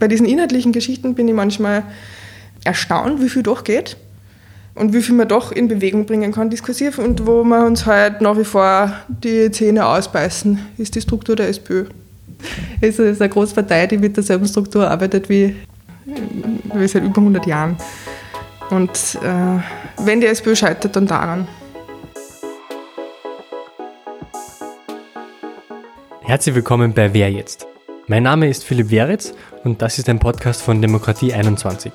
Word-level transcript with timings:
Bei 0.00 0.06
diesen 0.06 0.26
inhaltlichen 0.26 0.70
Geschichten 0.70 1.16
bin 1.16 1.26
ich 1.26 1.34
manchmal 1.34 1.82
erstaunt, 2.62 3.20
wie 3.20 3.28
viel 3.28 3.42
doch 3.42 3.64
geht 3.64 3.96
und 4.76 4.92
wie 4.92 5.02
viel 5.02 5.16
man 5.16 5.26
doch 5.26 5.50
in 5.50 5.66
Bewegung 5.66 6.06
bringen 6.06 6.30
kann, 6.30 6.50
diskursiv. 6.50 6.98
Und 6.98 7.26
wo 7.26 7.42
wir 7.42 7.66
uns 7.66 7.84
halt 7.84 8.20
nach 8.20 8.38
wie 8.38 8.44
vor 8.44 8.92
die 9.08 9.50
Zähne 9.50 9.84
ausbeißen, 9.84 10.56
ist 10.78 10.94
die 10.94 11.00
Struktur 11.00 11.34
der 11.34 11.48
SPÖ. 11.48 11.86
Es 12.80 13.00
ist 13.00 13.20
eine 13.20 13.28
Großpartei, 13.28 13.88
die 13.88 13.98
mit 13.98 14.16
derselben 14.16 14.46
Struktur 14.46 14.88
arbeitet 14.88 15.28
wie, 15.28 15.56
wie 16.04 16.86
seit 16.86 17.02
über 17.02 17.18
100 17.18 17.44
Jahren. 17.48 17.76
Und 18.70 19.18
äh, 19.20 20.04
wenn 20.04 20.20
die 20.20 20.28
SPÖ 20.28 20.54
scheitert, 20.54 20.94
dann 20.94 21.08
daran. 21.08 21.48
Herzlich 26.20 26.54
willkommen 26.54 26.92
bei 26.92 27.12
Wer 27.12 27.32
jetzt? 27.32 27.66
Mein 28.10 28.22
Name 28.22 28.48
ist 28.48 28.64
Philipp 28.64 28.90
Weritz 28.90 29.34
und 29.64 29.82
das 29.82 29.98
ist 29.98 30.08
ein 30.08 30.18
Podcast 30.18 30.62
von 30.62 30.80
Demokratie 30.80 31.34
21. 31.34 31.92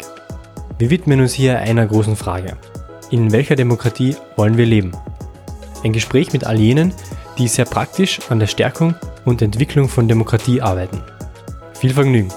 Wir 0.77 0.91
widmen 0.91 1.19
uns 1.21 1.33
hier 1.33 1.57
einer 1.57 1.87
großen 1.87 2.15
Frage. 2.15 2.55
In 3.09 3.31
welcher 3.31 3.55
Demokratie 3.55 4.15
wollen 4.35 4.55
wir 4.55 4.67
leben? 4.67 4.91
Ein 5.83 5.91
Gespräch 5.91 6.31
mit 6.31 6.43
all 6.43 6.59
jenen, 6.59 6.93
die 7.39 7.47
sehr 7.47 7.65
praktisch 7.65 8.19
an 8.29 8.39
der 8.39 8.45
Stärkung 8.45 8.93
und 9.25 9.41
Entwicklung 9.41 9.89
von 9.89 10.07
Demokratie 10.07 10.61
arbeiten. 10.61 11.01
Viel 11.73 11.95
Vergnügen! 11.95 12.31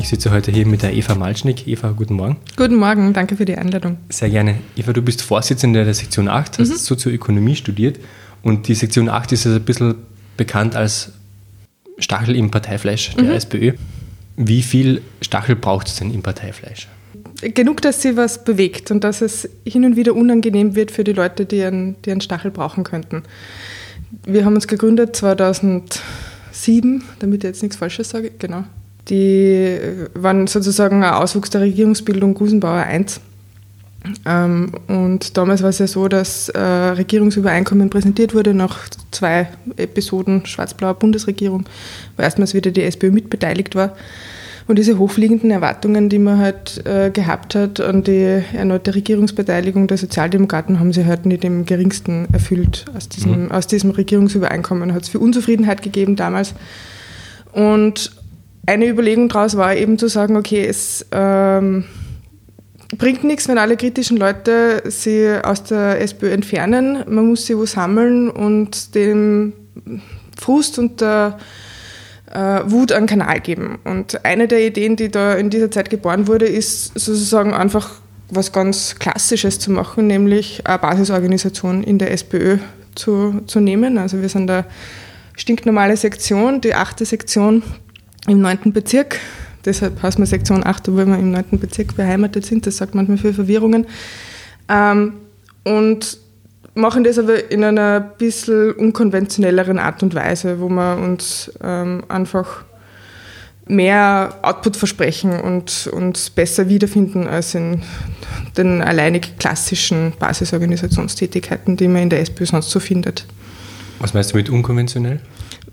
Ich 0.00 0.08
sitze 0.08 0.30
heute 0.30 0.50
hier 0.50 0.66
mit 0.66 0.82
der 0.82 0.94
Eva 0.94 1.14
Malschnick. 1.14 1.68
Eva, 1.68 1.90
guten 1.90 2.14
Morgen. 2.14 2.38
Guten 2.56 2.76
Morgen, 2.76 3.12
danke 3.12 3.36
für 3.36 3.44
die 3.44 3.56
Einladung. 3.56 3.98
Sehr 4.08 4.30
gerne. 4.30 4.56
Eva, 4.74 4.94
du 4.94 5.02
bist 5.02 5.20
Vorsitzende 5.20 5.84
der 5.84 5.92
Sektion 5.92 6.26
8, 6.26 6.58
hast 6.58 6.70
mhm. 6.70 6.76
Sozioökonomie 6.76 7.54
studiert 7.54 8.00
und 8.42 8.66
die 8.66 8.74
Sektion 8.74 9.10
8 9.10 9.32
ist 9.32 9.46
also 9.46 9.58
ein 9.58 9.64
bisschen 9.64 9.96
bekannt 10.38 10.74
als 10.74 11.12
Stachel 11.98 12.34
im 12.34 12.50
Parteifleisch 12.50 13.14
der 13.14 13.24
mhm. 13.24 13.30
SPÖ. 13.32 13.72
Wie 14.36 14.62
viel 14.62 15.02
Stachel 15.20 15.54
braucht 15.54 15.88
es 15.88 15.96
denn 15.96 16.14
im 16.14 16.22
Parteifleisch? 16.22 16.88
Genug, 17.42 17.82
dass 17.82 18.00
sie 18.00 18.16
was 18.16 18.42
bewegt 18.42 18.90
und 18.90 19.04
dass 19.04 19.20
es 19.20 19.50
hin 19.66 19.84
und 19.84 19.96
wieder 19.96 20.14
unangenehm 20.14 20.76
wird 20.76 20.90
für 20.92 21.04
die 21.04 21.12
Leute, 21.12 21.44
die 21.44 21.62
einen, 21.62 22.00
die 22.02 22.10
einen 22.10 22.22
Stachel 22.22 22.50
brauchen 22.50 22.84
könnten. 22.84 23.22
Wir 24.24 24.46
haben 24.46 24.54
uns 24.54 24.66
gegründet 24.66 25.14
2007, 25.14 27.04
damit 27.18 27.44
ich 27.44 27.48
jetzt 27.48 27.62
nichts 27.62 27.76
Falsches 27.76 28.08
sage, 28.08 28.30
genau. 28.38 28.64
Die 29.08 29.78
waren 30.14 30.46
sozusagen 30.46 31.02
ein 31.02 31.14
Auswuchs 31.14 31.50
der 31.50 31.62
Regierungsbildung 31.62 32.34
Gusenbauer 32.34 32.86
I. 32.92 33.06
Ähm, 34.26 34.72
und 34.88 35.36
damals 35.36 35.62
war 35.62 35.68
es 35.68 35.78
ja 35.78 35.86
so, 35.86 36.08
dass 36.08 36.48
äh, 36.48 36.58
Regierungsübereinkommen 36.58 37.90
präsentiert 37.90 38.34
wurde 38.34 38.54
nach 38.54 38.78
zwei 39.10 39.48
Episoden 39.76 40.46
schwarz-blauer 40.46 40.94
Bundesregierung, 40.94 41.64
wo 42.16 42.22
erstmals 42.22 42.54
wieder 42.54 42.70
die 42.70 42.82
SPÖ 42.82 43.10
mitbeteiligt 43.10 43.74
war. 43.74 43.94
Und 44.66 44.78
diese 44.78 44.98
hochfliegenden 44.98 45.50
Erwartungen, 45.50 46.08
die 46.08 46.20
man 46.20 46.38
halt 46.38 46.86
äh, 46.86 47.10
gehabt 47.10 47.56
hat 47.56 47.80
an 47.80 48.04
die 48.04 48.40
erneute 48.52 48.94
Regierungsbeteiligung 48.94 49.88
der 49.88 49.96
Sozialdemokraten, 49.96 50.78
haben 50.78 50.92
sie 50.92 51.06
halt 51.06 51.26
nicht 51.26 51.44
im 51.44 51.66
geringsten 51.66 52.28
erfüllt. 52.32 52.84
Aus 52.96 53.08
diesem, 53.08 53.46
mhm. 53.46 53.50
aus 53.50 53.66
diesem 53.66 53.90
Regierungsübereinkommen 53.90 54.94
hat 54.94 55.02
es 55.02 55.08
für 55.08 55.18
Unzufriedenheit 55.18 55.82
gegeben 55.82 56.14
damals. 56.14 56.54
Und 57.52 58.12
eine 58.66 58.86
Überlegung 58.86 59.28
daraus 59.28 59.56
war 59.56 59.74
eben 59.74 59.98
zu 59.98 60.08
sagen, 60.08 60.36
okay, 60.36 60.64
es 60.66 61.06
ähm, 61.12 61.84
bringt 62.96 63.24
nichts, 63.24 63.48
wenn 63.48 63.58
alle 63.58 63.76
kritischen 63.76 64.16
Leute 64.16 64.82
sie 64.86 65.32
aus 65.42 65.64
der 65.64 66.00
SPÖ 66.00 66.30
entfernen. 66.30 67.04
Man 67.08 67.26
muss 67.28 67.46
sie 67.46 67.56
wo 67.56 67.66
sammeln 67.66 68.30
und 68.30 68.94
dem 68.94 69.52
Frust 70.38 70.78
und 70.78 71.00
der 71.00 71.38
äh, 72.32 72.60
Wut 72.66 72.92
einen 72.92 73.06
Kanal 73.06 73.40
geben. 73.40 73.78
Und 73.84 74.24
eine 74.24 74.48
der 74.48 74.64
Ideen, 74.66 74.96
die 74.96 75.10
da 75.10 75.34
in 75.34 75.50
dieser 75.50 75.70
Zeit 75.70 75.90
geboren 75.90 76.26
wurde, 76.26 76.46
ist 76.46 76.98
sozusagen 76.98 77.52
einfach 77.52 78.00
was 78.30 78.52
ganz 78.52 78.96
Klassisches 78.98 79.58
zu 79.58 79.70
machen, 79.70 80.06
nämlich 80.06 80.62
eine 80.64 80.78
Basisorganisation 80.78 81.82
in 81.82 81.98
der 81.98 82.12
SPÖ 82.12 82.58
zu, 82.94 83.40
zu 83.46 83.60
nehmen. 83.60 83.98
Also 83.98 84.20
wir 84.20 84.28
sind 84.28 84.48
eine 84.50 84.64
stinknormale 85.36 85.96
Sektion, 85.96 86.60
die 86.60 86.74
achte 86.74 87.04
Sektion 87.04 87.62
im 88.26 88.40
neunten 88.40 88.72
Bezirk 88.72 89.20
Deshalb 89.64 90.02
heißt 90.02 90.18
man 90.18 90.26
Sektion 90.26 90.64
8, 90.64 90.88
obwohl 90.88 91.06
wir 91.06 91.18
im 91.18 91.30
9. 91.32 91.58
Bezirk 91.58 91.96
beheimatet 91.96 92.46
sind. 92.46 92.66
Das 92.66 92.78
sagt 92.78 92.94
manchmal 92.94 93.18
für 93.18 93.34
Verwirrungen. 93.34 93.86
Ähm, 94.68 95.14
und 95.64 96.18
machen 96.74 97.04
das 97.04 97.18
aber 97.18 97.50
in 97.50 97.64
einer 97.64 98.00
bisschen 98.00 98.72
unkonventionelleren 98.72 99.78
Art 99.78 100.02
und 100.02 100.14
Weise, 100.14 100.60
wo 100.60 100.68
wir 100.68 100.96
uns 100.96 101.52
ähm, 101.62 102.04
einfach 102.08 102.64
mehr 103.66 104.38
Output 104.42 104.76
versprechen 104.76 105.38
und 105.38 105.88
uns 105.92 106.30
besser 106.30 106.68
wiederfinden 106.68 107.26
als 107.28 107.54
in 107.54 107.82
den 108.56 108.82
alleinig 108.82 109.36
klassischen 109.38 110.12
Basisorganisationstätigkeiten, 110.18 111.76
die 111.76 111.86
man 111.86 112.02
in 112.02 112.10
der 112.10 112.20
SPÖ 112.20 112.46
sonst 112.46 112.70
so 112.70 112.80
findet. 112.80 113.26
Was 114.00 114.14
meinst 114.14 114.32
du 114.32 114.38
mit 114.38 114.48
unkonventionell? 114.48 115.20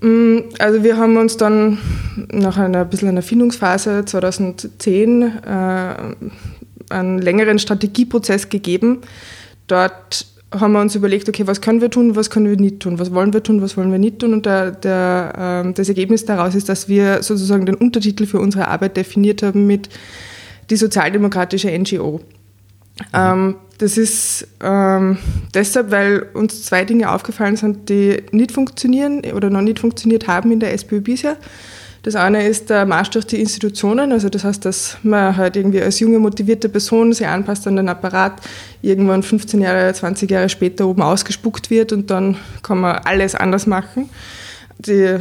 Mm, 0.00 0.38
also 0.58 0.82
wir 0.82 0.96
haben 0.96 1.16
uns 1.16 1.36
dann 1.36 1.78
nach 2.30 2.56
einer 2.56 2.84
bisschen 2.84 3.08
einer 3.08 3.22
Findungsphase 3.22 4.04
2010 4.04 5.22
äh, 5.22 5.94
einen 6.90 7.18
längeren 7.18 7.58
Strategieprozess 7.58 8.48
gegeben. 8.48 9.00
Dort 9.66 10.26
haben 10.52 10.72
wir 10.72 10.80
uns 10.80 10.94
überlegt, 10.94 11.28
okay, 11.28 11.46
was 11.46 11.60
können 11.60 11.80
wir 11.80 11.90
tun, 11.90 12.16
was 12.16 12.30
können 12.30 12.48
wir 12.48 12.56
nicht 12.56 12.80
tun, 12.80 12.98
was 12.98 13.12
wollen 13.12 13.32
wir 13.34 13.42
tun, 13.42 13.60
was 13.60 13.76
wollen 13.76 13.92
wir 13.92 13.98
nicht 13.98 14.20
tun. 14.20 14.32
Und 14.32 14.46
der, 14.46 14.70
der, 14.70 15.64
äh, 15.66 15.72
das 15.72 15.88
Ergebnis 15.88 16.24
daraus 16.24 16.54
ist, 16.54 16.68
dass 16.68 16.88
wir 16.88 17.22
sozusagen 17.22 17.66
den 17.66 17.74
Untertitel 17.74 18.26
für 18.26 18.40
unsere 18.40 18.68
Arbeit 18.68 18.96
definiert 18.96 19.42
haben 19.42 19.66
mit 19.66 19.88
die 20.70 20.76
sozialdemokratische 20.76 21.70
NGO. 21.76 22.20
Ähm, 23.12 23.56
das 23.78 23.96
ist 23.96 24.46
ähm, 24.62 25.18
deshalb, 25.54 25.90
weil 25.90 26.26
uns 26.34 26.64
zwei 26.64 26.84
Dinge 26.84 27.10
aufgefallen 27.10 27.56
sind, 27.56 27.88
die 27.88 28.22
nicht 28.32 28.52
funktionieren 28.52 29.22
oder 29.34 29.50
noch 29.50 29.62
nicht 29.62 29.78
funktioniert 29.78 30.26
haben 30.26 30.50
in 30.50 30.60
der 30.60 30.72
SPÖ 30.74 31.00
bisher. 31.00 31.36
Das 32.02 32.14
eine 32.14 32.46
ist 32.46 32.70
der 32.70 32.86
durch 32.86 33.26
die 33.26 33.40
Institutionen, 33.40 34.12
also 34.12 34.28
das 34.28 34.44
heißt, 34.44 34.64
dass 34.64 34.96
man 35.02 35.36
halt 35.36 35.56
irgendwie 35.56 35.82
als 35.82 36.00
junge, 36.00 36.18
motivierte 36.18 36.68
Person 36.68 37.12
sich 37.12 37.26
anpasst 37.26 37.66
an 37.66 37.76
den 37.76 37.88
Apparat, 37.88 38.40
irgendwann 38.82 39.22
15 39.22 39.60
Jahre, 39.60 39.92
20 39.92 40.30
Jahre 40.30 40.48
später 40.48 40.86
oben 40.86 41.02
ausgespuckt 41.02 41.70
wird 41.70 41.92
und 41.92 42.10
dann 42.10 42.36
kann 42.62 42.78
man 42.78 42.98
alles 43.04 43.34
anders 43.34 43.66
machen. 43.66 44.08
Die 44.78 45.18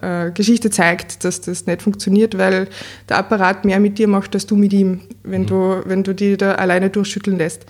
äh, 0.00 0.30
Geschichte 0.30 0.70
zeigt, 0.70 1.24
dass 1.24 1.40
das 1.40 1.66
nicht 1.66 1.82
funktioniert, 1.82 2.36
weil 2.38 2.68
der 3.08 3.18
Apparat 3.18 3.64
mehr 3.64 3.80
mit 3.80 3.98
dir 3.98 4.08
macht, 4.08 4.34
als 4.34 4.46
du 4.46 4.56
mit 4.56 4.72
ihm, 4.72 5.02
wenn, 5.22 5.42
mhm. 5.42 5.46
du, 5.46 5.82
wenn 5.84 6.02
du 6.02 6.14
die 6.14 6.36
da 6.36 6.52
alleine 6.52 6.90
durchschütteln 6.90 7.38
lässt. 7.38 7.66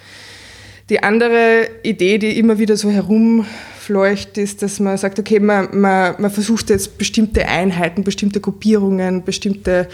Die 0.90 1.02
andere 1.02 1.68
Idee, 1.82 2.18
die 2.18 2.38
immer 2.38 2.58
wieder 2.58 2.76
so 2.76 2.90
herumfleucht, 2.90 4.36
ist, 4.36 4.60
dass 4.62 4.80
man 4.80 4.98
sagt, 4.98 5.18
okay, 5.18 5.40
man, 5.40 5.68
man, 5.80 6.14
man 6.18 6.30
versucht 6.30 6.68
jetzt 6.68 6.98
bestimmte 6.98 7.48
Einheiten, 7.48 8.04
bestimmte 8.04 8.40
Gruppierungen, 8.40 9.24
bestimmte, 9.24 9.88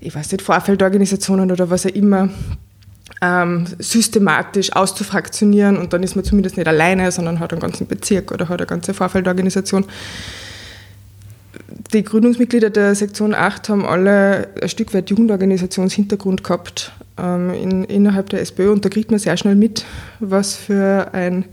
ich 0.00 0.14
weiß 0.14 0.32
nicht, 0.32 0.42
Vorfeldorganisationen 0.42 1.52
oder 1.52 1.70
was 1.70 1.86
auch 1.86 1.90
immer, 1.90 2.30
ähm, 3.22 3.66
systematisch 3.78 4.72
auszufraktionieren 4.72 5.76
und 5.76 5.92
dann 5.92 6.02
ist 6.02 6.16
man 6.16 6.24
zumindest 6.24 6.56
nicht 6.56 6.66
alleine, 6.66 7.12
sondern 7.12 7.38
hat 7.38 7.52
einen 7.52 7.60
ganzen 7.60 7.86
Bezirk 7.86 8.32
oder 8.32 8.48
hat 8.48 8.60
eine 8.60 8.66
ganze 8.66 8.92
Vorfeldorganisation 8.92 9.84
die 11.92 12.02
Gründungsmitglieder 12.02 12.70
der 12.70 12.94
Sektion 12.94 13.34
8 13.34 13.68
haben 13.68 13.84
alle 13.84 14.48
ein 14.60 14.68
Stück 14.68 14.94
weit 14.94 15.10
Jugendorganisationshintergrund 15.10 16.42
gehabt 16.42 16.92
ähm, 17.18 17.50
in, 17.50 17.84
innerhalb 17.84 18.30
der 18.30 18.40
SPÖ 18.40 18.70
und 18.70 18.84
da 18.84 18.88
kriegt 18.88 19.10
man 19.10 19.20
sehr 19.20 19.36
schnell 19.36 19.54
mit, 19.54 19.84
was 20.20 20.56
für 20.56 21.12
ein 21.12 21.44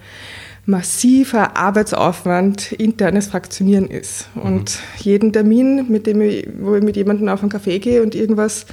massiver 0.65 1.57
Arbeitsaufwand 1.57 2.71
internes 2.73 3.27
Fraktionieren 3.27 3.87
ist. 3.87 4.27
Mhm. 4.35 4.41
Und 4.41 4.79
jeden 4.97 5.33
Termin, 5.33 5.87
mit 5.89 6.07
dem 6.07 6.22
ich, 6.22 6.47
wo 6.59 6.75
ich 6.75 6.84
mit 6.84 6.95
jemandem 6.95 7.29
auf 7.29 7.41
einen 7.41 7.49
Kaffee 7.49 7.79
gehe 7.79 8.01
und 8.01 8.16
irgendwas 8.16 8.66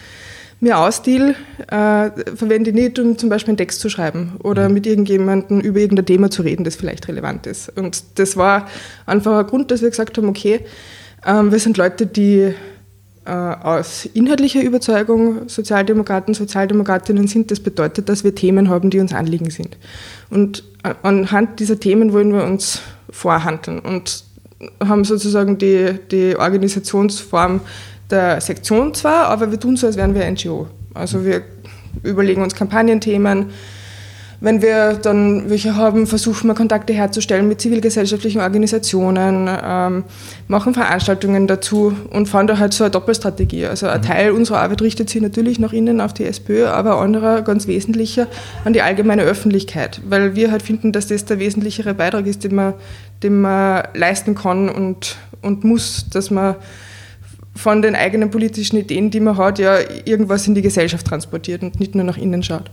mir 0.61 0.79
ausdeal, 0.79 1.37
äh, 1.69 2.11
verwende 2.35 2.71
ich 2.71 2.75
nicht, 2.75 2.99
um 2.99 3.17
zum 3.17 3.29
Beispiel 3.29 3.53
einen 3.53 3.59
Text 3.59 3.81
zu 3.81 3.89
schreiben 3.89 4.33
oder 4.43 4.69
mhm. 4.69 4.75
mit 4.75 4.87
irgendjemandem 4.87 5.61
über 5.61 5.79
irgendein 5.79 6.07
Thema 6.07 6.31
zu 6.31 6.43
reden, 6.43 6.65
das 6.65 6.77
vielleicht 6.77 7.09
relevant 7.09 7.47
ist. 7.47 7.77
Und 7.77 8.03
das 8.17 8.37
war 8.37 8.69
einfach 9.07 9.39
ein 9.39 9.47
Grund, 9.47 9.71
dass 9.71 9.83
wir 9.83 9.91
gesagt 9.91 10.19
haben, 10.19 10.29
okay, 10.29 10.61
wir 11.25 11.59
sind 11.59 11.77
Leute, 11.77 12.07
die 12.07 12.55
äh, 13.29 13.31
aus 13.31 14.07
inhaltlicher 14.07 14.63
Überzeugung 14.63 15.49
Sozialdemokraten, 15.49 16.33
Sozialdemokratinnen 16.33 17.29
sind. 17.29 17.51
Das 17.51 17.61
bedeutet, 17.61 18.09
dass 18.09 18.25
wir 18.25 18.35
Themen 18.35 18.71
haben, 18.71 18.89
die 18.89 19.01
uns 19.01 19.13
Anliegen 19.13 19.51
sind. 19.51 19.77
Und 20.31 20.65
äh, 20.83 20.95
anhand 21.03 21.61
dieser 21.61 21.79
Themen 21.79 22.13
wollen 22.13 22.33
wir 22.33 22.45
uns 22.45 22.81
vorhandeln 23.11 23.81
und 23.81 24.25
haben 24.83 25.05
sozusagen 25.05 25.59
die, 25.59 25.99
die 26.11 26.37
Organisationsform 26.37 27.61
der 28.11 28.41
Sektion 28.41 28.95
zwar, 28.95 29.27
aber 29.27 29.51
wir 29.51 29.61
tun 29.61 29.77
so, 29.77 29.87
als 29.87 29.97
wären 29.97 30.15
wir 30.15 30.29
NGO. 30.31 30.67
Also 30.95 31.25
wir 31.25 31.43
überlegen 32.03 32.43
uns 32.43 32.55
Kampagnenthemen, 32.55 33.51
Wenn 34.41 34.63
wir 34.63 34.95
dann 34.95 35.51
welche 35.51 35.75
haben, 35.75 36.07
versuchen 36.07 36.47
wir 36.47 36.55
Kontakte 36.55 36.93
herzustellen 36.93 37.49
mit 37.49 37.61
zivilgesellschaftlichen 37.61 38.41
Organisationen, 38.41 39.49
ähm, 39.63 40.05
machen 40.47 40.75
Veranstaltungen 40.75 41.49
dazu 41.49 41.93
und 42.11 42.29
fahren 42.29 42.47
da 42.47 42.59
halt 42.59 42.73
so 42.73 42.85
eine 42.85 42.93
Doppelstrategie. 42.93 43.67
Also 43.67 43.89
ein 43.89 44.01
mhm. 44.01 44.05
Teil 44.05 44.31
unserer 44.31 44.59
Arbeit 44.59 44.81
richtet 44.83 45.11
sich 45.11 45.21
natürlich 45.21 45.59
nach 45.59 45.73
innen 45.73 46.01
auf 46.01 46.15
die 46.15 46.25
SPÖ, 46.25 46.67
aber 46.67 46.99
ein 47.01 47.07
anderer, 47.07 47.43
ganz 47.43 47.67
wesentlicher, 47.67 48.29
an 48.65 48.73
die 48.73 48.83
allgemeine 48.83 49.23
Öffentlichkeit, 49.23 50.01
weil 50.09 50.37
wir 50.37 50.53
halt 50.53 50.63
finden, 50.63 50.93
dass 50.93 51.09
das 51.09 51.25
der 51.25 51.41
wesentlichere 51.41 51.95
Beitrag 51.95 52.27
ist, 52.27 52.45
den 52.45 52.55
man, 52.55 52.75
den 53.25 53.41
man 53.41 53.89
leisten 53.95 54.37
kann 54.37 54.69
und, 54.69 55.17
und 55.43 55.65
muss, 55.65 56.07
dass 56.13 56.31
man 56.31 56.55
von 57.57 57.83
den 57.83 57.97
eigenen 57.97 58.31
politischen 58.31 58.77
Ideen, 58.77 59.11
die 59.11 59.19
man 59.19 59.37
hat, 59.37 59.59
ja 59.59 59.79
irgendwas 60.05 60.47
in 60.47 60.55
die 60.55 60.63
Gesellschaft 60.63 61.05
transportiert 61.09 61.63
und 61.63 61.81
nicht 61.81 61.97
nur 61.97 62.05
nach 62.05 62.17
innen 62.17 62.45
schaut. 62.45 62.71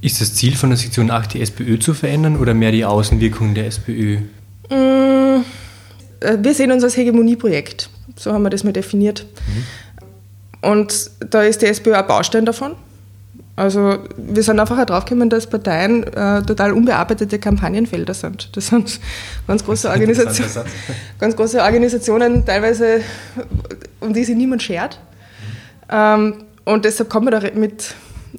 Ist 0.00 0.20
das 0.20 0.34
Ziel 0.34 0.56
von 0.56 0.70
der 0.70 0.76
Sektion 0.76 1.10
8, 1.10 1.34
die 1.34 1.42
SPÖ 1.42 1.78
zu 1.78 1.92
verändern 1.92 2.36
oder 2.36 2.54
mehr 2.54 2.70
die 2.70 2.84
Außenwirkung 2.84 3.54
der 3.54 3.66
SPÖ? 3.66 4.18
Mm, 4.70 5.42
äh, 6.20 6.36
wir 6.40 6.54
sehen 6.54 6.70
uns 6.70 6.84
als 6.84 6.96
Hegemonieprojekt. 6.96 7.90
So 8.16 8.32
haben 8.32 8.42
wir 8.42 8.50
das 8.50 8.62
mal 8.62 8.72
definiert. 8.72 9.26
Mhm. 9.46 10.70
Und 10.70 11.10
da 11.30 11.42
ist 11.42 11.62
die 11.62 11.66
SPÖ 11.66 11.94
ein 11.94 12.06
Baustein 12.06 12.44
davon. 12.44 12.72
Also 13.56 13.98
wir 14.16 14.42
sind 14.44 14.60
einfach 14.60 14.84
draufgekommen, 14.86 15.30
dass 15.30 15.48
Parteien 15.48 16.04
äh, 16.04 16.42
total 16.44 16.72
unbearbeitete 16.72 17.40
Kampagnenfelder 17.40 18.14
sind. 18.14 18.56
Das 18.56 18.68
sind 18.68 19.00
ganz 19.48 19.64
große, 19.64 19.88
Organisation, 19.90 20.46
ganz 21.18 21.34
große 21.34 21.60
Organisationen, 21.60 22.46
teilweise 22.46 23.00
um 23.98 24.14
die 24.14 24.22
sich 24.22 24.36
niemand 24.36 24.62
schert. 24.62 25.00
Mhm. 25.00 25.92
Ähm, 25.92 26.34
und 26.64 26.84
deshalb 26.84 27.10
kommen 27.10 27.26
wir 27.26 27.40
da 27.40 27.50
mit 27.58 27.94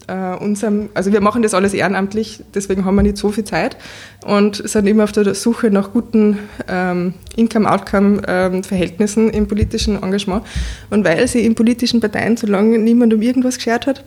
äh, 0.07 0.35
unserem, 0.35 0.89
also 0.93 1.11
wir 1.11 1.21
machen 1.21 1.41
das 1.41 1.53
alles 1.53 1.73
ehrenamtlich, 1.73 2.43
deswegen 2.53 2.85
haben 2.85 2.95
wir 2.95 3.03
nicht 3.03 3.17
so 3.17 3.29
viel 3.29 3.43
Zeit 3.43 3.77
und 4.25 4.67
sind 4.67 4.87
immer 4.87 5.03
auf 5.03 5.11
der 5.11 5.33
Suche 5.35 5.71
nach 5.71 5.91
guten 5.91 6.39
ähm, 6.67 7.13
Income-Outcome-Verhältnissen 7.35 9.29
im 9.29 9.47
politischen 9.47 10.01
Engagement. 10.01 10.43
Und 10.89 11.05
weil 11.05 11.27
sie 11.27 11.45
in 11.45 11.55
politischen 11.55 11.99
Parteien 11.99 12.37
so 12.37 12.47
lange 12.47 12.77
niemand 12.77 13.13
um 13.13 13.21
irgendwas 13.21 13.55
geschert 13.57 13.87
hat, 13.87 14.03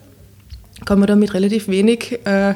kann 0.85 0.99
man 0.99 1.07
damit 1.07 1.33
relativ 1.33 1.67
wenig 1.67 2.19
äh, 2.25 2.55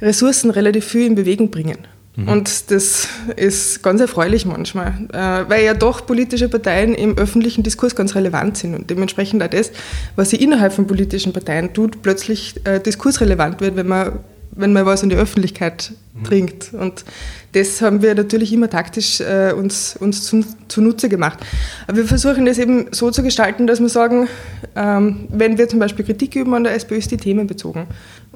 Ressourcen 0.00 0.50
relativ 0.50 0.84
viel 0.84 1.06
in 1.06 1.14
Bewegung 1.14 1.50
bringen. 1.50 1.78
Mhm. 2.16 2.28
Und 2.28 2.70
das 2.70 3.08
ist 3.36 3.82
ganz 3.82 4.00
erfreulich 4.00 4.46
manchmal, 4.46 4.94
äh, 5.12 5.48
weil 5.48 5.64
ja 5.64 5.74
doch 5.74 6.06
politische 6.06 6.48
Parteien 6.48 6.94
im 6.94 7.16
öffentlichen 7.18 7.62
Diskurs 7.62 7.94
ganz 7.94 8.14
relevant 8.14 8.56
sind 8.56 8.74
und 8.74 8.88
dementsprechend 8.90 9.42
auch 9.42 9.48
das, 9.48 9.70
was 10.16 10.30
sie 10.30 10.36
innerhalb 10.36 10.72
von 10.72 10.86
politischen 10.86 11.32
Parteien 11.34 11.74
tut, 11.74 12.02
plötzlich 12.02 12.54
äh, 12.64 12.80
diskursrelevant 12.80 13.60
wird, 13.60 13.76
wenn 13.76 13.86
man, 13.86 14.20
wenn 14.52 14.72
man 14.72 14.86
was 14.86 15.02
in 15.02 15.10
die 15.10 15.16
Öffentlichkeit 15.16 15.92
mhm. 16.14 16.22
bringt. 16.22 16.72
Und 16.72 17.04
das 17.52 17.82
haben 17.82 18.00
wir 18.00 18.14
natürlich 18.14 18.50
immer 18.52 18.70
taktisch 18.70 19.20
äh, 19.20 19.52
uns, 19.52 19.96
uns 19.98 20.24
zu, 20.24 20.42
zunutze 20.68 21.10
gemacht. 21.10 21.38
Aber 21.86 21.98
wir 21.98 22.06
versuchen 22.06 22.46
das 22.46 22.58
eben 22.58 22.86
so 22.92 23.10
zu 23.10 23.22
gestalten, 23.22 23.66
dass 23.66 23.80
wir 23.80 23.90
sagen, 23.90 24.28
ähm, 24.74 25.28
wenn 25.28 25.58
wir 25.58 25.68
zum 25.68 25.80
Beispiel 25.80 26.04
Kritik 26.04 26.34
üben 26.34 26.54
an 26.54 26.64
der 26.64 26.74
SPÖ, 26.74 26.96
ist 26.96 27.10
die 27.10 27.18
themenbezogen. 27.18 27.86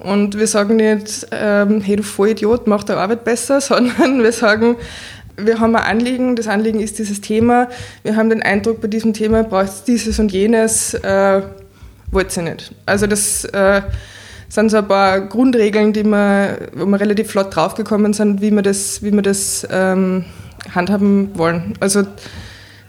Und 0.00 0.38
wir 0.38 0.46
sagen 0.46 0.76
nicht, 0.76 1.26
ähm, 1.30 1.80
hey 1.82 1.96
du 1.96 2.02
Vollidiot, 2.02 2.66
mach 2.66 2.84
deine 2.84 3.00
Arbeit 3.00 3.24
besser, 3.24 3.60
sondern 3.60 4.22
wir 4.22 4.32
sagen, 4.32 4.76
wir 5.36 5.60
haben 5.60 5.76
ein 5.76 5.82
Anliegen, 5.82 6.36
das 6.36 6.48
Anliegen 6.48 6.80
ist 6.80 6.98
dieses 6.98 7.20
Thema, 7.20 7.68
wir 8.02 8.16
haben 8.16 8.30
den 8.30 8.42
Eindruck, 8.42 8.80
bei 8.80 8.88
diesem 8.88 9.12
Thema 9.12 9.42
braucht 9.42 9.68
es 9.68 9.84
dieses 9.84 10.18
und 10.18 10.32
jenes, 10.32 10.94
äh, 10.94 11.42
wollt 12.10 12.36
ihr 12.36 12.42
nicht. 12.42 12.74
Also 12.86 13.06
das 13.06 13.44
äh, 13.44 13.82
sind 14.48 14.70
so 14.70 14.78
ein 14.78 14.88
paar 14.88 15.20
Grundregeln, 15.20 15.92
die 15.92 16.04
wir, 16.04 16.68
wo 16.74 16.86
wir 16.86 17.00
relativ 17.00 17.30
flott 17.30 17.54
draufgekommen 17.54 18.12
sind, 18.12 18.40
wie 18.40 18.50
wir 18.50 18.62
das, 18.62 19.02
wie 19.02 19.12
wir 19.12 19.22
das 19.22 19.66
ähm, 19.70 20.24
handhaben 20.74 21.30
wollen. 21.38 21.74
Also 21.80 22.02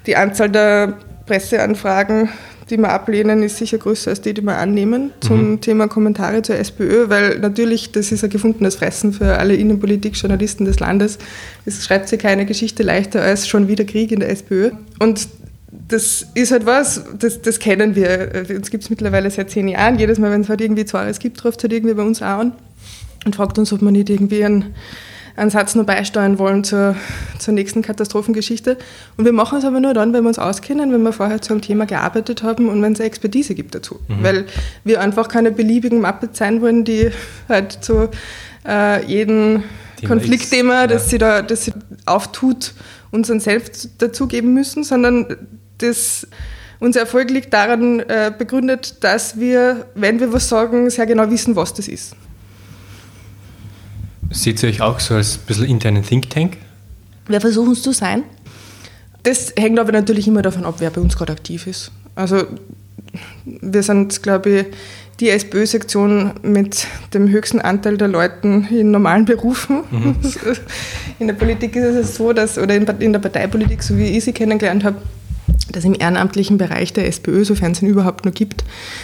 die 0.05 0.15
Anzahl 0.15 0.49
der 0.49 0.97
Presseanfragen 1.25 2.29
die 2.71 2.77
wir 2.77 2.89
ablehnen, 2.89 3.43
ist 3.43 3.57
sicher 3.57 3.77
größer 3.77 4.09
als 4.09 4.21
die, 4.21 4.33
die 4.33 4.41
wir 4.41 4.57
annehmen 4.57 5.11
zum 5.19 5.51
mhm. 5.51 5.61
Thema 5.61 5.87
Kommentare 5.87 6.41
zur 6.41 6.55
SPÖ, 6.55 7.09
weil 7.09 7.39
natürlich, 7.39 7.91
das 7.91 8.11
ist 8.11 8.23
ein 8.23 8.29
gefundenes 8.29 8.75
Fressen 8.75 9.13
für 9.13 9.37
alle 9.37 9.55
Innenpolitik-Journalisten 9.55 10.65
des 10.65 10.79
Landes. 10.79 11.19
Es 11.65 11.83
schreibt 11.83 12.09
sich 12.09 12.19
keine 12.19 12.45
Geschichte 12.45 12.83
leichter 12.83 13.21
als 13.21 13.47
schon 13.47 13.67
wieder 13.67 13.83
Krieg 13.83 14.11
in 14.11 14.21
der 14.21 14.29
SPÖ. 14.29 14.71
Und 14.99 15.27
das 15.87 16.25
ist 16.33 16.51
halt 16.51 16.65
was, 16.65 17.03
das, 17.19 17.41
das 17.41 17.59
kennen 17.59 17.95
wir. 17.95 18.45
Uns 18.55 18.71
gibt 18.71 18.83
es 18.83 18.89
mittlerweile 18.89 19.29
seit 19.29 19.49
zehn 19.51 19.67
Jahren. 19.67 19.99
Jedes 19.99 20.19
Mal, 20.19 20.31
wenn 20.31 20.41
es 20.41 20.49
halt 20.49 20.61
irgendwie 20.61 20.85
Zwares 20.85 21.19
gibt, 21.19 21.43
ruft 21.45 21.61
halt 21.63 21.73
irgendwie 21.73 21.93
bei 21.93 22.03
uns 22.03 22.21
an 22.21 22.53
und 23.25 23.35
fragt 23.35 23.59
uns, 23.59 23.71
ob 23.73 23.81
man 23.81 23.93
nicht 23.93 24.09
irgendwie 24.09 24.43
einen 24.43 24.73
einen 25.35 25.49
Satz 25.49 25.75
nur 25.75 25.85
beisteuern 25.85 26.39
wollen 26.39 26.63
zur, 26.63 26.95
zur 27.39 27.53
nächsten 27.53 27.81
Katastrophengeschichte. 27.81 28.77
Und 29.17 29.25
wir 29.25 29.33
machen 29.33 29.59
es 29.59 29.65
aber 29.65 29.79
nur 29.79 29.93
dann, 29.93 30.13
wenn 30.13 30.23
wir 30.23 30.27
uns 30.27 30.39
auskennen, 30.39 30.91
wenn 30.91 31.03
wir 31.03 31.13
vorher 31.13 31.41
zu 31.41 31.53
einem 31.53 31.61
Thema 31.61 31.85
gearbeitet 31.85 32.43
haben 32.43 32.69
und 32.69 32.81
wenn 32.81 32.93
es 32.93 32.99
eine 32.99 33.07
Expertise 33.07 33.55
gibt 33.55 33.75
dazu. 33.75 33.99
Mhm. 34.07 34.23
Weil 34.23 34.45
wir 34.83 35.01
einfach 35.01 35.27
keine 35.27 35.51
beliebigen 35.51 36.01
Mappe 36.01 36.29
sein 36.33 36.61
wollen, 36.61 36.83
die 36.83 37.11
halt 37.49 37.83
zu 37.83 38.09
äh, 38.67 39.05
jedem 39.05 39.63
Konfliktthema, 40.05 40.87
das, 40.87 41.03
ja. 41.03 41.09
sie 41.09 41.17
da, 41.17 41.41
das 41.41 41.65
sie 41.65 41.73
auftut, 42.05 42.73
uns 43.11 43.27
dann 43.27 43.39
selbst 43.39 43.89
dazugeben 43.99 44.53
müssen, 44.53 44.83
sondern 44.83 45.35
das 45.77 46.27
unser 46.79 47.01
Erfolg 47.01 47.29
liegt 47.29 47.53
daran 47.53 47.99
äh, 47.99 48.33
begründet, 48.35 49.03
dass 49.03 49.39
wir, 49.39 49.85
wenn 49.93 50.19
wir 50.19 50.33
was 50.33 50.49
sagen, 50.49 50.89
sehr 50.89 51.05
genau 51.05 51.29
wissen, 51.29 51.55
was 51.55 51.75
das 51.75 51.87
ist. 51.87 52.15
Seht 54.31 54.63
ihr 54.63 54.69
euch 54.69 54.81
auch 54.81 54.99
so 54.99 55.15
als 55.15 55.37
ein 55.37 55.45
bisschen 55.45 55.65
internen 55.65 56.03
Think 56.03 56.29
Tank? 56.29 56.57
Wir 57.27 57.41
versuchen 57.41 57.73
es 57.73 57.81
zu 57.81 57.91
sein. 57.91 58.23
Das 59.23 59.53
hängt 59.57 59.79
aber 59.79 59.91
natürlich 59.91 60.27
immer 60.27 60.41
davon 60.41 60.65
ab, 60.65 60.75
wer 60.79 60.89
bei 60.89 61.01
uns 61.01 61.17
gerade 61.17 61.33
aktiv 61.33 61.67
ist. 61.67 61.91
Also 62.15 62.43
wir 63.45 63.83
sind, 63.83 64.23
glaube 64.23 64.49
ich, 64.49 64.65
die 65.19 65.29
SPÖ-Sektion 65.29 66.31
mit 66.41 66.87
dem 67.13 67.29
höchsten 67.29 67.61
Anteil 67.61 67.97
der 67.97 68.07
Leuten 68.07 68.67
in 68.71 68.89
normalen 68.89 69.25
Berufen. 69.25 69.83
Mhm. 69.91 70.15
In 71.19 71.27
der 71.27 71.35
Politik 71.35 71.75
ist 71.75 71.95
es 71.95 72.15
so, 72.15 72.33
dass, 72.33 72.57
oder 72.57 72.73
in 72.73 73.13
der 73.13 73.19
Parteipolitik, 73.19 73.83
so 73.83 73.95
wie 73.95 74.17
ich 74.17 74.23
sie 74.23 74.33
kennengelernt 74.33 74.83
habe, 74.83 74.97
dass 75.71 75.85
im 75.85 75.95
ehrenamtlichen 75.97 76.57
Bereich 76.57 76.93
der 76.93 77.07
SPÖ, 77.07 77.45
sofern 77.45 77.71
es 77.71 77.81
ihn 77.81 77.89
überhaupt 77.89 78.25
noch 78.25 78.33
gibt, 78.33 78.63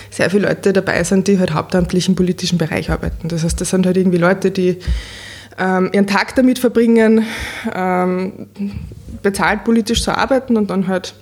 sehr 0.09 0.29
viele 0.29 0.47
Leute 0.47 0.73
dabei 0.73 1.03
sind, 1.03 1.27
die 1.27 1.39
halt 1.39 1.53
hauptamtlich 1.53 2.07
im 2.07 2.15
politischen 2.15 2.57
Bereich 2.57 2.91
arbeiten. 2.91 3.27
Das 3.27 3.43
heißt, 3.43 3.59
das 3.59 3.69
sind 3.69 3.85
halt 3.85 3.97
irgendwie 3.97 4.17
Leute, 4.17 4.51
die 4.51 4.77
ähm, 5.57 5.89
ihren 5.91 6.07
Tag 6.07 6.35
damit 6.35 6.59
verbringen, 6.59 7.25
ähm, 7.73 8.47
bezahlt 9.23 9.63
politisch 9.63 10.03
zu 10.03 10.15
arbeiten 10.15 10.57
und 10.57 10.69
dann 10.69 10.87
halt 10.87 11.15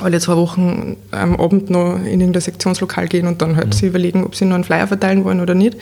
alle 0.00 0.20
zwei 0.20 0.36
Wochen 0.36 0.96
am 1.10 1.36
Abend 1.36 1.70
noch 1.70 1.96
in 1.96 2.20
irgendein 2.20 2.40
Sektionslokal 2.40 3.08
gehen 3.08 3.26
und 3.26 3.42
dann 3.42 3.56
halt 3.56 3.68
mhm. 3.68 3.72
sich 3.72 3.82
überlegen, 3.84 4.24
ob 4.24 4.34
sie 4.34 4.44
noch 4.46 4.54
einen 4.54 4.64
Flyer 4.64 4.86
verteilen 4.86 5.24
wollen 5.24 5.40
oder 5.40 5.54
nicht. 5.54 5.76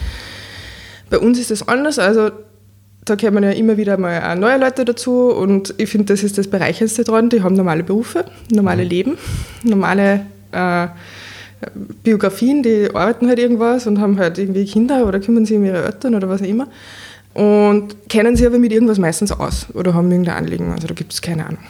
Bei 1.10 1.18
uns 1.18 1.38
ist 1.38 1.50
das 1.50 1.66
anders. 1.66 1.98
Also 1.98 2.30
da 3.10 3.16
kommen 3.16 3.42
ja 3.42 3.50
immer 3.50 3.76
wieder 3.76 3.98
mal 3.98 4.36
neue 4.36 4.58
Leute 4.58 4.84
dazu 4.84 5.30
und 5.30 5.74
ich 5.78 5.90
finde, 5.90 6.12
das 6.12 6.22
ist 6.22 6.38
das 6.38 6.48
Bereicherndste 6.48 7.02
dran. 7.02 7.28
Die 7.28 7.42
haben 7.42 7.56
normale 7.56 7.82
Berufe, 7.82 8.24
normale 8.52 8.84
mhm. 8.84 8.88
Leben, 8.88 9.18
normale 9.64 10.26
äh, 10.52 10.86
Biografien, 12.02 12.62
die 12.62 12.88
arbeiten 12.94 13.28
halt 13.28 13.38
irgendwas 13.38 13.86
und 13.86 14.00
haben 14.00 14.18
halt 14.18 14.38
irgendwie 14.38 14.64
Kinder 14.64 15.06
oder 15.06 15.18
kümmern 15.18 15.44
sich 15.44 15.56
um 15.56 15.64
ihre 15.64 15.84
Eltern 15.84 16.14
oder 16.14 16.28
was 16.28 16.40
auch 16.40 16.46
immer 16.46 16.68
und 17.34 18.08
kennen 18.08 18.36
sich 18.36 18.46
aber 18.46 18.58
mit 18.58 18.72
irgendwas 18.72 18.98
meistens 18.98 19.32
aus 19.32 19.66
oder 19.74 19.92
haben 19.92 20.10
irgendein 20.10 20.36
Anliegen. 20.36 20.72
Also 20.72 20.86
da 20.86 20.94
gibt 20.94 21.12
es 21.12 21.20
keine 21.20 21.46
Ahnung. 21.46 21.60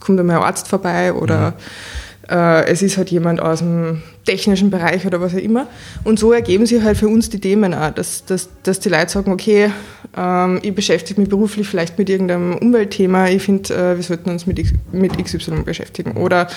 Kommt 0.00 0.20
einmal 0.20 0.36
ein 0.36 0.42
Arzt 0.42 0.68
vorbei 0.68 1.12
oder 1.12 1.50
mhm 1.52 2.03
es 2.26 2.80
ist 2.80 2.96
halt 2.96 3.10
jemand 3.10 3.40
aus 3.40 3.58
dem 3.58 4.02
technischen 4.24 4.70
Bereich 4.70 5.06
oder 5.06 5.20
was 5.20 5.34
auch 5.34 5.38
immer. 5.38 5.66
Und 6.04 6.18
so 6.18 6.32
ergeben 6.32 6.64
sich 6.66 6.82
halt 6.82 6.96
für 6.96 7.08
uns 7.08 7.28
die 7.28 7.38
Themen 7.38 7.74
auch, 7.74 7.90
dass, 7.90 8.24
dass, 8.24 8.48
dass 8.62 8.80
die 8.80 8.88
Leute 8.88 9.10
sagen, 9.10 9.30
okay, 9.32 9.70
ähm, 10.16 10.60
ich 10.62 10.74
beschäftige 10.74 11.20
mich 11.20 11.28
beruflich 11.28 11.68
vielleicht 11.68 11.98
mit 11.98 12.08
irgendeinem 12.08 12.56
Umweltthema, 12.56 13.28
ich 13.28 13.42
finde, 13.42 13.74
äh, 13.74 13.96
wir 13.96 14.02
sollten 14.02 14.30
uns 14.30 14.46
mit, 14.46 14.58
X, 14.58 14.72
mit 14.92 15.22
XY 15.22 15.62
beschäftigen. 15.64 16.12
Oder 16.16 16.48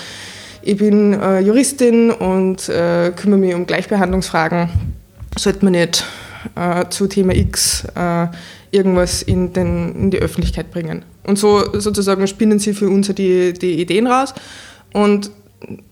ich 0.62 0.76
bin 0.76 1.14
äh, 1.14 1.40
Juristin 1.40 2.10
und 2.10 2.68
äh, 2.68 3.12
kümmere 3.14 3.38
mich 3.38 3.54
um 3.54 3.66
Gleichbehandlungsfragen, 3.66 4.68
sollte 5.36 5.64
man 5.64 5.72
nicht 5.72 6.04
äh, 6.54 6.88
zu 6.88 7.06
Thema 7.06 7.34
X 7.34 7.84
äh, 7.94 8.26
irgendwas 8.70 9.22
in, 9.22 9.52
den, 9.52 9.94
in 9.94 10.10
die 10.10 10.18
Öffentlichkeit 10.18 10.70
bringen. 10.70 11.04
Und 11.24 11.38
so 11.38 11.78
sozusagen 11.78 12.26
spinnen 12.26 12.58
sie 12.58 12.74
für 12.74 12.88
uns 12.88 13.08
die, 13.08 13.52
die 13.52 13.80
Ideen 13.80 14.06
raus. 14.06 14.34
Und 14.92 15.30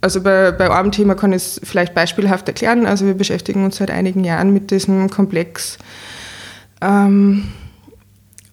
also 0.00 0.22
bei, 0.22 0.52
bei 0.52 0.70
einem 0.70 0.92
Thema 0.92 1.14
kann 1.14 1.32
ich 1.32 1.42
es 1.42 1.60
vielleicht 1.64 1.94
beispielhaft 1.94 2.48
erklären. 2.48 2.86
Also 2.86 3.06
wir 3.06 3.14
beschäftigen 3.14 3.64
uns 3.64 3.76
seit 3.76 3.90
einigen 3.90 4.24
Jahren 4.24 4.52
mit 4.52 4.70
diesem 4.70 5.10
Komplex 5.10 5.78
ähm, 6.80 7.48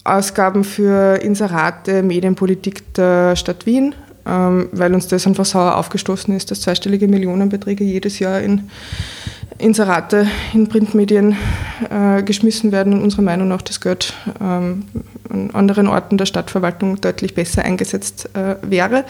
Ausgaben 0.03 0.63
für 0.63 1.15
Inserate, 1.21 2.03
Medienpolitik 2.03 2.93
der 2.95 3.35
Stadt 3.35 3.65
Wien 3.65 3.95
weil 4.25 4.93
uns 4.93 5.07
das 5.07 5.27
einfach 5.27 5.45
sauer 5.45 5.75
aufgestoßen 5.75 6.33
ist, 6.35 6.49
dass 6.49 6.61
zweistellige 6.61 7.07
Millionenbeträge 7.09 7.83
jedes 7.83 8.19
Jahr 8.19 8.39
in 8.39 8.69
Inserate 9.57 10.27
in 10.53 10.67
Printmedien 10.67 11.35
äh, 11.89 12.23
geschmissen 12.23 12.71
werden 12.71 12.93
und 12.93 13.01
unserer 13.01 13.21
Meinung 13.21 13.47
nach 13.47 13.61
das 13.61 13.79
Geld 13.81 14.13
ähm, 14.41 14.85
an 15.29 15.51
anderen 15.51 15.87
Orten 15.87 16.17
der 16.17 16.25
Stadtverwaltung 16.25 16.99
deutlich 16.99 17.33
besser 17.35 17.63
eingesetzt 17.63 18.29
äh, 18.33 18.55
wäre, 18.61 19.05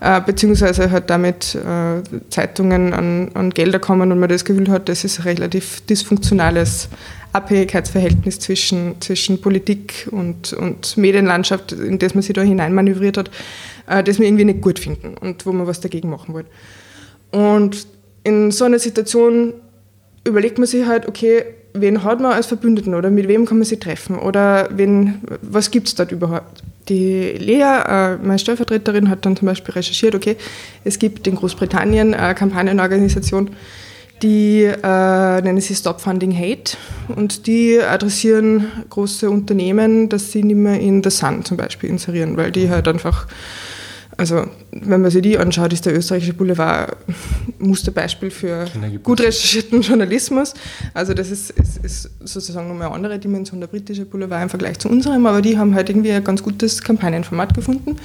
äh, 0.00 0.20
beziehungsweise 0.20 0.90
halt 0.90 1.10
damit 1.10 1.54
äh, 1.54 2.02
Zeitungen 2.30 2.92
an, 2.92 3.30
an, 3.34 3.50
Gelder 3.50 3.78
kommen 3.78 4.12
und 4.12 4.18
man 4.18 4.28
das 4.28 4.44
Gefühl 4.44 4.68
hat, 4.68 4.88
das 4.88 5.04
ist 5.04 5.20
ein 5.20 5.24
relativ 5.24 5.80
dysfunktionales 5.86 6.88
Abhängigkeitsverhältnis 7.32 8.40
zwischen, 8.40 9.00
zwischen 9.00 9.40
Politik 9.40 10.08
und, 10.10 10.52
und 10.52 10.96
Medienlandschaft, 10.96 11.72
in 11.72 11.98
das 11.98 12.14
man 12.14 12.22
sich 12.22 12.34
da 12.34 12.42
hineinmanövriert 12.42 13.18
hat, 13.18 13.30
äh, 13.88 14.02
das 14.02 14.18
wir 14.18 14.26
irgendwie 14.26 14.44
nicht 14.44 14.60
gut 14.60 14.78
finden 14.78 15.16
und 15.16 15.46
wo 15.46 15.52
man 15.52 15.66
was 15.66 15.80
dagegen 15.80 16.10
machen 16.10 16.34
wollen. 16.34 16.46
Und 17.30 17.86
in 18.24 18.50
so 18.50 18.64
einer 18.64 18.78
Situation 18.78 19.54
überlegt 20.24 20.58
man 20.58 20.66
sich 20.66 20.86
halt, 20.86 21.08
okay, 21.08 21.44
wen 21.74 22.04
hat 22.04 22.20
man 22.20 22.32
als 22.32 22.46
Verbündeten 22.46 22.94
oder 22.94 23.10
mit 23.10 23.28
wem 23.28 23.46
kann 23.46 23.58
man 23.58 23.64
sich 23.64 23.78
treffen 23.78 24.18
oder 24.18 24.68
wen, 24.72 25.20
was 25.42 25.70
gibt 25.70 25.88
es 25.88 25.94
dort 25.94 26.12
überhaupt? 26.12 26.62
Die 26.88 27.32
Lea, 27.38 27.62
äh, 27.86 28.16
meine 28.16 28.38
Stellvertreterin, 28.38 29.10
hat 29.10 29.26
dann 29.26 29.36
zum 29.36 29.46
Beispiel 29.46 29.74
recherchiert, 29.74 30.14
okay, 30.14 30.36
es 30.84 30.98
gibt 30.98 31.26
in 31.26 31.36
Großbritannien 31.36 32.14
eine 32.14 32.34
Kampagnenorganisation, 32.34 33.50
die 34.22 34.64
äh, 34.64 35.40
nennen 35.42 35.60
sie 35.60 35.74
Stop 35.74 36.00
Funding 36.00 36.36
Hate 36.36 36.76
und 37.14 37.46
die 37.46 37.80
adressieren 37.80 38.66
große 38.90 39.30
Unternehmen, 39.30 40.08
dass 40.08 40.32
sie 40.32 40.42
nicht 40.42 40.56
mehr 40.56 40.80
in 40.80 41.04
The 41.04 41.10
Sun 41.10 41.44
zum 41.44 41.56
Beispiel 41.56 41.90
inserieren, 41.90 42.36
weil 42.36 42.50
die 42.50 42.68
halt 42.68 42.88
einfach 42.88 43.28
also 44.18 44.46
wenn 44.72 45.00
man 45.00 45.12
sich 45.12 45.22
die 45.22 45.38
anschaut, 45.38 45.72
ist 45.72 45.86
der 45.86 45.96
österreichische 45.96 46.34
Boulevard 46.34 46.96
Musterbeispiel 47.60 48.32
für 48.32 48.66
gut 49.04 49.20
recherchierten 49.20 49.80
Journalismus. 49.80 50.54
Also 50.92 51.14
das 51.14 51.30
ist, 51.30 51.50
ist, 51.50 51.84
ist 51.84 52.10
sozusagen 52.24 52.66
nochmal 52.66 52.88
eine 52.88 52.96
andere 52.96 53.18
Dimension 53.20 53.60
der 53.60 53.68
britische 53.68 54.04
Boulevard 54.04 54.42
im 54.42 54.48
Vergleich 54.48 54.80
zu 54.80 54.88
unserem, 54.88 55.24
aber 55.24 55.40
die 55.40 55.56
haben 55.56 55.72
halt 55.76 55.88
irgendwie 55.88 56.10
ein 56.10 56.24
ganz 56.24 56.42
gutes 56.42 56.82
Kampagnenformat 56.82 57.54
gefunden. 57.54 57.96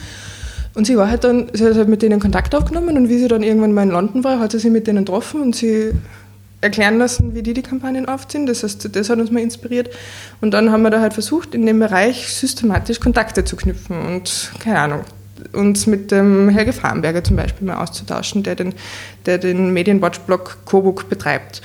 Und 0.75 0.85
sie 0.85 0.97
war 0.97 1.09
halt 1.09 1.23
dann, 1.23 1.49
sie 1.53 1.65
hat 1.65 1.75
halt 1.75 1.89
mit 1.89 2.03
denen 2.03 2.19
Kontakt 2.19 2.53
aufgenommen 2.53 2.95
und 2.95 3.09
wie 3.09 3.17
sie 3.17 3.27
dann 3.27 3.41
irgendwann 3.41 3.73
mal 3.73 3.83
in 3.83 3.89
London 3.89 4.23
war, 4.23 4.39
hat 4.39 4.51
sie 4.51 4.59
sich 4.59 4.71
mit 4.71 4.85
denen 4.85 5.05
getroffen 5.05 5.41
und 5.41 5.55
sie 5.55 5.93
erklären 6.61 6.99
lassen, 6.99 7.33
wie 7.33 7.41
die 7.41 7.55
die 7.55 7.63
Kampagnen 7.63 8.07
aufziehen. 8.07 8.45
Das 8.45 8.61
heißt, 8.61 8.95
das 8.95 9.09
hat 9.09 9.17
uns 9.17 9.31
mal 9.31 9.41
inspiriert. 9.41 9.89
Und 10.41 10.51
dann 10.51 10.71
haben 10.71 10.83
wir 10.83 10.91
da 10.91 11.01
halt 11.01 11.13
versucht, 11.13 11.55
in 11.55 11.65
dem 11.65 11.79
Bereich 11.79 12.31
systematisch 12.31 12.99
Kontakte 12.99 13.43
zu 13.43 13.55
knüpfen 13.55 13.99
und 13.99 14.51
keine 14.59 14.79
Ahnung, 14.79 15.01
uns 15.51 15.87
mit 15.87 16.11
dem 16.11 16.49
Helge 16.49 16.73
Farnberger 16.73 17.23
zum 17.23 17.35
Beispiel 17.35 17.67
mal 17.67 17.77
auszutauschen, 17.77 18.43
der 18.43 18.55
den, 18.55 18.73
der 19.25 19.37
den 19.37 19.73
Medienwatch-Blog 19.73 20.59
Coburg 20.65 21.09
betreibt. 21.09 21.61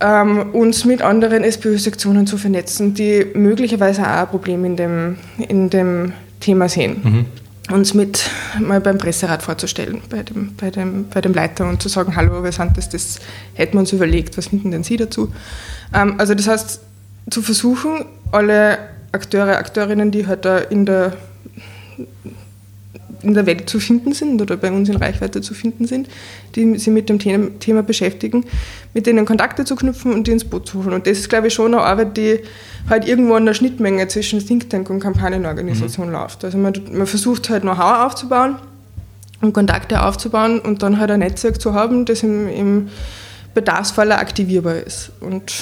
Ähm, 0.00 0.50
uns 0.52 0.84
mit 0.84 1.00
anderen 1.00 1.44
SPÖ-Sektionen 1.44 2.26
zu 2.26 2.36
vernetzen, 2.36 2.94
die 2.94 3.26
möglicherweise 3.34 4.02
auch 4.02 4.22
ein 4.22 4.28
Problem 4.28 4.64
in 4.64 4.76
dem, 4.76 5.16
in 5.48 5.70
dem 5.70 6.12
Thema 6.40 6.68
sehen. 6.68 7.00
Mhm 7.02 7.26
uns 7.70 7.94
mit 7.94 8.28
mal 8.60 8.80
beim 8.80 8.98
Presserat 8.98 9.42
vorzustellen, 9.42 10.02
bei 10.10 10.22
dem, 10.22 10.54
bei, 10.56 10.70
dem, 10.70 11.08
bei 11.08 11.20
dem 11.20 11.32
Leiter 11.32 11.68
und 11.68 11.80
zu 11.80 11.88
sagen, 11.88 12.16
hallo, 12.16 12.42
wir 12.42 12.52
sind 12.52 12.76
das, 12.76 12.88
das 12.88 13.20
hätten 13.54 13.74
wir 13.74 13.80
uns 13.80 13.92
überlegt, 13.92 14.36
was 14.36 14.48
finden 14.48 14.70
denn 14.70 14.82
Sie 14.82 14.96
dazu? 14.96 15.32
Ähm, 15.94 16.14
also 16.18 16.34
das 16.34 16.48
heißt, 16.48 16.80
zu 17.30 17.42
versuchen, 17.42 18.04
alle 18.32 18.78
Akteure, 19.12 19.58
Akteurinnen, 19.58 20.10
die 20.10 20.26
halt 20.26 20.44
da 20.44 20.58
in 20.58 20.86
der 20.86 21.12
in 23.22 23.34
der 23.34 23.46
Welt 23.46 23.68
zu 23.68 23.80
finden 23.80 24.12
sind 24.12 24.40
oder 24.40 24.56
bei 24.56 24.70
uns 24.70 24.88
in 24.88 24.96
Reichweite 24.96 25.40
zu 25.40 25.54
finden 25.54 25.86
sind, 25.86 26.08
die 26.54 26.78
sich 26.78 26.92
mit 26.92 27.08
dem 27.08 27.18
Thema 27.18 27.82
beschäftigen, 27.82 28.44
mit 28.94 29.06
denen 29.06 29.24
Kontakte 29.24 29.64
zu 29.64 29.76
knüpfen 29.76 30.12
und 30.12 30.26
die 30.26 30.32
ins 30.32 30.44
Boot 30.44 30.66
zu 30.66 30.84
holen. 30.84 30.94
Und 30.94 31.06
das 31.06 31.18
ist, 31.18 31.28
glaube 31.28 31.48
ich, 31.48 31.54
schon 31.54 31.74
eine 31.74 31.82
Arbeit, 31.82 32.16
die 32.16 32.40
halt 32.88 33.06
irgendwo 33.06 33.34
an 33.34 33.46
der 33.46 33.54
Schnittmenge 33.54 34.08
zwischen 34.08 34.44
Think 34.44 34.68
Tank 34.70 34.90
und 34.90 35.00
Kampagnenorganisation 35.00 36.08
mhm. 36.08 36.12
läuft. 36.12 36.44
Also 36.44 36.58
man, 36.58 36.74
man 36.92 37.06
versucht 37.06 37.48
halt 37.50 37.62
Know-how 37.62 38.06
aufzubauen 38.06 38.56
und 39.40 39.52
Kontakte 39.52 40.02
aufzubauen 40.04 40.60
und 40.60 40.82
dann 40.82 40.98
halt 40.98 41.10
ein 41.10 41.20
Netzwerk 41.20 41.60
zu 41.60 41.74
haben, 41.74 42.04
das 42.04 42.22
im, 42.22 42.48
im 42.48 42.88
Bedarfsfall 43.54 44.12
aktivierbar 44.12 44.76
ist. 44.76 45.12
Und 45.20 45.52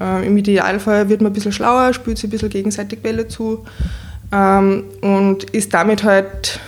äh, 0.00 0.26
im 0.26 0.36
Idealfall 0.36 1.08
wird 1.08 1.20
man 1.20 1.30
ein 1.30 1.34
bisschen 1.34 1.52
schlauer, 1.52 1.92
spült 1.92 2.18
sich 2.18 2.28
ein 2.28 2.30
bisschen 2.30 2.50
gegenseitig 2.50 3.00
Bälle 3.00 3.28
zu 3.28 3.64
ähm, 4.32 4.84
und 5.00 5.44
ist 5.44 5.74
damit 5.74 6.04
halt 6.04 6.60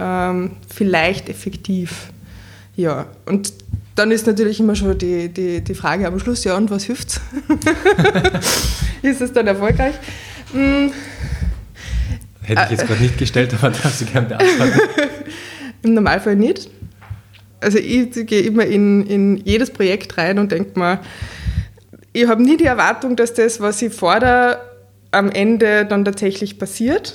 ähm, 0.00 0.52
vielleicht 0.74 1.28
effektiv. 1.28 2.10
Ja, 2.74 3.06
und 3.26 3.52
dann 3.94 4.10
ist 4.10 4.26
natürlich 4.26 4.58
immer 4.58 4.74
schon 4.74 4.96
die, 4.96 5.28
die, 5.28 5.60
die 5.60 5.74
Frage 5.74 6.06
am 6.06 6.18
Schluss, 6.18 6.44
ja, 6.44 6.56
und 6.56 6.70
was 6.70 6.84
hilft's? 6.84 7.20
ist 9.02 9.20
es 9.20 9.32
dann 9.32 9.46
erfolgreich? 9.46 9.94
Hm. 10.52 10.90
Hätte 12.42 12.62
ich 12.64 12.70
jetzt 12.70 12.86
gerade 12.86 13.02
nicht 13.02 13.18
gestellt, 13.18 13.52
aber 13.54 13.70
darfst 13.70 14.00
du 14.00 14.06
gerne 14.06 14.28
beantworten. 14.28 14.80
Im 15.82 15.94
Normalfall 15.94 16.36
nicht. 16.36 16.70
Also 17.60 17.78
ich 17.78 18.26
gehe 18.26 18.40
immer 18.40 18.64
in, 18.64 19.06
in 19.06 19.36
jedes 19.44 19.70
Projekt 19.70 20.16
rein 20.16 20.38
und 20.38 20.50
denke 20.50 20.78
mir, 20.78 21.00
ich 22.14 22.26
habe 22.26 22.42
nie 22.42 22.56
die 22.56 22.64
Erwartung, 22.64 23.16
dass 23.16 23.34
das, 23.34 23.60
was 23.60 23.82
ich 23.82 23.92
fordere, 23.92 24.60
am 25.10 25.30
Ende 25.30 25.84
dann 25.84 26.04
tatsächlich 26.04 26.58
passiert 26.58 27.14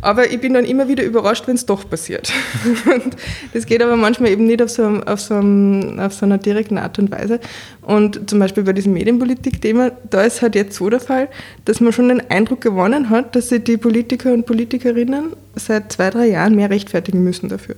aber 0.00 0.30
ich 0.30 0.40
bin 0.40 0.54
dann 0.54 0.64
immer 0.64 0.88
wieder 0.88 1.04
überrascht, 1.04 1.46
wenn 1.46 1.54
es 1.54 1.66
doch 1.66 1.88
passiert. 1.88 2.32
Und 2.86 3.16
das 3.52 3.66
geht 3.66 3.82
aber 3.82 3.96
manchmal 3.96 4.30
eben 4.30 4.46
nicht 4.46 4.62
auf 4.62 4.70
so, 4.70 4.84
auf, 4.84 5.20
so 5.20 5.34
auf 5.34 6.12
so 6.14 6.26
einer 6.26 6.38
direkten 6.38 6.78
Art 6.78 6.98
und 6.98 7.10
Weise. 7.10 7.40
Und 7.82 8.28
zum 8.28 8.38
Beispiel 8.38 8.62
bei 8.62 8.72
diesem 8.72 8.92
Medienpolitik-Thema, 8.92 9.92
da 10.10 10.22
ist 10.22 10.42
halt 10.42 10.54
jetzt 10.54 10.76
so 10.76 10.90
der 10.90 11.00
Fall, 11.00 11.28
dass 11.64 11.80
man 11.80 11.92
schon 11.92 12.08
den 12.08 12.30
Eindruck 12.30 12.60
gewonnen 12.60 13.10
hat, 13.10 13.34
dass 13.36 13.48
sich 13.48 13.64
die 13.64 13.76
Politiker 13.76 14.32
und 14.32 14.46
Politikerinnen 14.46 15.32
seit 15.54 15.92
zwei, 15.92 16.10
drei 16.10 16.28
Jahren 16.28 16.54
mehr 16.54 16.70
rechtfertigen 16.70 17.22
müssen 17.22 17.48
dafür. 17.48 17.76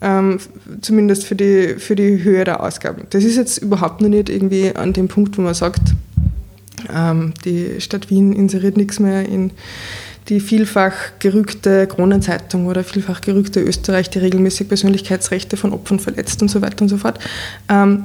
Ähm, 0.00 0.38
zumindest 0.80 1.24
für 1.24 1.34
die, 1.34 1.76
für 1.78 1.96
die 1.96 2.22
Höhe 2.22 2.44
der 2.44 2.62
Ausgaben. 2.62 3.06
Das 3.10 3.24
ist 3.24 3.36
jetzt 3.36 3.58
überhaupt 3.58 4.00
noch 4.00 4.08
nicht 4.08 4.28
irgendwie 4.28 4.74
an 4.74 4.92
dem 4.92 5.08
Punkt, 5.08 5.38
wo 5.38 5.42
man 5.42 5.54
sagt, 5.54 5.94
ähm, 6.92 7.32
die 7.44 7.80
Stadt 7.80 8.10
Wien 8.10 8.32
inseriert 8.32 8.76
nichts 8.76 9.00
mehr 9.00 9.26
in 9.26 9.50
die 10.28 10.40
vielfach 10.40 10.94
gerügte 11.18 11.86
Kronenzeitung 11.86 12.66
oder 12.66 12.82
vielfach 12.82 13.20
gerügte 13.20 13.60
Österreich, 13.60 14.08
die 14.10 14.18
regelmäßig 14.18 14.68
Persönlichkeitsrechte 14.68 15.56
von 15.56 15.72
Opfern 15.72 16.00
verletzt 16.00 16.40
und 16.40 16.48
so 16.48 16.62
weiter 16.62 16.82
und 16.82 16.88
so 16.88 16.96
fort. 16.96 17.18
Ähm, 17.68 18.04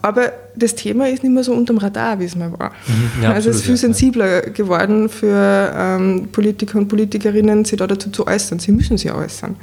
aber 0.00 0.32
das 0.54 0.76
Thema 0.76 1.08
ist 1.08 1.24
nicht 1.24 1.32
mehr 1.32 1.42
so 1.42 1.52
unterm 1.52 1.78
Radar, 1.78 2.20
wie 2.20 2.24
es 2.24 2.36
mal 2.36 2.56
war. 2.56 2.70
Mhm, 2.86 3.22
ja, 3.24 3.32
also 3.32 3.50
es 3.50 3.56
ist 3.56 3.64
viel 3.64 3.76
sensibler 3.76 4.42
geworden 4.42 5.08
für 5.08 5.72
ähm, 5.76 6.28
Politiker 6.30 6.78
und 6.78 6.88
Politikerinnen, 6.88 7.64
sich 7.64 7.78
da 7.78 7.86
dazu 7.86 8.10
zu 8.10 8.26
äußern. 8.26 8.60
Sie 8.60 8.70
müssen 8.70 8.96
sich 8.96 9.12
äußern. 9.12 9.56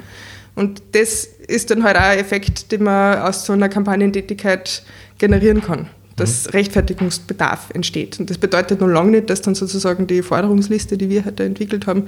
Und 0.56 0.82
das 0.92 1.28
ist 1.48 1.72
dann 1.72 1.84
halt 1.84 1.96
auch 1.98 2.02
ein 2.02 2.20
Effekt, 2.20 2.72
den 2.72 2.84
man 2.84 3.20
aus 3.20 3.46
so 3.46 3.54
einer 3.54 3.70
Kampagnentätigkeit 3.70 4.84
generieren 5.18 5.62
kann 5.62 5.88
dass 6.16 6.54
Rechtfertigungsbedarf 6.54 7.70
entsteht. 7.74 8.20
Und 8.20 8.30
das 8.30 8.38
bedeutet 8.38 8.80
noch 8.80 8.88
lange 8.88 9.12
nicht, 9.12 9.30
dass 9.30 9.42
dann 9.42 9.56
sozusagen 9.56 10.08
die 10.08 10.22
Forderungsliste, 10.22 10.98
die 10.98 11.10
wir 11.10 11.26
heute 11.26 11.44
entwickelt 11.44 11.88
haben, 11.88 12.06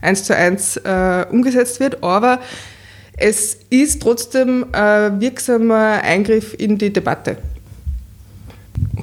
eins 0.00 0.24
zu 0.24 0.34
eins 0.34 0.76
äh, 0.78 1.26
umgesetzt 1.30 1.80
wird, 1.80 2.02
aber 2.02 2.40
es 3.16 3.58
ist 3.68 4.00
trotzdem 4.02 4.66
ein 4.72 5.20
wirksamer 5.20 6.00
Eingriff 6.02 6.54
in 6.58 6.78
die 6.78 6.90
Debatte. 6.90 7.36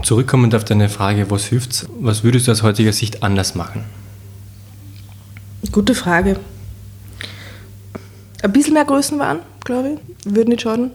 Zurückkommend 0.01 0.55
auf 0.55 0.65
deine 0.65 0.89
Frage, 0.89 1.29
was 1.29 1.45
hilft 1.45 1.87
was 1.99 2.23
würdest 2.23 2.47
du 2.47 2.51
aus 2.51 2.63
heutiger 2.63 2.93
Sicht 2.93 3.21
anders 3.21 3.53
machen? 3.53 3.83
Gute 5.71 5.93
Frage. 5.93 6.37
Ein 8.41 8.53
bisschen 8.53 8.73
mehr 8.73 8.85
Größenwahn, 8.85 9.39
glaube 9.63 9.97
ich, 10.25 10.33
würde 10.33 10.49
nicht 10.49 10.61
schaden. 10.61 10.91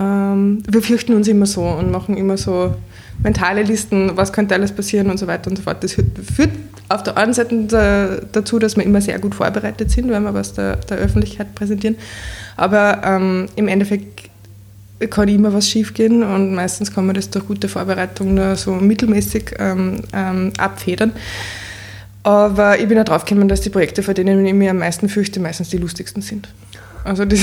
Ähm, 0.00 0.62
wir 0.66 0.82
fürchten 0.82 1.12
uns 1.12 1.28
immer 1.28 1.46
so 1.46 1.62
und 1.62 1.90
machen 1.90 2.16
immer 2.16 2.36
so 2.36 2.74
mentale 3.22 3.62
Listen, 3.62 4.16
was 4.16 4.32
könnte 4.32 4.54
alles 4.54 4.72
passieren 4.72 5.10
und 5.10 5.18
so 5.18 5.26
weiter 5.26 5.50
und 5.50 5.56
so 5.56 5.62
fort. 5.62 5.84
Das 5.84 5.92
führt 5.92 6.50
auf 6.88 7.02
der 7.02 7.16
einen 7.18 7.34
Seite 7.34 8.26
dazu, 8.32 8.58
dass 8.58 8.76
wir 8.76 8.84
immer 8.84 9.00
sehr 9.00 9.18
gut 9.18 9.34
vorbereitet 9.34 9.90
sind, 9.90 10.10
wenn 10.10 10.22
wir 10.22 10.32
was 10.32 10.54
der, 10.54 10.76
der 10.76 10.96
Öffentlichkeit 10.96 11.54
präsentieren. 11.54 11.96
Aber 12.56 13.02
ähm, 13.04 13.46
im 13.56 13.68
Endeffekt 13.68 14.30
kann 15.10 15.28
immer 15.28 15.52
was 15.52 15.68
schiefgehen 15.68 16.22
und 16.22 16.54
meistens 16.54 16.92
kann 16.92 17.06
man 17.06 17.14
das 17.14 17.30
durch 17.30 17.46
gute 17.46 17.68
Vorbereitung 17.68 18.34
nur 18.34 18.56
so 18.56 18.72
mittelmäßig 18.72 19.54
ähm, 19.58 20.00
ähm, 20.12 20.52
abfedern. 20.58 21.12
Aber 22.22 22.78
ich 22.78 22.86
bin 22.86 22.98
auch 22.98 23.04
drauf 23.04 23.24
gekommen, 23.24 23.48
dass 23.48 23.62
die 23.62 23.70
Projekte, 23.70 24.02
vor 24.02 24.12
denen 24.12 24.44
ich 24.44 24.52
mich 24.52 24.68
am 24.68 24.78
meisten 24.78 25.08
fürchte, 25.08 25.40
meistens 25.40 25.70
die 25.70 25.78
lustigsten 25.78 26.22
sind. 26.22 26.48
Also 27.04 27.24
das, 27.24 27.40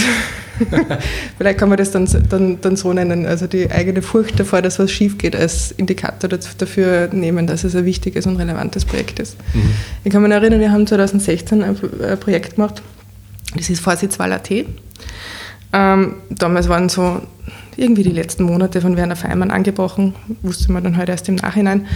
vielleicht 1.37 1.59
kann 1.59 1.69
man 1.69 1.77
das 1.77 1.91
dann, 1.91 2.07
dann, 2.29 2.61
dann 2.61 2.75
so 2.75 2.93
nennen, 2.93 3.25
also 3.25 3.47
die 3.47 3.71
eigene 3.71 4.01
Furcht 4.01 4.39
davor, 4.39 4.61
dass 4.61 4.79
was 4.79 4.91
schief 4.91 5.17
geht, 5.17 5.35
als 5.35 5.71
Indikator 5.71 6.29
dafür 6.29 7.09
nehmen, 7.11 7.47
dass 7.47 7.63
es 7.63 7.75
ein 7.75 7.85
wichtiges 7.85 8.25
und 8.25 8.37
relevantes 8.37 8.85
Projekt 8.85 9.19
ist. 9.19 9.37
Mhm. 9.53 9.71
Ich 10.03 10.11
kann 10.11 10.21
mich 10.21 10.31
erinnern, 10.31 10.59
wir 10.59 10.71
haben 10.71 10.85
2016 10.85 11.63
ein 11.63 11.75
Projekt 12.19 12.55
gemacht, 12.55 12.81
Das 13.55 13.69
ist 13.69 13.79
Vorsitzwahl.at. 13.79 14.51
Ähm, 15.73 16.15
damals 16.29 16.69
waren 16.69 16.89
so 16.89 17.21
irgendwie 17.75 18.03
die 18.03 18.11
letzten 18.11 18.43
Monate 18.43 18.81
von 18.81 18.97
Werner 18.97 19.15
Feimann 19.15 19.51
angebrochen, 19.51 20.15
wusste 20.41 20.71
man 20.71 20.83
dann 20.83 20.97
halt 20.97 21.09
erst 21.09 21.29
im 21.29 21.35
Nachhinein. 21.35 21.87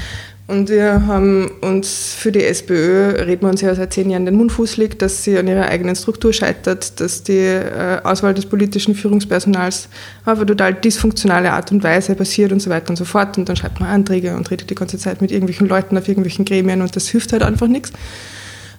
Und 0.48 0.70
wir 0.70 1.06
haben 1.08 1.50
uns 1.62 2.14
für 2.14 2.32
die 2.32 2.44
SPÖ, 2.44 3.12
reden 3.26 3.44
wir 3.44 3.50
uns 3.50 3.62
ja 3.62 3.74
seit 3.74 3.94
zehn 3.94 4.10
Jahren 4.10 4.26
den 4.26 4.36
Mund 4.36 4.52
fußlegt, 4.52 5.02
dass 5.02 5.24
sie 5.24 5.38
an 5.38 5.48
ihrer 5.48 5.68
eigenen 5.68 5.96
Struktur 5.96 6.34
scheitert, 6.34 7.00
dass 7.00 7.24
die 7.24 7.38
äh, 7.38 8.02
Auswahl 8.04 8.34
des 8.34 8.46
politischen 8.48 8.94
Führungspersonals 8.94 9.88
auf 10.26 10.38
eine 10.38 10.46
total 10.46 10.74
dysfunktionale 10.74 11.54
Art 11.54 11.72
und 11.72 11.84
Weise 11.84 12.16
passiert 12.16 12.52
und 12.52 12.60
so 12.60 12.70
weiter 12.70 12.90
und 12.90 12.98
so 12.98 13.06
fort. 13.06 13.38
Und 13.38 13.48
dann 13.48 13.56
schreibt 13.56 13.80
man 13.80 13.90
Anträge 13.90 14.36
und 14.36 14.52
redet 14.52 14.70
die 14.70 14.76
ganze 14.76 14.98
Zeit 14.98 15.22
mit 15.22 15.32
irgendwelchen 15.32 15.70
Leuten 15.70 15.98
auf 15.98 16.08
irgendwelchen 16.08 16.44
Gremien 16.44 16.82
und 16.82 16.96
das 16.96 17.08
hilft 17.08 17.32
halt 17.32 17.44
einfach 17.44 17.68
nichts. 17.68 17.94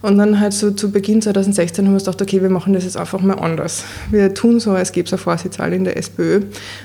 Und 0.02 0.18
dann 0.18 0.40
halt 0.40 0.52
so 0.52 0.72
zu 0.72 0.90
Beginn 0.90 1.22
2016 1.22 1.84
haben 1.84 1.92
wir 1.92 1.94
uns 1.94 2.04
gedacht, 2.04 2.20
okay, 2.20 2.42
wir 2.42 2.50
machen 2.50 2.72
das 2.72 2.82
jetzt 2.82 2.96
einfach 2.96 3.20
mal 3.20 3.38
anders. 3.38 3.84
Wir 4.10 4.34
tun 4.34 4.58
so, 4.58 4.72
als 4.72 4.90
gäbe 4.90 5.06
es 5.06 5.12
eine 5.12 5.18
Vorsitzwahl 5.18 5.72
in 5.72 5.84
der 5.84 5.96
SPÖ 5.96 6.42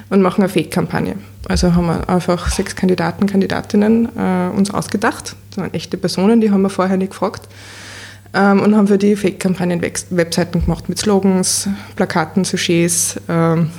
und 0.10 0.22
machen 0.22 0.44
eine 0.44 0.50
Fake-Kampagne. 0.50 1.16
Also 1.48 1.74
haben 1.74 1.88
wir 1.88 2.08
einfach 2.08 2.52
sechs 2.52 2.76
Kandidaten, 2.76 3.26
Kandidatinnen 3.26 4.10
äh, 4.16 4.56
uns 4.56 4.72
ausgedacht. 4.72 5.36
Das 5.50 5.58
waren 5.58 5.74
echte 5.74 5.98
Personen, 5.98 6.42
die 6.42 6.52
haben 6.52 6.62
wir 6.62 6.70
vorher 6.70 6.98
nicht 6.98 7.12
gefragt. 7.12 7.50
Ähm, 8.36 8.62
und 8.62 8.76
haben 8.76 8.88
für 8.88 9.00
die 9.00 9.16
Fake-Kampagnen 9.16 9.82
Webseiten 9.82 10.64
gemacht 10.64 10.88
mit 10.88 11.00
Slogans, 11.00 11.68
Plakaten, 11.96 12.44
Sujets. 12.44 13.20
Ähm, 13.28 13.72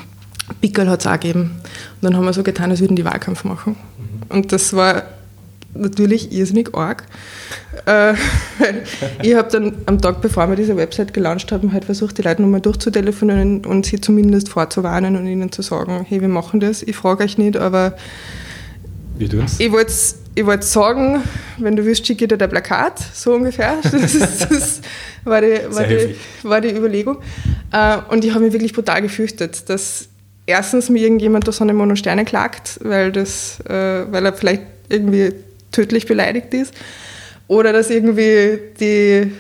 Pickel 0.61 0.89
hat 0.91 1.01
es 1.01 1.07
auch 1.07 1.13
gegeben. 1.13 1.61
Und 1.63 2.03
dann 2.03 2.17
haben 2.17 2.25
wir 2.25 2.33
so 2.33 2.43
getan, 2.43 2.71
als 2.71 2.81
würden 2.81 2.97
die 2.97 3.05
Wahlkampf 3.05 3.45
machen. 3.45 3.77
Mhm. 3.77 4.37
Und 4.37 4.53
das 4.53 4.73
war 4.73 5.05
natürlich 5.75 6.33
irrsinnig 6.33 6.75
arg. 6.75 7.05
Äh, 7.87 8.15
ich 9.23 9.35
habe 9.35 9.51
dann 9.51 9.75
am 9.87 10.01
Tag, 10.01 10.21
bevor 10.21 10.49
wir 10.49 10.57
diese 10.57 10.77
Website 10.77 11.15
gelauncht 11.15 11.53
haben, 11.53 11.73
halt 11.73 11.85
versucht, 11.85 12.19
die 12.19 12.23
Leute 12.23 12.43
nochmal 12.43 12.61
durchzutelefonieren 12.61 13.65
und 13.65 13.87
sie 13.87 14.01
zumindest 14.01 14.49
vorzuwarnen 14.49 15.17
und 15.17 15.27
ihnen 15.27 15.53
zu 15.53 15.63
sagen, 15.63 16.05
hey, 16.09 16.21
wir 16.21 16.29
machen 16.29 16.61
das, 16.61 16.83
ich 16.83 16.97
frage 16.97 17.25
euch 17.25 17.39
nicht, 17.39 17.57
aber 17.57 17.95
ich 19.19 19.73
wollte 19.73 19.93
ich 20.39 20.47
wollte 20.47 20.65
sagen, 20.65 21.25
wenn 21.57 21.75
du 21.75 21.85
willst, 21.85 22.07
schicke 22.07 22.29
dir 22.29 22.41
ein 22.41 22.49
Plakat, 22.49 23.01
so 23.13 23.35
ungefähr. 23.35 23.79
Das, 23.83 24.15
ist, 24.15 24.41
das 24.49 24.81
war, 25.25 25.41
die, 25.41 25.59
war, 25.71 25.85
die, 25.85 26.15
war, 26.45 26.61
die, 26.61 26.71
Überlegung. 26.71 27.19
Äh, 27.73 27.99
und 28.09 28.25
ich 28.25 28.33
habe 28.33 28.45
mich 28.45 28.53
wirklich 28.53 28.73
brutal 28.73 29.03
gefürchtet, 29.03 29.69
dass 29.69 30.09
erstens 30.47 30.91
mir 30.91 31.03
irgendjemand 31.03 31.49
durch 31.49 31.57
so 31.57 31.65
eine 31.65 31.75
Monosterne 31.75 32.25
klagt, 32.25 32.79
weil, 32.85 33.11
das, 33.11 33.59
äh, 33.69 34.05
weil 34.13 34.27
er 34.27 34.33
vielleicht 34.33 34.63
irgendwie 34.89 35.33
tödlich 35.73 36.07
beleidigt 36.07 36.55
ist. 36.55 36.75
Oder 37.49 37.73
dass 37.73 37.91
irgendwie 37.91 38.59
die, 38.79 39.33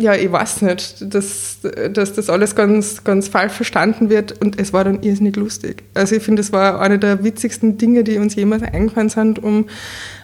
ja, 0.00 0.14
ich 0.14 0.30
weiß 0.30 0.62
nicht, 0.62 1.14
dass, 1.14 1.58
dass 1.92 2.12
das 2.12 2.28
alles 2.28 2.56
ganz, 2.56 3.04
ganz 3.04 3.28
falsch 3.28 3.52
verstanden 3.52 4.10
wird 4.10 4.40
und 4.40 4.60
es 4.60 4.72
war 4.72 4.84
dann 4.84 5.02
irrsinnig 5.02 5.36
lustig. 5.36 5.84
Also 5.94 6.16
ich 6.16 6.22
finde, 6.22 6.42
es 6.42 6.52
war 6.52 6.80
eine 6.80 6.98
der 6.98 7.22
witzigsten 7.22 7.78
Dinge, 7.78 8.02
die 8.02 8.18
uns 8.18 8.34
jemals 8.34 8.62
eingefallen 8.62 9.08
sind, 9.08 9.42
um 9.42 9.68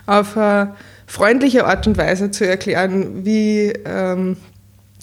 auf 0.06 0.36
eine 0.36 0.74
freundliche 1.06 1.66
Art 1.66 1.86
und 1.86 1.96
Weise 1.96 2.32
zu 2.32 2.46
erklären, 2.46 3.24
wie 3.24 3.72
ähm, 3.84 4.36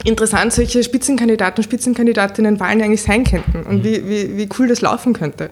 interessant 0.04 0.52
solche 0.52 0.84
Spitzenkandidaten 0.84 1.60
und 1.60 1.64
Spitzenkandidatinnen-Wahlen 1.64 2.82
eigentlich 2.82 3.04
sein 3.04 3.24
könnten 3.24 3.64
und 3.64 3.80
mhm. 3.80 3.84
wie, 3.84 4.10
wie, 4.10 4.38
wie 4.38 4.50
cool 4.58 4.68
das 4.68 4.82
laufen 4.82 5.14
könnte 5.14 5.50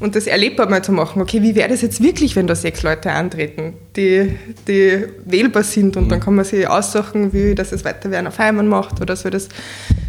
und 0.00 0.14
das 0.14 0.26
erlebbar 0.26 0.68
mal 0.68 0.82
zu 0.82 0.92
machen. 0.92 1.20
Okay, 1.20 1.42
wie 1.42 1.54
wäre 1.54 1.68
das 1.68 1.82
jetzt 1.82 2.02
wirklich, 2.02 2.36
wenn 2.36 2.46
da 2.46 2.54
sechs 2.54 2.82
Leute 2.82 3.10
antreten, 3.10 3.74
die, 3.96 4.36
die 4.66 5.04
wählbar 5.24 5.64
sind 5.64 5.96
und 5.96 6.04
mhm. 6.04 6.08
dann 6.08 6.20
kann 6.20 6.34
man 6.34 6.44
sich 6.44 6.68
aussuchen, 6.68 7.32
wie 7.32 7.54
das 7.54 7.72
es 7.72 7.84
weiter 7.84 8.10
Werner 8.10 8.30
Feimann 8.30 8.68
macht 8.68 9.00
oder 9.00 9.16
soll 9.16 9.30
das 9.30 9.48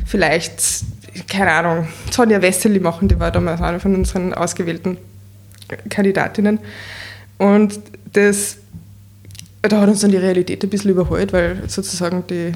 vielleicht, 0.05 0.61
keine 1.27 1.51
Ahnung, 1.51 1.87
Sonja 2.11 2.41
Wessely 2.41 2.79
machen, 2.79 3.07
die 3.07 3.19
war 3.19 3.31
damals 3.31 3.61
eine 3.61 3.79
von 3.79 3.95
unseren 3.95 4.33
ausgewählten 4.33 4.97
Kandidatinnen. 5.89 6.59
Und 7.37 7.79
das, 8.13 8.57
da 9.61 9.81
hat 9.81 9.89
uns 9.89 10.01
dann 10.01 10.11
die 10.11 10.17
Realität 10.17 10.63
ein 10.63 10.69
bisschen 10.69 10.91
überholt, 10.91 11.33
weil 11.33 11.63
sozusagen 11.67 12.23
die, 12.29 12.51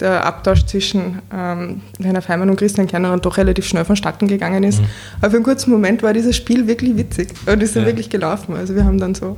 der 0.00 0.24
Abtausch 0.24 0.64
zwischen 0.66 1.20
ähm, 1.32 1.82
Werner 1.98 2.22
Feimann 2.22 2.50
und 2.50 2.56
Christian 2.56 2.86
Kerner 2.86 3.10
dann 3.10 3.20
doch 3.20 3.36
relativ 3.36 3.66
schnell 3.66 3.84
vonstatten 3.84 4.28
gegangen 4.28 4.64
ist. 4.64 4.80
Mhm. 4.80 4.86
Aber 5.20 5.30
für 5.30 5.36
einen 5.36 5.44
kurzen 5.44 5.70
Moment 5.70 6.02
war 6.02 6.12
dieses 6.12 6.36
Spiel 6.36 6.66
wirklich 6.66 6.96
witzig 6.96 7.28
und 7.46 7.62
ist 7.62 7.76
ja. 7.76 7.84
wirklich 7.84 8.10
gelaufen. 8.10 8.56
Also 8.56 8.74
wir 8.74 8.84
haben 8.84 8.98
dann 8.98 9.14
so 9.14 9.36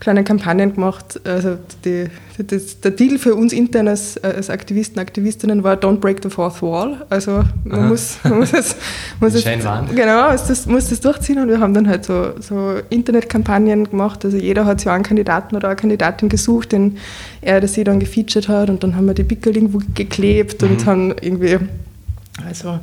kleine 0.00 0.22
Kampagnen 0.24 0.74
gemacht. 0.74 1.20
Also 1.24 1.58
die, 1.84 2.06
das, 2.38 2.80
der 2.80 2.92
Deal 2.92 3.18
für 3.18 3.34
uns 3.34 3.52
intern 3.52 3.88
als, 3.88 4.16
als, 4.22 4.48
Aktivisten, 4.48 5.00
Aktivistinnen 5.00 5.64
war 5.64 5.76
Don't 5.76 5.96
break 5.96 6.22
the 6.22 6.30
fourth 6.30 6.62
wall. 6.62 7.04
Also 7.10 7.44
man 7.64 7.88
muss, 7.88 8.18
man 8.22 8.38
muss 8.38 8.52
es, 8.52 8.76
muss 9.20 9.34
es 9.34 9.44
genau, 9.44 10.30
das, 10.30 10.66
muss 10.66 10.88
das 10.88 11.00
durchziehen 11.00 11.38
und 11.38 11.48
wir 11.48 11.60
haben 11.60 11.74
dann 11.74 11.88
halt 11.88 12.04
so, 12.04 12.32
so 12.40 12.74
Internetkampagnen 12.90 13.90
gemacht. 13.90 14.24
Also 14.24 14.36
jeder 14.36 14.64
hat 14.64 14.80
sich 14.80 14.88
einen 14.88 15.04
Kandidaten 15.04 15.56
oder 15.56 15.68
eine 15.68 15.76
Kandidatin 15.76 16.28
gesucht, 16.28 16.72
den 16.72 16.98
er 17.40 17.58
oder 17.58 17.68
sie 17.68 17.84
dann 17.84 17.98
gefeatured 17.98 18.48
hat 18.48 18.70
und 18.70 18.82
dann 18.82 18.94
haben 18.94 19.06
wir 19.06 19.14
die 19.14 19.24
Pickel 19.24 19.56
irgendwo 19.56 19.80
geklebt 19.94 20.62
mhm. 20.62 20.70
und 20.70 20.86
haben 20.86 21.14
irgendwie 21.20 21.58
also 22.46 22.78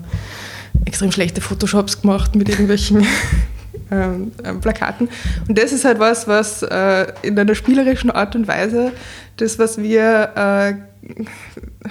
extrem 0.84 1.12
schlechte 1.12 1.40
Photoshops 1.40 2.02
gemacht 2.02 2.36
mit 2.36 2.50
irgendwelchen 2.50 3.06
ähm, 3.92 4.32
Plakaten. 4.62 5.10
Und 5.48 5.58
das 5.58 5.72
ist 5.72 5.86
halt 5.86 6.00
was, 6.00 6.28
was 6.28 6.64
äh, 6.64 7.08
in 7.22 7.38
einer 7.38 7.56
spielerischen 7.56 8.12
Art 8.12 8.36
und 8.36 8.48
Weise, 8.48 8.92
das, 9.38 9.60
was 9.60 9.78
wir 9.78 10.32
äh, 10.36 10.74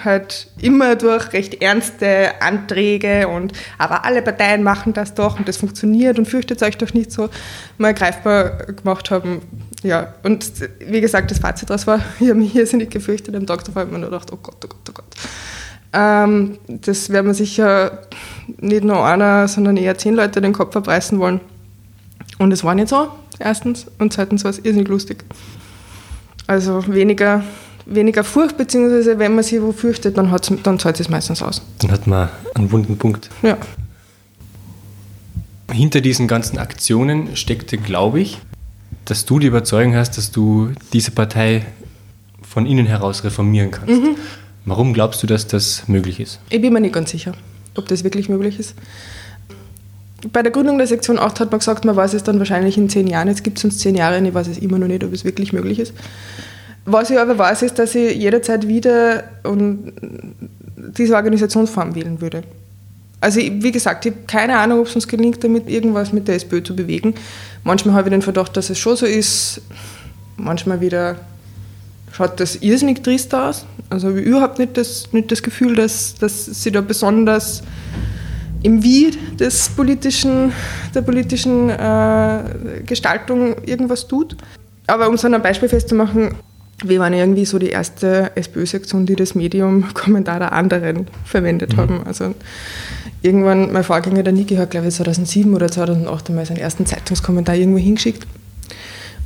halt 0.02 0.48
immer 0.60 0.96
durch 0.96 1.32
recht 1.32 1.62
ernste 1.62 2.40
Anträge 2.40 3.28
und 3.28 3.52
aber 3.78 4.04
alle 4.04 4.22
Parteien 4.22 4.62
machen 4.62 4.92
das 4.92 5.14
doch 5.14 5.38
und 5.38 5.46
das 5.46 5.56
funktioniert 5.56 6.18
und 6.18 6.26
fürchtet 6.26 6.62
euch 6.62 6.76
doch 6.78 6.92
nicht 6.94 7.12
so, 7.12 7.28
mal 7.78 7.94
greifbar 7.94 8.72
gemacht 8.72 9.10
haben. 9.10 9.42
Ja, 9.82 10.14
und 10.22 10.50
wie 10.80 11.00
gesagt, 11.00 11.30
das 11.30 11.38
Fazit 11.38 11.70
daraus 11.70 11.86
war, 11.86 12.00
ich 12.18 12.28
habe 12.28 12.40
mich 12.40 12.54
nicht 12.54 12.90
gefürchtet, 12.90 13.36
am 13.36 13.46
Tag 13.46 13.64
davor 13.64 13.82
habe 13.82 13.90
ich 13.90 13.92
mir 13.92 14.00
nur 14.00 14.10
gedacht, 14.10 14.32
oh 14.32 14.38
Gott, 14.42 14.56
oh 14.64 14.68
Gott, 14.68 14.90
oh 14.90 14.92
Gott. 14.92 15.04
Ähm, 15.92 16.58
das 16.66 17.10
werden 17.10 17.26
wir 17.26 17.34
sicher 17.34 18.00
nicht 18.58 18.82
nur 18.82 19.04
einer, 19.04 19.46
sondern 19.46 19.76
eher 19.76 19.96
zehn 19.96 20.14
Leute 20.14 20.40
den 20.40 20.52
Kopf 20.52 20.72
verbreißen 20.72 21.20
wollen. 21.20 21.40
Und 22.38 22.52
es 22.52 22.64
war 22.64 22.74
nicht 22.74 22.88
so, 22.88 23.08
erstens. 23.38 23.86
Und 23.98 24.12
zweitens 24.12 24.44
war 24.44 24.50
es 24.50 24.58
irrsinnig 24.58 24.88
lustig. 24.88 25.24
Also 26.46 26.84
weniger, 26.88 27.44
weniger 27.86 28.24
Furcht, 28.24 28.56
beziehungsweise 28.56 29.18
wenn 29.18 29.34
man 29.34 29.44
sich 29.44 29.60
wo 29.60 29.72
fürchtet, 29.72 30.18
dann, 30.18 30.34
dann 30.62 30.78
zahlt 30.78 31.00
es 31.00 31.08
meistens 31.08 31.42
aus. 31.42 31.62
Dann 31.78 31.90
hat 31.90 32.06
man 32.06 32.28
einen 32.54 32.70
wunden 32.72 32.98
Punkt. 32.98 33.30
Ja. 33.42 33.56
Hinter 35.72 36.00
diesen 36.00 36.28
ganzen 36.28 36.58
Aktionen 36.58 37.36
steckte, 37.36 37.78
glaube 37.78 38.20
ich, 38.20 38.38
dass 39.06 39.24
du 39.24 39.38
die 39.38 39.46
Überzeugung 39.46 39.94
hast, 39.94 40.18
dass 40.18 40.30
du 40.30 40.72
diese 40.92 41.10
Partei 41.10 41.66
von 42.42 42.66
innen 42.66 42.86
heraus 42.86 43.24
reformieren 43.24 43.70
kannst. 43.70 44.00
Mhm. 44.00 44.16
Warum 44.66 44.94
glaubst 44.94 45.22
du, 45.22 45.26
dass 45.26 45.46
das 45.46 45.88
möglich 45.88 46.20
ist? 46.20 46.40
Ich 46.50 46.60
bin 46.60 46.72
mir 46.72 46.80
nicht 46.80 46.94
ganz 46.94 47.10
sicher, 47.10 47.32
ob 47.74 47.88
das 47.88 48.04
wirklich 48.04 48.28
möglich 48.28 48.58
ist 48.58 48.74
bei 50.32 50.42
der 50.42 50.52
Gründung 50.52 50.78
der 50.78 50.86
Sektion 50.86 51.18
8 51.18 51.40
hat 51.40 51.50
man 51.50 51.58
gesagt, 51.58 51.84
man 51.84 51.96
weiß 51.96 52.14
es 52.14 52.22
dann 52.22 52.38
wahrscheinlich 52.38 52.78
in 52.78 52.88
zehn 52.88 53.06
Jahren. 53.06 53.28
Jetzt 53.28 53.44
gibt 53.44 53.58
es 53.58 53.64
uns 53.64 53.78
zehn 53.78 53.94
Jahre 53.94 54.18
und 54.18 54.26
ich 54.26 54.34
weiß 54.34 54.48
es 54.48 54.58
immer 54.58 54.78
noch 54.78 54.86
nicht, 54.86 55.04
ob 55.04 55.12
es 55.12 55.24
wirklich 55.24 55.52
möglich 55.52 55.78
ist. 55.78 55.92
Was 56.84 57.10
ich 57.10 57.18
aber 57.18 57.38
weiß, 57.38 57.62
ist, 57.62 57.78
dass 57.78 57.94
ich 57.94 58.16
jederzeit 58.16 58.68
wieder 58.68 59.24
diese 60.76 61.14
Organisationsform 61.16 61.94
wählen 61.94 62.20
würde. 62.20 62.42
Also 63.20 63.40
ich, 63.40 63.62
wie 63.62 63.72
gesagt, 63.72 64.04
ich 64.04 64.12
habe 64.12 64.24
keine 64.26 64.58
Ahnung, 64.58 64.80
ob 64.80 64.86
es 64.86 64.94
uns 64.94 65.08
gelingt, 65.08 65.42
damit 65.42 65.68
irgendwas 65.68 66.12
mit 66.12 66.28
der 66.28 66.34
SPÖ 66.34 66.62
zu 66.62 66.76
bewegen. 66.76 67.14
Manchmal 67.62 67.94
habe 67.94 68.08
ich 68.08 68.12
den 68.12 68.20
Verdacht, 68.20 68.54
dass 68.56 68.68
es 68.68 68.78
schon 68.78 68.96
so 68.96 69.06
ist. 69.06 69.62
Manchmal 70.36 70.82
wieder 70.82 71.16
schaut 72.12 72.38
das 72.38 72.56
irrsinnig 72.56 73.02
trist 73.02 73.34
aus. 73.34 73.64
Also 73.88 74.08
habe 74.08 74.20
ich 74.20 74.26
überhaupt 74.26 74.58
nicht 74.58 74.76
das, 74.76 75.10
nicht 75.12 75.32
das 75.32 75.42
Gefühl, 75.42 75.74
dass, 75.74 76.16
dass 76.16 76.44
sie 76.44 76.70
da 76.70 76.82
besonders 76.82 77.62
im 78.64 78.82
Wie 78.82 79.10
des 79.38 79.68
politischen, 79.68 80.52
der 80.94 81.02
politischen 81.02 81.68
äh, 81.68 82.82
Gestaltung 82.86 83.56
irgendwas 83.64 84.08
tut. 84.08 84.36
Aber 84.86 85.08
um 85.08 85.16
an 85.16 85.34
einem 85.34 85.42
Beispiel 85.42 85.68
festzumachen, 85.68 86.34
wir 86.82 86.98
waren 86.98 87.12
irgendwie 87.12 87.44
so 87.44 87.58
die 87.58 87.68
erste 87.68 88.32
SPÖ-Sektion, 88.34 89.04
die 89.06 89.16
das 89.16 89.34
Medium 89.34 89.84
Kommentar 89.94 90.38
der 90.38 90.52
anderen 90.52 91.06
verwendet 91.24 91.74
mhm. 91.74 91.80
haben. 91.80 92.02
Also 92.06 92.34
irgendwann, 93.20 93.70
mein 93.70 93.84
Vorgänger, 93.84 94.22
der 94.22 94.32
Niki, 94.32 94.56
hat 94.56 94.70
glaube 94.70 94.88
ich 94.88 94.94
2007 94.94 95.54
oder 95.54 95.70
2008 95.70 96.30
einmal 96.30 96.46
seinen 96.46 96.56
ersten 96.56 96.86
Zeitungskommentar 96.86 97.54
irgendwo 97.56 97.78
hingeschickt. 97.78 98.26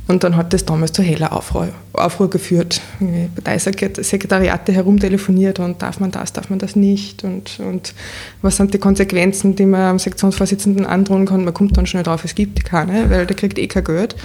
Und 0.09 0.23
dann 0.23 0.35
hat 0.35 0.53
das 0.53 0.65
damals 0.65 0.91
zu 0.91 1.03
heller 1.03 1.31
Aufruhr, 1.33 1.69
Aufruhr 1.93 2.31
geführt. 2.31 2.81
Parteisekretariate 3.35 4.71
herumtelefoniert 4.71 5.59
und 5.59 5.83
darf 5.83 5.99
man 5.99 6.09
das, 6.09 6.33
darf 6.33 6.49
man 6.49 6.57
das 6.57 6.75
nicht 6.75 7.23
und, 7.23 7.59
und 7.59 7.93
was 8.41 8.57
sind 8.57 8.73
die 8.73 8.79
Konsequenzen, 8.79 9.55
die 9.55 9.67
man 9.67 9.81
am 9.81 9.99
Sektionsvorsitzenden 9.99 10.87
androhen 10.87 11.27
kann. 11.27 11.45
Man 11.45 11.53
kommt 11.53 11.77
dann 11.77 11.85
schnell 11.85 12.01
drauf, 12.01 12.25
es 12.25 12.33
gibt 12.33 12.65
keine, 12.65 13.07
weil 13.11 13.27
der 13.27 13.35
kriegt 13.35 13.59
eh 13.59 13.67
kein 13.67 13.83
Geld. 13.83 14.15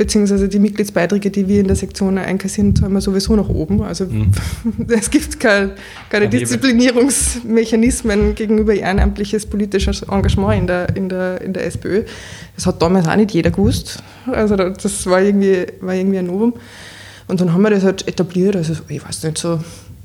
Beziehungsweise 0.00 0.48
die 0.48 0.58
Mitgliedsbeiträge, 0.60 1.30
die 1.30 1.46
wir 1.46 1.60
in 1.60 1.66
der 1.66 1.76
Sektion 1.76 2.16
einkassieren, 2.16 2.74
zahlen 2.74 2.94
wir 2.94 3.02
sowieso 3.02 3.36
nach 3.36 3.50
oben. 3.50 3.82
Also 3.82 4.06
mhm. 4.06 4.30
es 4.88 5.10
gibt 5.10 5.38
keine, 5.38 5.72
keine 6.08 6.26
Disziplinierungsmechanismen 6.26 8.34
gegenüber 8.34 8.72
ehrenamtliches 8.72 9.44
politisches 9.44 10.00
Engagement 10.04 10.58
in 10.58 10.66
der, 10.66 10.96
in, 10.96 11.10
der, 11.10 11.42
in 11.42 11.52
der 11.52 11.66
SPÖ. 11.66 12.04
Das 12.56 12.64
hat 12.64 12.80
damals 12.80 13.06
auch 13.06 13.16
nicht 13.16 13.32
jeder 13.32 13.50
gewusst. 13.50 14.02
Also 14.24 14.56
das 14.56 15.04
war 15.04 15.20
irgendwie, 15.20 15.66
war 15.82 15.92
irgendwie 15.92 16.16
ein 16.16 16.28
Novum. 16.28 16.54
Und 17.28 17.42
dann 17.42 17.52
haben 17.52 17.60
wir 17.60 17.68
das 17.68 17.84
halt 17.84 18.08
etabliert. 18.08 18.56
Also 18.56 18.76
ich 18.88 19.06
weiß 19.06 19.22
nicht, 19.24 19.36
so, 19.36 19.60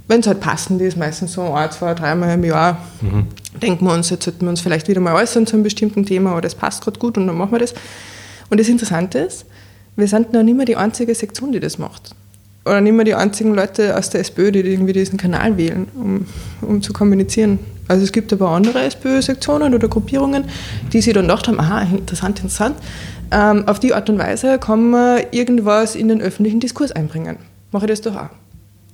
wenn 0.10 0.20
es 0.20 0.28
halt 0.28 0.42
passend 0.42 0.82
ist, 0.82 0.98
meistens 0.98 1.32
so 1.32 1.54
ein, 1.54 1.72
zwei, 1.72 1.94
dreimal 1.94 2.34
im 2.34 2.44
Jahr, 2.44 2.86
mhm. 3.00 3.28
denken 3.62 3.86
wir 3.86 3.94
uns, 3.94 4.10
jetzt 4.10 4.26
sollten 4.26 4.42
wir 4.42 4.50
uns 4.50 4.60
vielleicht 4.60 4.90
wieder 4.90 5.00
mal 5.00 5.16
äußern 5.16 5.48
zu 5.48 5.56
einem 5.56 5.64
bestimmten 5.64 6.06
Thema, 6.06 6.32
aber 6.32 6.42
das 6.42 6.54
passt 6.54 6.84
gerade 6.84 7.00
gut 7.00 7.18
und 7.18 7.28
dann 7.28 7.38
machen 7.38 7.54
wir 7.54 7.60
das. 7.60 7.74
Und 8.50 8.60
das 8.60 8.68
Interessante 8.68 9.20
ist, 9.20 9.46
wir 9.96 10.08
sind 10.08 10.34
noch 10.34 10.44
nicht 10.44 10.56
mehr 10.56 10.66
die 10.66 10.76
einzige 10.76 11.16
Sektion, 11.16 11.52
die 11.52 11.60
das 11.60 11.78
macht. 11.78 12.16
Oder 12.66 12.82
nicht 12.82 12.94
mehr 12.94 13.06
die 13.06 13.14
einzigen 13.14 13.54
Leute 13.54 13.96
aus 13.96 14.10
der 14.10 14.22
SPÖ, 14.22 14.52
die 14.52 14.60
irgendwie 14.60 14.94
diesen 14.94 15.18
Kanal 15.18 15.56
wählen, 15.58 15.88
um, 15.96 16.26
um 16.62 16.82
zu 16.82 16.94
kommunizieren. 16.94 17.60
Also 17.88 18.04
es 18.04 18.12
gibt 18.12 18.34
aber 18.34 18.50
andere 18.50 18.82
SPÖ-Sektionen 18.82 19.76
oder 19.76 19.88
Gruppierungen, 19.88 20.46
die 20.92 21.02
sich 21.02 21.14
dann 21.14 21.28
gedacht 21.28 21.48
haben, 21.48 21.60
aha, 21.60 21.84
interessant, 21.84 22.40
interessant, 22.40 22.76
ähm, 23.32 23.68
auf 23.68 23.80
die 23.80 23.94
Art 23.94 24.10
und 24.10 24.18
Weise 24.18 24.58
kann 24.58 24.90
man 24.90 25.22
irgendwas 25.32 25.96
in 25.96 26.08
den 26.08 26.22
öffentlichen 26.22 26.60
Diskurs 26.60 26.92
einbringen. 26.92 27.38
Mache 27.72 27.86
ich 27.86 27.92
das 27.92 28.02
doch 28.02 28.16
auch. 28.16 28.30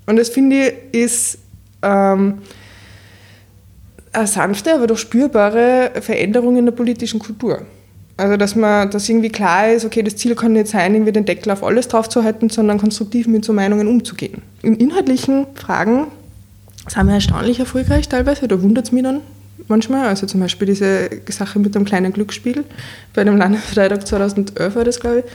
Und 0.06 0.18
das 0.18 0.30
finde 0.30 0.74
ich 0.92 1.04
ist 1.04 1.38
ähm, 1.82 2.40
eine 4.12 4.28
sanfte, 4.28 4.74
aber 4.74 4.88
doch 4.88 4.98
spürbare 4.98 5.92
Veränderung 6.02 6.58
in 6.58 6.66
der 6.66 6.74
politischen 6.74 7.20
Kultur. 7.20 7.66
Also 8.22 8.38
dass 8.38 8.56
man, 8.56 8.92
dass 8.92 9.10
irgendwie 9.10 9.30
klar 9.30 9.72
ist, 9.72 9.84
okay, 9.84 10.04
das 10.04 10.16
Ziel 10.16 10.36
kann 10.36 10.54
nicht 10.54 10.68
sein, 10.68 10.94
irgendwie 10.94 11.12
den 11.12 11.26
Deckel 11.26 11.52
auf 11.52 11.64
alles 11.64 11.88
draufzuhalten, 11.88 12.50
sondern 12.50 12.78
konstruktiv 12.78 13.28
mit 13.28 13.44
so 13.44 13.52
Meinungen 13.52 13.88
umzugehen. 13.88 14.44
In 14.62 14.76
inhaltlichen 14.76 15.48
Fragen 15.56 16.06
sind 16.88 17.08
wir 17.08 17.16
erstaunlich 17.16 17.60
erfolgreich 17.60 18.08
teilweise, 18.08 18.48
da 18.48 18.62
wundert 18.62 18.86
es 18.86 18.92
mich 18.92 19.02
dann 19.02 19.22
manchmal. 19.68 20.08
Also 20.08 20.28
zum 20.28 20.40
Beispiel 20.40 20.68
diese 20.68 21.10
Sache 21.30 21.58
mit 21.58 21.74
dem 21.74 21.84
kleinen 21.84 22.14
Glücksspiel 22.14 22.64
bei 23.16 23.24
dem 23.24 23.38
Landesfreitag 23.38 24.06
2011 24.06 24.76
war 24.76 24.84
das, 24.84 25.00
glaube 25.00 25.20
ich 25.20 25.26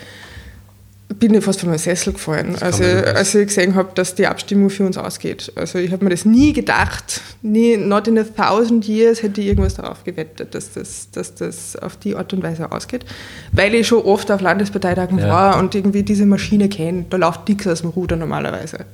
bin 1.09 1.35
ich 1.35 1.45
fast 1.45 1.61
von 1.61 1.69
meinem 1.69 1.79
Sessel 1.79 2.13
gefallen, 2.13 2.57
also, 2.61 2.83
als 2.83 3.35
ich 3.35 3.47
gesehen 3.47 3.77
habe, 3.77 3.91
dass 3.95 4.17
die 4.17 4.27
Abstimmung 4.27 4.71
für 4.71 4.85
uns 4.85 4.99
ausgeht. 4.99 5.53
Also 5.55 5.79
ich 5.79 5.93
habe 5.93 6.05
mir 6.05 6.11
das 6.11 6.25
nie 6.25 6.53
gedacht, 6.53 7.21
nie, 7.43 7.77
not 7.77 8.09
in 8.09 8.19
a 8.19 8.25
thousand 8.25 8.89
years 8.89 9.23
hätte 9.23 9.41
ich 9.41 9.47
irgendwas 9.47 9.75
darauf 9.75 10.03
gewettet, 10.03 10.55
dass 10.55 10.73
das, 10.73 11.11
dass 11.13 11.35
das 11.35 11.77
auf 11.77 11.97
die 11.97 12.17
Art 12.17 12.33
und 12.33 12.43
Weise 12.43 12.73
ausgeht. 12.73 13.05
Weil 13.53 13.75
ich 13.77 13.87
schon 13.87 14.03
oft 14.03 14.31
auf 14.33 14.41
Landesparteitagen 14.41 15.19
ja. 15.19 15.29
war 15.29 15.59
und 15.59 15.75
irgendwie 15.77 16.03
diese 16.03 16.27
Maschine 16.27 16.69
kenne, 16.69 17.07
da 17.09 17.17
läuft 17.17 17.49
nichts 17.49 17.67
aus 17.69 17.83
dem 17.83 17.91
Ruder 17.91 18.17
normalerweise. 18.17 18.87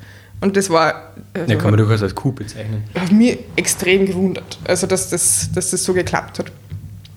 Und 0.42 0.57
das 0.57 0.68
war. 0.68 1.14
Also 1.33 1.53
ja, 1.53 1.59
kann 1.59 1.70
man 1.70 1.79
durchaus 1.79 2.03
als 2.03 2.14
Coup 2.14 2.35
bezeichnen. 2.35 2.83
Hat 2.98 3.12
mich 3.12 3.38
extrem 3.57 4.05
gewundert, 4.05 4.59
also 4.64 4.87
dass 4.87 5.09
das, 5.09 5.51
dass 5.55 5.70
das 5.70 5.85
so 5.85 5.94
geklappt 5.94 6.40
hat. 6.40 6.53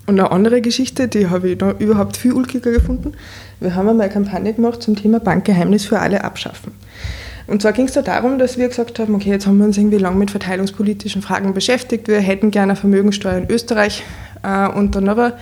Und 0.07 0.19
eine 0.19 0.31
andere 0.31 0.61
Geschichte, 0.61 1.07
die 1.07 1.29
habe 1.29 1.49
ich 1.49 1.59
noch 1.59 1.79
überhaupt 1.79 2.17
viel 2.17 2.33
ulkiger 2.33 2.71
gefunden. 2.71 3.13
Wir 3.59 3.75
haben 3.75 3.89
einmal 3.89 4.05
eine 4.05 4.13
Kampagne 4.13 4.53
gemacht 4.53 4.83
zum 4.83 4.95
Thema 4.95 5.19
Bankgeheimnis 5.19 5.85
für 5.85 5.99
alle 5.99 6.23
abschaffen. 6.23 6.73
Und 7.47 7.61
zwar 7.61 7.73
ging 7.73 7.85
es 7.85 7.93
da 7.93 8.01
darum, 8.01 8.39
dass 8.39 8.57
wir 8.57 8.67
gesagt 8.67 8.99
haben, 8.99 9.13
okay, 9.15 9.29
jetzt 9.29 9.45
haben 9.45 9.57
wir 9.57 9.65
uns 9.65 9.77
irgendwie 9.77 9.97
lang 9.97 10.17
mit 10.17 10.31
verteilungspolitischen 10.31 11.21
Fragen 11.21 11.53
beschäftigt, 11.53 12.07
wir 12.07 12.19
hätten 12.19 12.51
gerne 12.51 12.73
eine 12.73 12.79
Vermögenssteuer 12.79 13.37
in 13.37 13.49
Österreich. 13.49 14.03
Äh, 14.43 14.67
und 14.69 14.95
dann 14.95 15.09
aber 15.09 15.33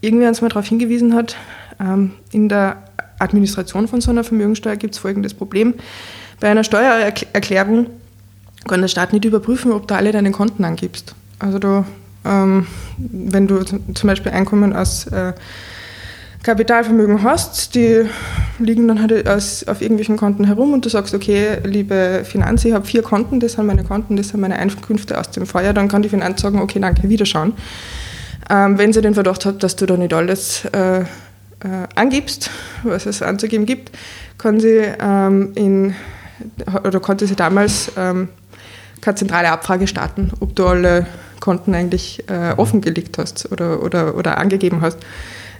irgendwie 0.00 0.26
uns 0.26 0.40
mal 0.40 0.48
darauf 0.48 0.66
hingewiesen 0.66 1.14
hat, 1.14 1.36
ähm, 1.80 2.12
in 2.32 2.48
der 2.48 2.78
Administration 3.18 3.88
von 3.88 4.00
so 4.00 4.10
einer 4.10 4.24
Vermögenssteuer 4.24 4.76
gibt 4.76 4.94
es 4.94 5.00
folgendes 5.00 5.34
Problem. 5.34 5.74
Bei 6.40 6.48
einer 6.48 6.64
Steuererklärung 6.64 7.86
kann 8.66 8.80
der 8.80 8.88
Staat 8.88 9.12
nicht 9.12 9.24
überprüfen, 9.24 9.72
ob 9.72 9.88
du 9.88 9.94
alle 9.94 10.12
deine 10.12 10.30
Konten 10.30 10.64
angibst. 10.64 11.14
Also 11.38 11.58
du, 11.58 11.84
ähm, 12.24 12.66
wenn 12.98 13.46
du 13.46 13.62
zum 13.62 14.06
Beispiel 14.06 14.32
Einkommen 14.32 14.72
aus 14.74 15.06
äh, 15.06 15.32
Kapitalvermögen 16.42 17.22
hast, 17.22 17.74
die 17.74 18.06
liegen 18.58 18.88
dann 18.88 19.02
halt 19.02 19.28
aus, 19.28 19.66
auf 19.68 19.82
irgendwelchen 19.82 20.16
Konten 20.16 20.44
herum 20.44 20.72
und 20.72 20.84
du 20.84 20.88
sagst, 20.88 21.14
okay, 21.14 21.58
liebe 21.64 22.22
Finanz, 22.24 22.64
ich 22.64 22.72
habe 22.72 22.86
vier 22.86 23.02
Konten, 23.02 23.40
das 23.40 23.52
sind 23.52 23.66
meine 23.66 23.84
Konten, 23.84 24.16
das 24.16 24.28
sind 24.28 24.40
meine 24.40 24.56
Einkünfte 24.56 25.18
aus 25.18 25.30
dem 25.30 25.44
Feuer, 25.44 25.74
dann 25.74 25.88
kann 25.88 26.00
die 26.02 26.08
Finanz 26.08 26.40
sagen, 26.40 26.60
okay, 26.60 26.80
danke, 26.80 27.08
wiederschauen. 27.08 27.52
Ähm, 28.48 28.78
wenn 28.78 28.92
sie 28.92 29.02
den 29.02 29.14
Verdacht 29.14 29.44
hat, 29.44 29.62
dass 29.62 29.76
du 29.76 29.84
da 29.84 29.96
nicht 29.96 30.14
alles 30.14 30.64
äh, 30.72 31.00
äh, 31.00 31.04
angibst, 31.94 32.50
was 32.84 33.04
es 33.04 33.20
anzugeben 33.20 33.66
gibt, 33.66 33.90
kann 34.38 34.60
sie 34.60 34.82
ähm, 34.98 35.52
in, 35.54 35.94
oder 36.84 37.00
konnte 37.00 37.26
sie 37.26 37.36
damals 37.36 37.92
ähm, 37.98 38.28
keine 39.02 39.16
zentrale 39.16 39.50
Abfrage 39.50 39.86
starten, 39.86 40.32
ob 40.40 40.56
du 40.56 40.66
alle 40.66 41.06
Konten 41.40 41.74
eigentlich 41.74 42.24
äh, 42.28 42.52
offengelegt 42.56 43.18
hast 43.18 43.50
oder, 43.50 43.82
oder, 43.82 44.16
oder 44.16 44.38
angegeben 44.38 44.80
hast. 44.82 44.98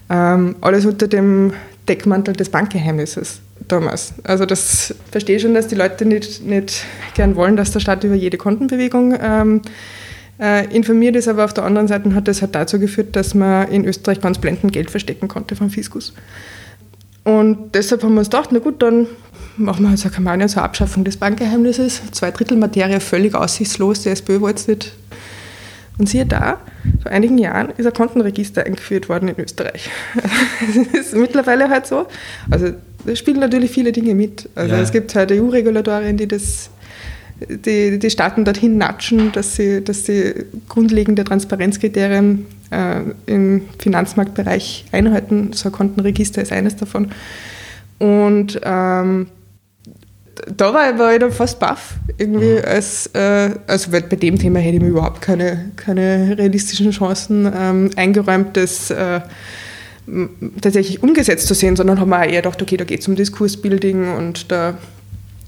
Ähm, 0.08 0.56
alles 0.60 0.86
unter 0.86 1.08
dem 1.08 1.52
Deckmantel 1.88 2.34
des 2.34 2.50
Bankgeheimnisses 2.50 3.40
damals. 3.68 4.14
Also 4.24 4.46
das 4.46 4.94
verstehe 5.10 5.40
schon, 5.40 5.54
dass 5.54 5.68
die 5.68 5.74
Leute 5.74 6.04
nicht, 6.04 6.44
nicht 6.44 6.84
gern 7.14 7.36
wollen, 7.36 7.56
dass 7.56 7.72
der 7.72 7.80
Staat 7.80 8.04
über 8.04 8.14
jede 8.14 8.36
Kontenbewegung 8.36 9.16
ähm, 9.20 9.62
äh, 10.40 10.66
informiert 10.74 11.16
ist, 11.16 11.28
aber 11.28 11.44
auf 11.44 11.54
der 11.54 11.64
anderen 11.64 11.88
Seite 11.88 12.14
hat 12.14 12.28
das 12.28 12.42
halt 12.42 12.54
dazu 12.54 12.78
geführt, 12.78 13.16
dass 13.16 13.34
man 13.34 13.68
in 13.68 13.84
Österreich 13.84 14.20
ganz 14.20 14.38
blendend 14.38 14.72
Geld 14.72 14.90
verstecken 14.90 15.28
konnte 15.28 15.56
vom 15.56 15.70
Fiskus. 15.70 16.14
Und 17.24 17.74
deshalb 17.74 18.02
haben 18.02 18.14
wir 18.14 18.20
uns 18.20 18.30
gedacht, 18.30 18.50
na 18.52 18.58
gut, 18.58 18.82
dann 18.82 19.06
machen 19.56 19.84
wir 19.84 19.90
halt 19.90 19.98
so 19.98 20.06
eine 20.06 20.14
Kampagne 20.14 20.46
zur 20.48 20.62
Abschaffung 20.62 21.04
des 21.04 21.18
Bankgeheimnisses. 21.18 22.00
Zwei 22.12 22.30
Drittel 22.30 22.56
Materie 22.56 23.00
völlig 23.00 23.34
aussichtslos, 23.34 24.02
die 24.02 24.08
SPÖ 24.08 24.40
wollte 24.40 24.60
es 24.60 24.68
nicht 24.68 24.92
und 26.00 26.08
siehe 26.08 26.26
da, 26.26 26.58
vor 27.02 27.12
einigen 27.12 27.38
Jahren 27.38 27.68
ist 27.76 27.86
ein 27.86 27.92
Kontenregister 27.92 28.64
eingeführt 28.64 29.08
worden 29.08 29.28
in 29.28 29.38
Österreich. 29.38 29.90
das 30.92 31.06
ist 31.06 31.14
mittlerweile 31.14 31.68
halt 31.68 31.86
so. 31.86 32.06
Also 32.50 32.70
da 33.04 33.14
spielen 33.14 33.38
natürlich 33.38 33.70
viele 33.70 33.92
Dinge 33.92 34.14
mit. 34.14 34.48
Also 34.54 34.74
ja. 34.74 34.80
es 34.80 34.90
gibt 34.90 35.14
halt 35.14 35.30
EU-Regulatorien, 35.30 36.16
die 36.16 36.26
das 36.26 36.70
die, 37.48 37.98
die 37.98 38.10
Staaten 38.10 38.44
dorthin 38.44 38.76
natschen, 38.76 39.32
dass 39.32 39.56
sie, 39.56 39.82
dass 39.82 40.04
sie 40.04 40.34
grundlegende 40.68 41.24
Transparenzkriterien 41.24 42.46
äh, 42.70 43.00
im 43.26 43.62
Finanzmarktbereich 43.78 44.86
einhalten. 44.92 45.52
So 45.54 45.68
ein 45.68 45.72
Kontenregister 45.72 46.42
ist 46.42 46.52
eines 46.52 46.76
davon. 46.76 47.10
Und 47.98 48.60
ähm, 48.62 49.26
da 50.56 50.72
war, 50.72 50.98
war 50.98 51.12
ich 51.12 51.18
dann 51.18 51.32
fast 51.32 51.58
baff. 51.58 51.94
Irgendwie 52.18 52.58
mhm. 52.58 52.64
als, 52.64 53.06
äh, 53.14 53.50
also 53.66 53.90
bei 53.90 54.00
dem 54.00 54.38
Thema 54.38 54.58
hätte 54.58 54.76
ich 54.76 54.82
mir 54.82 54.88
überhaupt 54.88 55.20
keine, 55.20 55.70
keine 55.76 56.36
realistischen 56.38 56.90
Chancen 56.90 57.50
ähm, 57.54 57.90
eingeräumt, 57.96 58.56
das 58.56 58.90
äh, 58.90 59.20
tatsächlich 60.60 61.02
umgesetzt 61.02 61.46
zu 61.46 61.54
sehen, 61.54 61.76
sondern 61.76 62.00
haben 62.00 62.08
wir 62.08 62.24
eher 62.24 62.42
gedacht, 62.42 62.60
okay, 62.62 62.76
da 62.76 62.84
geht 62.84 63.00
es 63.00 63.08
um 63.08 63.16
Diskursbuilding 63.16 64.16
und 64.16 64.50
da, 64.50 64.74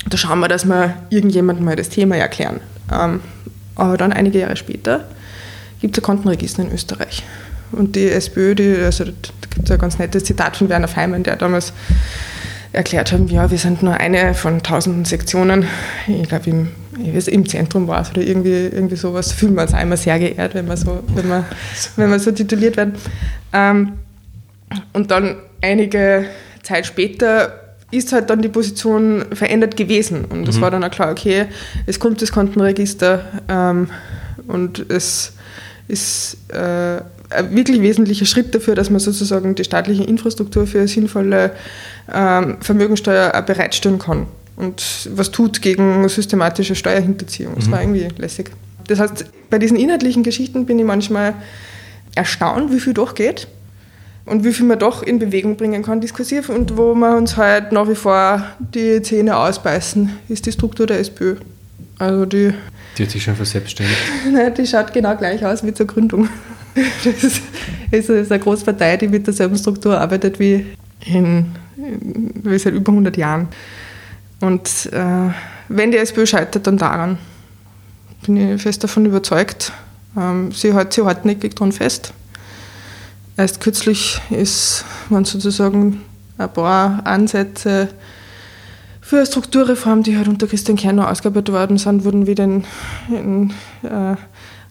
da 0.09 0.17
schauen 0.17 0.41
wir, 0.41 0.49
dass 0.49 0.65
wir 0.65 0.95
irgendjemandem 1.11 1.65
mal 1.65 1.77
das 1.77 1.89
Thema 1.89 2.17
erklären. 2.17 2.61
Ähm, 2.93 3.21
aber 3.75 3.97
dann 3.97 4.13
einige 4.13 4.41
Jahre 4.41 4.57
später 4.57 5.07
gibt 5.81 5.97
es 5.97 6.03
ein 6.03 6.07
Kontenregister 6.07 6.63
in 6.63 6.73
Österreich. 6.73 7.23
Und 7.73 7.97
die 7.97 8.09
SPÖ, 8.09 8.55
die, 8.55 8.77
also 8.77 9.05
da 9.05 9.11
gibt 9.55 9.65
es 9.65 9.71
ein 9.71 9.79
ganz 9.79 9.99
nettes 9.99 10.25
Zitat 10.25 10.57
von 10.57 10.69
Werner 10.69 10.89
Feimann, 10.89 11.23
der 11.23 11.37
damals 11.37 11.73
erklärt 12.73 13.13
haben, 13.13 13.29
ja, 13.29 13.51
wir 13.51 13.59
sind 13.59 13.83
nur 13.83 13.95
eine 13.95 14.35
von 14.35 14.63
tausenden 14.63 15.05
Sektionen. 15.05 15.67
Ich 16.07 16.29
glaube, 16.29 16.51
im, 16.51 16.69
im 16.99 17.49
Zentrum 17.49 17.87
war 17.87 18.01
es 18.01 18.11
oder 18.11 18.23
irgendwie, 18.23 18.67
irgendwie 18.67 18.97
sowas. 18.97 19.33
Fühlen 19.33 19.55
wir 19.55 19.63
uns 19.63 19.75
einmal 19.75 19.99
sehr 19.99 20.19
geehrt, 20.19 20.55
wenn 20.55 20.67
wir 20.67 20.77
so, 20.77 21.03
wenn 21.15 21.29
wir, 21.29 21.45
wenn 21.97 22.11
wir 22.11 22.19
so 22.19 22.33
tituliert 22.33 22.77
werden. 22.77 22.95
Ähm, 23.53 23.93
und 24.95 25.11
dann 25.11 25.37
einige 25.61 26.27
Zeit 26.63 26.87
später 26.87 27.59
ist 27.91 28.13
halt 28.13 28.31
dann 28.31 28.41
die 28.41 28.49
Position 28.49 29.27
verändert 29.33 29.77
gewesen. 29.77 30.25
Und 30.25 30.49
es 30.49 30.57
mhm. 30.57 30.61
war 30.63 30.71
dann 30.71 30.83
auch 30.83 30.91
klar, 30.91 31.11
okay, 31.11 31.47
es 31.87 32.01
kommt 32.01 32.23
das 32.23 32.33
Kontenregister 32.33 33.23
ähm, 33.49 33.91
und 34.49 34.91
es 34.91 35.35
ist 35.89 36.39
äh, 36.53 37.03
wirklich 37.51 37.81
wesentlicher 37.83 38.27
Schritt 38.27 38.55
dafür, 38.55 38.75
dass 38.75 38.91
man 38.91 39.01
sozusagen 39.01 39.55
die 39.55 39.65
staatliche 39.65 40.05
Infrastruktur 40.05 40.67
für 40.67 40.87
sinnvolle 40.89 41.53
ähm, 42.13 42.57
Vermögensteuer 42.61 43.33
auch 43.35 43.43
bereitstellen 43.43 43.99
kann 43.99 44.27
und 44.57 45.09
was 45.15 45.31
tut 45.31 45.63
gegen 45.63 46.09
systematische 46.09 46.75
Steuerhinterziehung. 46.75 47.55
Das 47.57 47.67
mhm. 47.67 47.73
war 47.73 47.81
irgendwie 47.83 48.09
lässig. 48.17 48.51
Das 48.87 49.01
heißt, 49.01 49.27
bei 49.51 49.59
diesen 49.59 49.77
inhaltlichen 49.77 50.23
Geschichten 50.23 50.67
bin 50.67 50.79
ich 50.79 50.85
manchmal 50.85 51.35
erstaunt, 52.15 52.73
wie 52.73 52.81
viel 52.81 52.95
doch 52.95 53.15
geht. 53.15 53.49
und 54.25 54.45
wie 54.45 54.53
viel 54.53 54.67
man 54.67 54.79
doch 54.79 55.03
in 55.03 55.19
Bewegung 55.19 55.57
bringen 55.57 55.83
kann, 55.83 56.01
diskursiv 56.01 56.49
und 56.49 56.77
wo 56.77 56.95
wir 56.95 57.17
uns 57.17 57.37
halt 57.37 57.73
nach 57.73 57.89
wie 57.89 57.97
vor 57.97 58.45
die 58.61 59.03
Zähne 59.03 59.37
ausbeißen, 59.37 60.11
ist 60.29 60.47
die 60.47 60.53
Struktur 60.53 60.87
der 60.87 61.01
SPÖ. 61.01 61.37
Also 61.99 62.25
die, 62.25 62.55
die 62.99 63.03
hat 63.03 63.11
sich 63.11 63.23
schon 63.23 63.35
verselbstständigt. 63.35 63.99
Die 64.59 64.67
schaut 64.67 64.93
genau 64.93 65.17
gleich 65.17 65.45
aus 65.45 65.65
wie 65.65 65.75
zur 65.75 65.87
Gründung. 65.87 66.29
Das 67.91 68.09
ist, 68.09 68.33
eine 68.33 68.41
Großpartei, 68.41 68.97
die 68.97 69.09
mit 69.09 69.27
derselben 69.27 69.57
Struktur 69.57 70.01
arbeitet 70.01 70.39
wie, 70.39 70.67
in, 71.05 71.53
wie 71.77 72.59
seit 72.59 72.73
über 72.73 72.91
100 72.91 73.17
Jahren. 73.17 73.49
Und 74.41 74.89
äh, 74.93 75.31
wenn 75.69 75.93
die 75.93 75.99
SPÖ 75.99 76.27
scheitert, 76.27 76.67
dann 76.67 76.79
daran. 76.79 77.19
Bin 78.25 78.55
ich 78.55 78.63
fest 78.63 78.83
davon 78.83 79.07
überzeugt. 79.07 79.73
Ähm, 80.17 80.53
sie 80.53 80.75
hält 80.75 80.93
sich 80.93 81.05
hartnäckig 81.05 81.55
daran 81.55 81.73
fest. 81.73 82.13
Erst 83.37 83.61
kürzlich 83.61 84.21
ist, 84.31 84.85
waren 85.09 85.25
sozusagen 85.25 86.03
ein 86.39 86.53
paar 86.53 87.07
Ansätze 87.07 87.89
für 89.01 89.17
eine 89.17 89.27
Strukturreform, 89.27 90.03
die 90.03 90.17
halt 90.17 90.29
unter 90.29 90.47
Christian 90.47 90.77
Kerner 90.77 91.11
ausgearbeitet 91.11 91.53
worden 91.53 91.77
sind, 91.77 92.05
wurden 92.05 92.27
wieder 92.27 92.45
in, 92.45 92.65
in, 93.11 93.51
äh, 93.83 94.17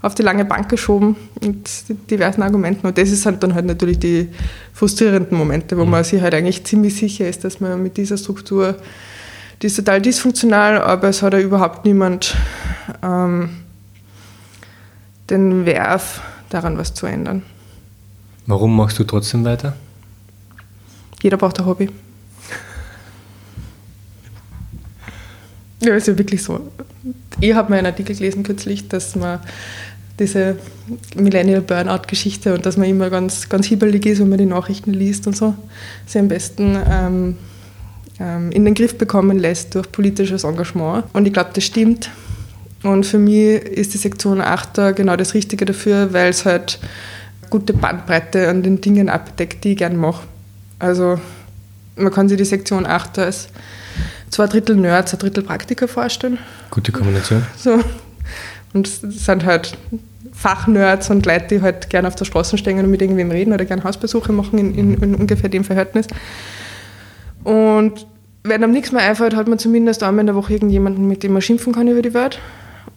auf 0.01 0.15
die 0.15 0.23
lange 0.23 0.45
Bank 0.45 0.69
geschoben 0.69 1.15
mit 1.41 1.69
diversen 2.09 2.41
Argumenten. 2.41 2.87
Und 2.87 2.97
das 2.97 3.09
ist 3.09 3.25
halt 3.25 3.43
dann 3.43 3.53
halt 3.53 3.65
natürlich 3.65 3.99
die 3.99 4.29
frustrierenden 4.73 5.37
Momente, 5.37 5.77
wo 5.77 5.85
mhm. 5.85 5.91
man 5.91 6.03
sich 6.03 6.21
halt 6.21 6.33
eigentlich 6.33 6.63
ziemlich 6.63 6.95
sicher 6.95 7.27
ist, 7.27 7.43
dass 7.43 7.59
man 7.59 7.81
mit 7.81 7.97
dieser 7.97 8.17
Struktur, 8.17 8.75
die 9.61 9.67
ist 9.67 9.75
total 9.75 10.01
dysfunktional, 10.01 10.81
aber 10.81 11.09
es 11.09 11.21
hat 11.21 11.33
ja 11.33 11.39
überhaupt 11.39 11.85
niemand 11.85 12.35
ähm, 13.03 13.49
den 15.29 15.65
Werf, 15.65 16.21
daran 16.49 16.77
was 16.77 16.93
zu 16.93 17.05
ändern. 17.05 17.43
Warum 18.45 18.75
machst 18.75 18.99
du 18.99 19.03
trotzdem 19.03 19.45
weiter? 19.45 19.75
Jeder 21.21 21.37
braucht 21.37 21.59
ein 21.59 21.65
Hobby. 21.65 21.89
ja, 25.79 25.95
ist 25.95 26.07
ja 26.07 26.17
wirklich 26.17 26.43
so. 26.43 26.71
Ich 27.39 27.53
habe 27.53 27.69
mal 27.69 27.77
einen 27.77 27.87
Artikel 27.87 28.15
gelesen 28.15 28.43
kürzlich, 28.43 28.87
dass 28.87 29.15
man 29.15 29.39
diese 30.21 30.57
Millennial 31.15 31.61
Burnout-Geschichte 31.61 32.53
und 32.53 32.65
dass 32.65 32.77
man 32.77 32.87
immer 32.87 33.09
ganz, 33.09 33.49
ganz 33.49 33.65
hibbelig 33.65 34.05
ist, 34.05 34.19
wenn 34.19 34.29
man 34.29 34.37
die 34.37 34.45
Nachrichten 34.45 34.93
liest 34.93 35.27
und 35.27 35.35
so, 35.35 35.55
sie 36.05 36.19
am 36.19 36.27
besten 36.27 36.77
ähm, 36.89 37.37
ähm, 38.19 38.51
in 38.51 38.63
den 38.63 38.75
Griff 38.75 38.97
bekommen 38.97 39.39
lässt 39.39 39.75
durch 39.75 39.91
politisches 39.91 40.43
Engagement. 40.43 41.05
Und 41.13 41.25
ich 41.25 41.33
glaube, 41.33 41.49
das 41.53 41.63
stimmt. 41.63 42.09
Und 42.83 43.05
für 43.05 43.17
mich 43.17 43.61
ist 43.63 43.93
die 43.93 43.97
Sektion 43.97 44.41
8 44.41 44.77
da 44.77 44.91
genau 44.91 45.15
das 45.15 45.33
Richtige 45.33 45.65
dafür, 45.65 46.13
weil 46.13 46.29
es 46.29 46.45
halt 46.45 46.79
gute 47.49 47.73
Bandbreite 47.73 48.47
an 48.47 48.63
den 48.63 48.79
Dingen 48.79 49.09
abdeckt, 49.09 49.63
die 49.63 49.71
ich 49.71 49.77
gerne 49.77 49.97
mache. 49.97 50.23
Also 50.79 51.19
man 51.95 52.11
kann 52.11 52.29
sich 52.29 52.37
die 52.37 52.45
Sektion 52.45 52.85
8 52.85 53.19
als 53.19 53.49
zwei 54.29 54.47
Drittel 54.47 54.75
Nerds, 54.75 55.13
ein 55.13 55.19
Drittel 55.19 55.43
Praktiker 55.43 55.87
vorstellen. 55.87 56.39
Gute 56.69 56.91
Kombination. 56.91 57.45
So. 57.57 57.79
Und 58.73 58.87
es 58.87 59.01
sind 59.01 59.45
halt 59.45 59.77
Fachnerds 60.41 61.09
und 61.11 61.25
Leute, 61.25 61.47
die 61.49 61.61
halt 61.61 61.89
gerne 61.89 62.07
auf 62.07 62.15
der 62.15 62.25
Straße 62.25 62.57
stehen 62.57 62.79
und 62.79 62.89
mit 62.89 63.01
irgendwem 63.01 63.29
reden 63.29 63.53
oder 63.53 63.65
gerne 63.65 63.83
Hausbesuche 63.83 64.31
machen 64.31 64.57
in, 64.57 64.73
in, 64.75 64.93
in 64.95 65.15
ungefähr 65.15 65.49
dem 65.49 65.63
Verhältnis. 65.63 66.07
Und 67.43 68.07
wenn 68.43 68.63
einem 68.63 68.73
nichts 68.73 68.91
mehr 68.91 69.03
einfällt, 69.03 69.35
hat 69.35 69.47
man 69.47 69.59
zumindest 69.59 70.01
einmal 70.01 70.21
in 70.21 70.27
der 70.27 70.35
Woche 70.35 70.53
irgendjemanden, 70.53 71.07
mit 71.07 71.21
dem 71.21 71.33
man 71.33 71.43
schimpfen 71.43 71.73
kann 71.73 71.87
über 71.87 72.01
die 72.01 72.15
Welt. 72.15 72.39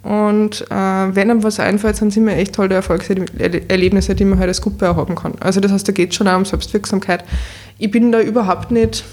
Und 0.02 0.62
äh, 0.70 0.74
wenn 0.74 1.30
einem 1.30 1.42
was 1.42 1.60
einfällt, 1.60 1.96
sind 1.96 2.08
es 2.08 2.16
immer 2.16 2.32
echt 2.32 2.54
tolle 2.54 2.74
Erfolgserlebnisse, 2.74 4.14
die 4.14 4.24
man 4.24 4.38
halt 4.38 4.48
als 4.48 4.62
Gruppe 4.62 4.90
auch 4.90 4.96
haben 4.96 5.14
kann. 5.14 5.34
Also 5.40 5.60
das 5.60 5.72
heißt, 5.72 5.86
da 5.86 5.92
geht 5.92 6.10
es 6.10 6.16
schon 6.16 6.28
auch 6.28 6.36
um 6.36 6.46
Selbstwirksamkeit. 6.46 7.24
Ich 7.78 7.90
bin 7.90 8.10
da 8.10 8.20
überhaupt 8.20 8.70
nicht, 8.70 9.04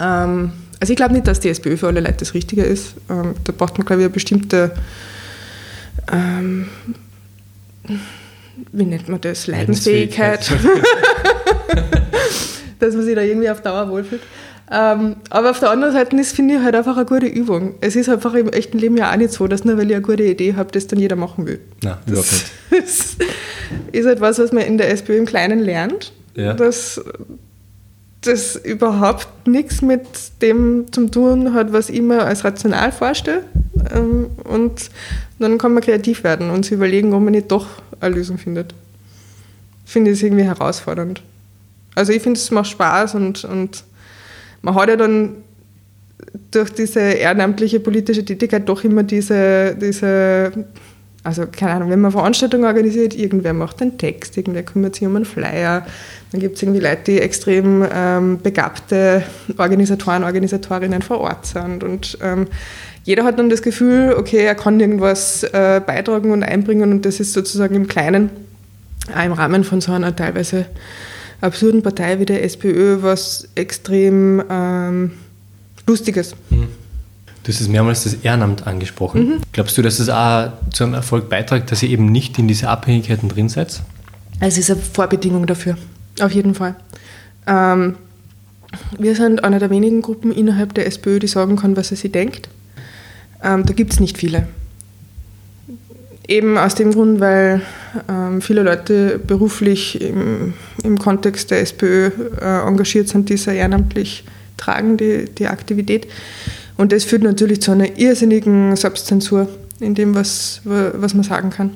ähm, 0.00 0.52
also 0.80 0.92
ich 0.92 0.96
glaube 0.96 1.12
nicht, 1.12 1.26
dass 1.26 1.40
die 1.40 1.48
SPÖ 1.50 1.76
für 1.76 1.88
alle 1.88 2.00
Leute 2.00 2.18
das 2.18 2.32
Richtige 2.32 2.62
ist. 2.62 2.94
Ähm, 3.10 3.34
da 3.44 3.52
braucht 3.56 3.76
man, 3.76 3.86
glaube 3.86 4.02
ich, 4.02 4.06
eine 4.06 4.14
bestimmte, 4.14 4.72
ähm, 6.10 6.68
wie 8.72 8.84
nennt 8.84 9.08
man 9.08 9.20
das, 9.20 9.46
Leidensfähigkeit. 9.46 10.50
dass 12.78 12.94
man 12.94 13.04
sich 13.04 13.14
da 13.14 13.22
irgendwie 13.22 13.50
auf 13.50 13.60
Dauer 13.60 13.90
wohlfühlt. 13.90 14.22
Ähm, 14.70 15.16
aber 15.30 15.50
auf 15.50 15.60
der 15.60 15.70
anderen 15.70 15.94
Seite 15.94 16.14
ist, 16.16 16.36
finde 16.36 16.56
ich, 16.56 16.60
halt 16.60 16.74
einfach 16.74 16.96
eine 16.96 17.06
gute 17.06 17.26
Übung. 17.26 17.76
Es 17.80 17.96
ist 17.96 18.08
einfach 18.08 18.34
im 18.34 18.50
echten 18.50 18.78
Leben 18.78 18.96
ja 18.96 19.10
auch 19.10 19.16
nicht 19.16 19.32
so, 19.32 19.46
dass 19.46 19.64
nur 19.64 19.78
weil 19.78 19.88
ich 19.88 19.96
eine 19.96 20.04
gute 20.04 20.24
Idee 20.24 20.54
habe, 20.54 20.70
das 20.72 20.86
dann 20.86 20.98
jeder 20.98 21.16
machen 21.16 21.46
will. 21.46 21.60
Nein, 21.82 21.96
überhaupt 22.06 22.32
nicht. 22.32 22.46
Das 22.70 23.16
ist 23.92 24.06
halt 24.06 24.20
was, 24.20 24.38
was 24.38 24.52
man 24.52 24.64
in 24.64 24.76
der 24.76 24.90
SPÖ 24.90 25.16
im 25.16 25.26
Kleinen 25.26 25.60
lernt. 25.60 26.12
Ja. 26.34 26.52
Dass 26.52 27.00
das 28.20 28.56
überhaupt 28.56 29.46
nichts 29.46 29.80
mit 29.80 30.02
dem 30.42 30.92
zu 30.92 31.08
tun 31.08 31.54
hat, 31.54 31.72
was 31.72 31.88
ich 31.88 32.02
mir 32.02 32.24
als 32.24 32.44
rational 32.44 32.92
vorstelle. 32.92 33.44
Ähm, 33.94 34.26
und 34.44 34.90
dann 35.38 35.58
kann 35.58 35.74
man 35.74 35.82
kreativ 35.82 36.24
werden 36.24 36.50
und 36.50 36.64
sich 36.64 36.72
überlegen, 36.72 37.12
ob 37.12 37.22
man 37.22 37.32
nicht 37.32 37.50
doch 37.50 37.66
eine 38.00 38.14
Lösung 38.14 38.38
findet. 38.38 38.74
Finde 39.84 40.10
ich 40.10 40.22
irgendwie 40.22 40.44
herausfordernd. 40.44 41.22
Also 41.94 42.12
ich 42.12 42.22
finde, 42.22 42.38
es 42.38 42.50
macht 42.50 42.68
Spaß 42.68 43.14
und, 43.14 43.44
und 43.44 43.84
man 44.62 44.74
hat 44.74 44.88
ja 44.88 44.96
dann 44.96 45.36
durch 46.50 46.70
diese 46.70 47.00
ehrenamtliche 47.00 47.80
politische 47.80 48.24
Tätigkeit 48.24 48.68
doch 48.68 48.84
immer 48.84 49.02
diese, 49.02 49.74
diese, 49.74 50.52
also 51.22 51.46
keine 51.46 51.72
Ahnung, 51.72 51.90
wenn 51.90 52.00
man 52.00 52.12
Veranstaltungen 52.12 52.64
organisiert, 52.64 53.14
irgendwer 53.14 53.52
macht 53.52 53.82
einen 53.82 53.98
Text, 53.98 54.36
irgendwer 54.36 54.62
kümmert 54.62 54.94
sich 54.94 55.06
um 55.06 55.16
einen 55.16 55.24
Flyer, 55.24 55.86
dann 56.32 56.40
gibt 56.40 56.56
es 56.56 56.62
irgendwie 56.62 56.80
Leute, 56.80 57.02
die 57.06 57.20
extrem 57.20 57.84
ähm, 57.92 58.40
begabte 58.42 59.22
Organisatoren, 59.56 60.24
Organisatorinnen 60.24 61.02
vor 61.02 61.20
Ort 61.20 61.46
sind 61.46 61.84
und 61.84 62.18
ähm, 62.22 62.46
jeder 63.08 63.24
hat 63.24 63.38
dann 63.38 63.48
das 63.48 63.62
Gefühl, 63.62 64.14
okay, 64.18 64.44
er 64.44 64.54
kann 64.54 64.78
irgendwas 64.78 65.42
äh, 65.42 65.80
beitragen 65.80 66.30
und 66.30 66.42
einbringen 66.42 66.92
und 66.92 67.06
das 67.06 67.20
ist 67.20 67.32
sozusagen 67.32 67.74
im 67.74 67.88
Kleinen, 67.88 68.28
auch 69.16 69.24
im 69.24 69.32
Rahmen 69.32 69.64
von 69.64 69.80
so 69.80 69.92
einer 69.92 70.14
teilweise 70.14 70.66
absurden 71.40 71.80
Partei 71.82 72.20
wie 72.20 72.26
der 72.26 72.44
SPÖ 72.44 72.98
was 73.00 73.48
extrem 73.54 74.42
ähm, 74.50 75.12
Lustiges. 75.86 76.34
Mhm. 76.50 76.68
Du 77.44 77.50
hast 77.50 77.62
es 77.62 77.68
mehrmals 77.68 78.04
das 78.04 78.12
Ehrenamt 78.12 78.66
angesprochen. 78.66 79.26
Mhm. 79.26 79.40
Glaubst 79.52 79.78
du, 79.78 79.80
dass 79.80 80.00
es 80.00 80.10
auch 80.10 80.52
zu 80.70 80.84
einem 80.84 80.92
Erfolg 80.92 81.30
beiträgt, 81.30 81.72
dass 81.72 81.82
ihr 81.82 81.88
eben 81.88 82.12
nicht 82.12 82.38
in 82.38 82.46
diese 82.46 82.68
Abhängigkeiten 82.68 83.30
drin 83.30 83.48
seid? 83.48 83.80
Es 84.40 84.58
ist 84.58 84.70
eine 84.70 84.80
Vorbedingung 84.80 85.46
dafür, 85.46 85.78
auf 86.20 86.32
jeden 86.32 86.54
Fall. 86.54 86.76
Ähm, 87.46 87.94
wir 88.98 89.16
sind 89.16 89.44
eine 89.44 89.58
der 89.60 89.70
wenigen 89.70 90.02
Gruppen 90.02 90.30
innerhalb 90.30 90.74
der 90.74 90.86
SPÖ, 90.86 91.20
die 91.20 91.26
sagen 91.26 91.56
kann, 91.56 91.74
was 91.74 91.88
sie 91.88 91.96
sich 91.96 92.12
denkt. 92.12 92.50
Ähm, 93.42 93.64
da 93.66 93.72
gibt 93.72 93.92
es 93.92 94.00
nicht 94.00 94.18
viele. 94.18 94.48
Eben 96.26 96.58
aus 96.58 96.74
dem 96.74 96.92
Grund, 96.92 97.20
weil 97.20 97.62
ähm, 98.08 98.42
viele 98.42 98.62
Leute 98.62 99.18
beruflich 99.18 100.00
im, 100.00 100.52
im 100.82 100.98
Kontext 100.98 101.50
der 101.50 101.60
SPÖ 101.60 102.10
äh, 102.40 102.66
engagiert 102.66 103.08
sind, 103.08 103.30
die 103.30 103.36
sehr 103.36 103.54
ehrenamtlich 103.54 104.24
tragen, 104.56 104.96
die, 104.96 105.24
die 105.26 105.46
Aktivität. 105.46 106.06
Und 106.76 106.92
das 106.92 107.04
führt 107.04 107.22
natürlich 107.22 107.62
zu 107.62 107.72
einer 107.72 107.98
irrsinnigen 107.98 108.76
Selbstzensur 108.76 109.48
in 109.80 109.94
dem, 109.94 110.14
was, 110.14 110.60
was 110.64 111.14
man 111.14 111.24
sagen 111.24 111.50
kann. 111.50 111.70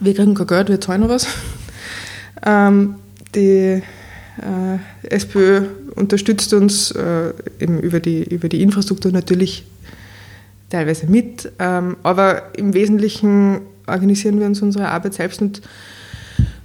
Wir 0.00 0.14
kriegen 0.14 0.34
kein 0.34 0.46
Geld, 0.46 0.68
wir 0.68 0.80
zahlen 0.80 1.02
noch 1.02 1.08
was. 1.08 1.26
Ähm, 2.46 2.94
die 3.34 3.82
äh, 4.38 4.78
SPÖ 5.02 5.62
unterstützt 5.96 6.54
uns 6.54 6.92
äh, 6.92 7.32
eben 7.58 7.80
über, 7.80 7.98
die, 7.98 8.22
über 8.22 8.48
die 8.48 8.62
Infrastruktur 8.62 9.10
natürlich 9.10 9.64
teilweise 10.70 11.06
mit, 11.06 11.50
ähm, 11.58 11.96
aber 12.02 12.54
im 12.56 12.74
Wesentlichen 12.74 13.60
organisieren 13.86 14.38
wir 14.38 14.46
uns 14.46 14.60
unsere 14.62 14.88
Arbeit 14.88 15.14
selbst 15.14 15.40
und 15.40 15.62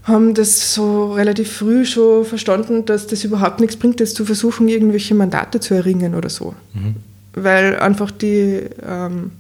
haben 0.04 0.34
das 0.34 0.74
so 0.74 1.14
relativ 1.14 1.52
früh 1.52 1.86
schon 1.86 2.26
verstanden, 2.26 2.86
dass 2.86 3.08
das 3.08 3.24
überhaupt 3.24 3.62
nichts 3.62 3.78
bringt, 3.78 4.02
jetzt 4.02 4.16
zu 4.16 4.26
versuchen, 4.26 4.68
irgendwelche 4.68 5.16
Mandate 5.16 5.62
zu 5.62 5.74
erringen 5.74 6.14
oder 6.14 6.30
so. 6.30 6.54
Mhm. 6.74 6.96
Weil 7.34 7.80
einfach 7.80 8.12
die, 8.12 8.64
ähm, 8.86 9.32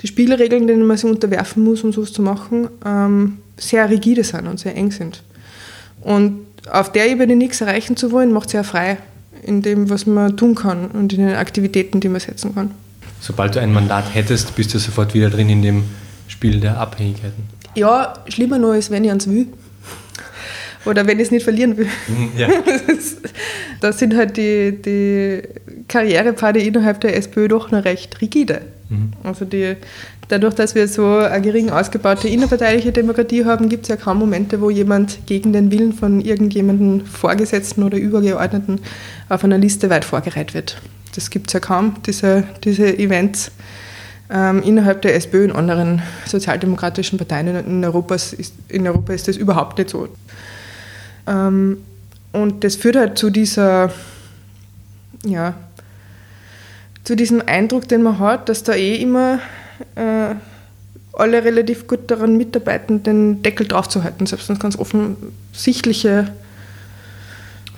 die 0.00 0.06
Spielregeln, 0.06 0.68
denen 0.68 0.86
man 0.86 0.96
sich 0.96 1.10
unterwerfen 1.10 1.64
muss, 1.64 1.82
um 1.82 1.92
sowas 1.92 2.12
zu 2.12 2.22
machen, 2.22 2.68
ähm, 2.86 3.38
sehr 3.56 3.90
rigide 3.90 4.22
sind 4.22 4.46
und 4.46 4.60
sehr 4.60 4.76
eng 4.76 4.92
sind. 4.92 5.22
Und 6.02 6.46
auf 6.70 6.92
der 6.92 7.10
Ebene 7.10 7.34
nichts 7.34 7.60
erreichen 7.60 7.96
zu 7.96 8.12
wollen, 8.12 8.32
macht 8.32 8.50
sehr 8.50 8.64
frei 8.64 8.98
in 9.42 9.60
dem, 9.60 9.90
was 9.90 10.06
man 10.06 10.36
tun 10.36 10.54
kann 10.54 10.86
und 10.86 11.12
in 11.12 11.26
den 11.26 11.34
Aktivitäten, 11.34 11.98
die 11.98 12.08
man 12.08 12.20
setzen 12.20 12.54
kann 12.54 12.70
sobald 13.20 13.54
du 13.54 13.60
ein 13.60 13.72
Mandat 13.72 14.14
hättest, 14.14 14.56
bist 14.56 14.74
du 14.74 14.78
sofort 14.78 15.14
wieder 15.14 15.30
drin 15.30 15.48
in 15.48 15.62
dem 15.62 15.84
Spiel 16.28 16.60
der 16.60 16.78
Abhängigkeiten. 16.78 17.44
Ja, 17.74 18.14
schlimmer 18.28 18.58
noch 18.58 18.72
ist, 18.72 18.90
wenn 18.90 19.04
ich 19.04 19.10
ans 19.10 19.28
will. 19.28 19.46
Oder 20.86 21.06
wenn 21.06 21.18
ich 21.18 21.26
es 21.26 21.30
nicht 21.30 21.44
verlieren 21.44 21.76
will. 21.76 21.88
Mhm, 22.08 22.30
ja. 22.36 22.48
Das 23.80 23.98
sind 23.98 24.14
halt 24.14 24.36
die, 24.36 24.80
die 24.82 25.40
Karrierepfade 25.88 26.60
innerhalb 26.60 27.00
der 27.00 27.16
SPÖ 27.16 27.48
doch 27.48 27.70
noch 27.70 27.84
recht 27.86 28.20
rigide. 28.20 28.60
Mhm. 28.90 29.12
Also 29.22 29.46
die, 29.46 29.76
dadurch, 30.28 30.54
dass 30.54 30.74
wir 30.74 30.86
so 30.86 31.16
eine 31.16 31.40
gering 31.40 31.70
ausgebaute 31.70 32.28
innerparteiliche 32.28 32.92
Demokratie 32.92 33.46
haben, 33.46 33.70
gibt 33.70 33.84
es 33.84 33.88
ja 33.88 33.96
kaum 33.96 34.18
Momente, 34.18 34.60
wo 34.60 34.68
jemand 34.68 35.20
gegen 35.24 35.54
den 35.54 35.72
Willen 35.72 35.94
von 35.94 36.20
irgendjemandem 36.20 37.06
Vorgesetzten 37.06 37.82
oder 37.82 37.96
Übergeordneten 37.96 38.80
auf 39.30 39.44
einer 39.44 39.56
Liste 39.56 39.88
weit 39.88 40.04
vorgereiht 40.04 40.52
wird. 40.52 40.76
Das 41.14 41.30
gibt 41.30 41.48
es 41.48 41.54
ja 41.54 41.60
kaum, 41.60 41.96
diese, 42.06 42.44
diese 42.64 42.96
Events. 42.98 43.50
Ähm, 44.32 44.62
innerhalb 44.62 45.02
der 45.02 45.16
SPÖ 45.16 45.44
und 45.46 45.56
anderen 45.56 46.02
sozialdemokratischen 46.24 47.18
Parteien 47.18 47.48
in, 47.48 47.84
Europas 47.84 48.32
ist, 48.32 48.54
in 48.68 48.86
Europa 48.86 49.12
ist 49.12 49.26
das 49.26 49.36
überhaupt 49.36 49.78
nicht 49.78 49.90
so. 49.90 50.08
Ähm, 51.26 51.78
und 52.32 52.62
das 52.62 52.76
führt 52.76 52.94
halt 52.94 53.18
zu 53.18 53.30
dieser, 53.30 53.90
ja, 55.24 55.54
zu 57.02 57.16
diesem 57.16 57.42
Eindruck, 57.44 57.88
den 57.88 58.04
man 58.04 58.20
hat, 58.20 58.48
dass 58.48 58.62
da 58.62 58.74
eh 58.74 58.96
immer 58.96 59.40
äh, 59.96 60.34
alle 61.12 61.44
relativ 61.44 61.88
gut 61.88 62.10
daran 62.10 62.36
mitarbeiten, 62.36 63.02
den 63.02 63.42
Deckel 63.42 63.66
draufzuhalten, 63.66 64.26
selbst 64.26 64.48
wenn 64.48 64.56
es 64.56 64.62
ganz 64.62 64.78
offensichtliche 64.78 66.32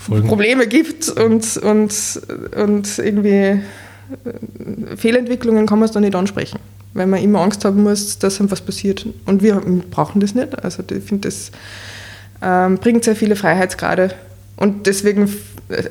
Folgen. 0.03 0.29
Probleme 0.29 0.67
gibt 0.67 1.09
und, 1.09 1.57
und, 1.59 2.21
und 2.57 2.99
irgendwie 2.99 3.35
äh, 3.35 3.61
Fehlentwicklungen 4.97 5.67
kann 5.67 5.79
man 5.79 5.87
es 5.87 5.93
dann 5.93 6.03
nicht 6.03 6.15
ansprechen, 6.15 6.59
weil 6.95 7.07
man 7.07 7.23
immer 7.23 7.41
Angst 7.41 7.65
haben 7.65 7.83
muss, 7.83 8.19
dass 8.19 8.41
einem 8.41 8.49
passiert. 8.49 9.07
Und 9.27 9.43
wir 9.43 9.62
brauchen 9.91 10.21
das 10.21 10.35
nicht. 10.35 10.62
Also 10.65 10.83
ich 10.91 11.05
finde, 11.05 11.29
das 11.29 11.53
ähm, 12.43 12.79
bringt 12.79 13.05
sehr 13.05 13.17
viele 13.17 13.37
Freiheitsgrade. 13.37 14.15
Und 14.57 14.87
deswegen, 14.87 15.33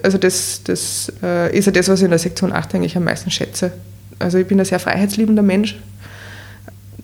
also 0.03 0.17
das, 0.17 0.61
das 0.63 1.11
äh, 1.23 1.57
ist 1.57 1.65
ja 1.65 1.71
das, 1.71 1.87
was 1.87 1.99
ich 1.99 2.05
in 2.05 2.11
der 2.11 2.19
Sektion 2.19 2.51
8 2.51 2.75
eigentlich 2.75 2.97
am 2.97 3.05
meisten 3.05 3.31
schätze. 3.31 3.71
Also 4.19 4.37
ich 4.37 4.47
bin 4.47 4.59
ein 4.59 4.65
sehr 4.65 4.79
freiheitsliebender 4.79 5.41
Mensch, 5.41 5.79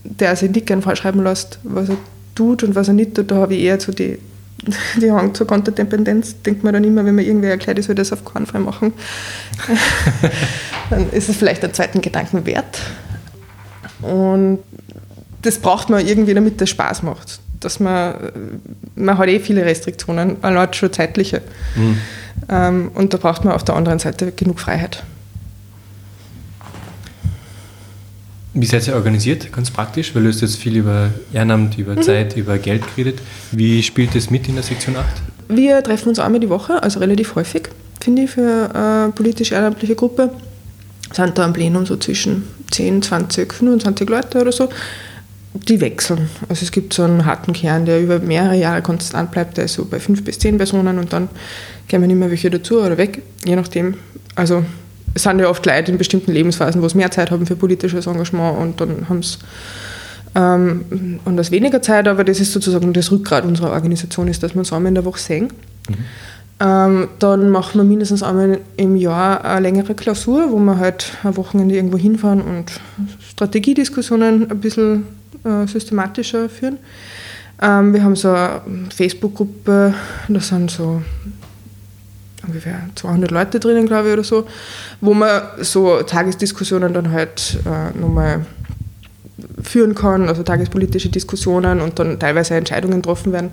der 0.03 0.35
sich 0.35 0.51
nicht 0.51 0.67
gern 0.67 0.81
vorschreiben 0.81 1.23
lässt, 1.23 1.59
was 1.63 1.89
er 1.89 1.97
tut 2.35 2.63
und 2.63 2.75
was 2.75 2.89
er 2.89 2.93
nicht 2.93 3.15
tut. 3.15 3.31
Da 3.31 3.35
habe 3.35 3.55
ich 3.55 3.63
eher 3.63 3.79
so 3.79 3.91
die 3.91 4.19
die 5.01 5.11
Hang 5.11 5.33
zur 5.33 5.47
Konterdependenz, 5.47 6.41
denkt 6.41 6.63
man 6.63 6.73
dann 6.73 6.83
immer, 6.83 7.05
wenn 7.05 7.15
man 7.15 7.25
irgendwer 7.25 7.51
erklärt, 7.51 7.79
ich 7.79 7.85
soll 7.85 7.95
das 7.95 8.13
auf 8.13 8.23
Kornfrei 8.25 8.59
machen, 8.59 8.93
dann 10.89 11.09
ist 11.11 11.29
es 11.29 11.37
vielleicht 11.37 11.63
einen 11.63 11.73
zweiten 11.73 12.01
Gedanken 12.01 12.45
wert. 12.45 12.81
Und 14.01 14.59
das 15.41 15.59
braucht 15.59 15.89
man 15.89 16.05
irgendwie, 16.05 16.33
damit 16.33 16.61
das 16.61 16.69
Spaß 16.69 17.03
macht. 17.03 17.39
Dass 17.59 17.79
man, 17.79 18.13
man 18.95 19.17
hat 19.17 19.27
eh 19.29 19.39
viele 19.39 19.65
Restriktionen, 19.65 20.37
allein 20.43 20.73
schon 20.73 20.93
zeitliche. 20.93 21.41
Mhm. 21.75 21.97
Ähm, 22.49 22.91
und 22.93 23.13
da 23.13 23.17
braucht 23.17 23.45
man 23.45 23.53
auf 23.53 23.63
der 23.63 23.75
anderen 23.75 23.99
Seite 23.99 24.31
genug 24.31 24.59
Freiheit. 24.59 25.03
Wie 28.59 28.65
seid 28.65 28.87
ihr 28.87 28.95
organisiert, 28.95 29.51
ganz 29.53 29.69
praktisch? 29.69 30.15
Weil 30.15 30.23
du 30.23 30.29
hast 30.29 30.41
jetzt 30.41 30.55
viel 30.55 30.77
über 30.77 31.11
Ehrenamt, 31.31 31.77
über 31.77 31.93
mhm. 31.93 32.01
Zeit, 32.01 32.35
über 32.35 32.57
Geld 32.57 32.83
geredet. 32.87 33.19
Wie 33.51 33.83
spielt 33.83 34.15
das 34.15 34.31
mit 34.31 34.47
in 34.47 34.55
der 34.55 34.63
Sektion 34.63 34.95
8? 34.95 35.05
Wir 35.49 35.83
treffen 35.83 36.09
uns 36.09 36.17
einmal 36.17 36.39
die 36.39 36.49
Woche, 36.49 36.81
also 36.81 36.99
relativ 36.99 37.35
häufig, 37.35 37.69
finde 38.01 38.23
ich, 38.23 38.31
für 38.31 38.71
eine 38.73 39.11
politisch-ehrenamtliche 39.13 39.93
Gruppe. 39.93 40.31
Sind 41.13 41.37
da 41.37 41.45
am 41.45 41.53
Plenum 41.53 41.85
so 41.85 41.97
zwischen 41.97 42.47
10, 42.71 43.03
20, 43.03 43.53
25 43.53 44.09
Leute 44.09 44.41
oder 44.41 44.51
so. 44.51 44.69
Die 45.53 45.79
wechseln. 45.79 46.27
Also 46.49 46.65
es 46.65 46.71
gibt 46.71 46.93
so 46.93 47.03
einen 47.03 47.25
harten 47.27 47.53
Kern, 47.53 47.85
der 47.85 48.01
über 48.01 48.17
mehrere 48.17 48.57
Jahre 48.57 48.81
konstant 48.81 49.29
bleibt, 49.29 49.57
der 49.57 49.65
ist 49.65 49.73
so 49.73 49.85
bei 49.85 49.99
5 49.99 50.23
bis 50.23 50.39
10 50.39 50.57
Personen 50.57 50.97
und 50.97 51.13
dann 51.13 51.29
kommen 51.89 52.09
immer 52.09 52.31
welche 52.31 52.49
dazu 52.49 52.81
oder 52.81 52.97
weg, 52.97 53.21
je 53.45 53.55
nachdem. 53.55 53.93
Also 54.33 54.63
es 55.17 55.23
sind 55.23 55.39
ja 55.39 55.49
oft 55.49 55.65
Leute 55.65 55.91
in 55.91 55.97
bestimmten 55.97 56.31
Lebensphasen, 56.31 56.81
wo 56.81 56.87
sie 56.87 56.97
mehr 56.97 57.09
Zeit 57.09 57.31
haben 57.31 57.47
für 57.47 57.55
politisches 57.55 58.05
Engagement 58.05 58.59
und 58.59 58.79
dann 58.79 59.09
haben 59.09 59.23
sie 59.23 59.37
ähm, 60.35 61.19
und 61.25 61.37
das 61.37 61.49
weniger 61.49 61.81
Zeit, 61.81 62.07
aber 62.07 62.23
das 62.23 62.39
ist 62.39 62.53
sozusagen 62.53 62.93
das 62.93 63.11
Rückgrat 63.11 63.43
unserer 63.43 63.71
Organisation, 63.71 64.27
ist, 64.27 64.43
dass 64.43 64.53
wir 64.53 64.59
uns 64.59 64.71
einmal 64.71 64.89
in 64.89 64.95
der 64.95 65.05
Woche 65.05 65.19
sehen. 65.19 65.47
Mhm. 65.89 65.95
Ähm, 66.59 67.07
dann 67.17 67.49
machen 67.49 67.79
wir 67.79 67.83
mindestens 67.83 68.21
einmal 68.21 68.59
im 68.77 68.95
Jahr 68.95 69.43
eine 69.43 69.61
längere 69.61 69.95
Klausur, 69.95 70.51
wo 70.51 70.57
wir 70.59 70.77
halt 70.77 71.11
ein 71.23 71.35
Wochenende 71.37 71.75
irgendwo 71.75 71.97
hinfahren 71.97 72.41
und 72.41 72.79
Strategiediskussionen 73.31 74.49
ein 74.51 74.59
bisschen 74.59 75.07
äh, 75.43 75.65
systematischer 75.65 76.49
führen. 76.49 76.77
Ähm, 77.61 77.93
wir 77.93 78.03
haben 78.03 78.15
so 78.15 78.29
eine 78.29 78.61
Facebook-Gruppe, 78.95 79.93
da 80.27 80.39
sind 80.39 80.69
so 80.69 81.01
ungefähr 82.47 82.81
200 82.95 83.31
Leute 83.31 83.59
drinnen, 83.59 83.85
glaube 83.85 84.07
ich, 84.07 84.13
oder 84.13 84.23
so, 84.23 84.45
wo 85.01 85.13
man 85.13 85.41
so 85.59 86.01
Tagesdiskussionen 86.01 86.93
dann 86.93 87.11
halt 87.11 87.59
äh, 87.65 87.97
nochmal 87.97 88.45
führen 89.61 89.95
kann, 89.95 90.27
also 90.29 90.43
tagespolitische 90.43 91.09
Diskussionen 91.09 91.81
und 91.81 91.99
dann 91.99 92.19
teilweise 92.19 92.55
Entscheidungen 92.55 93.01
getroffen 93.01 93.33
werden. 93.33 93.51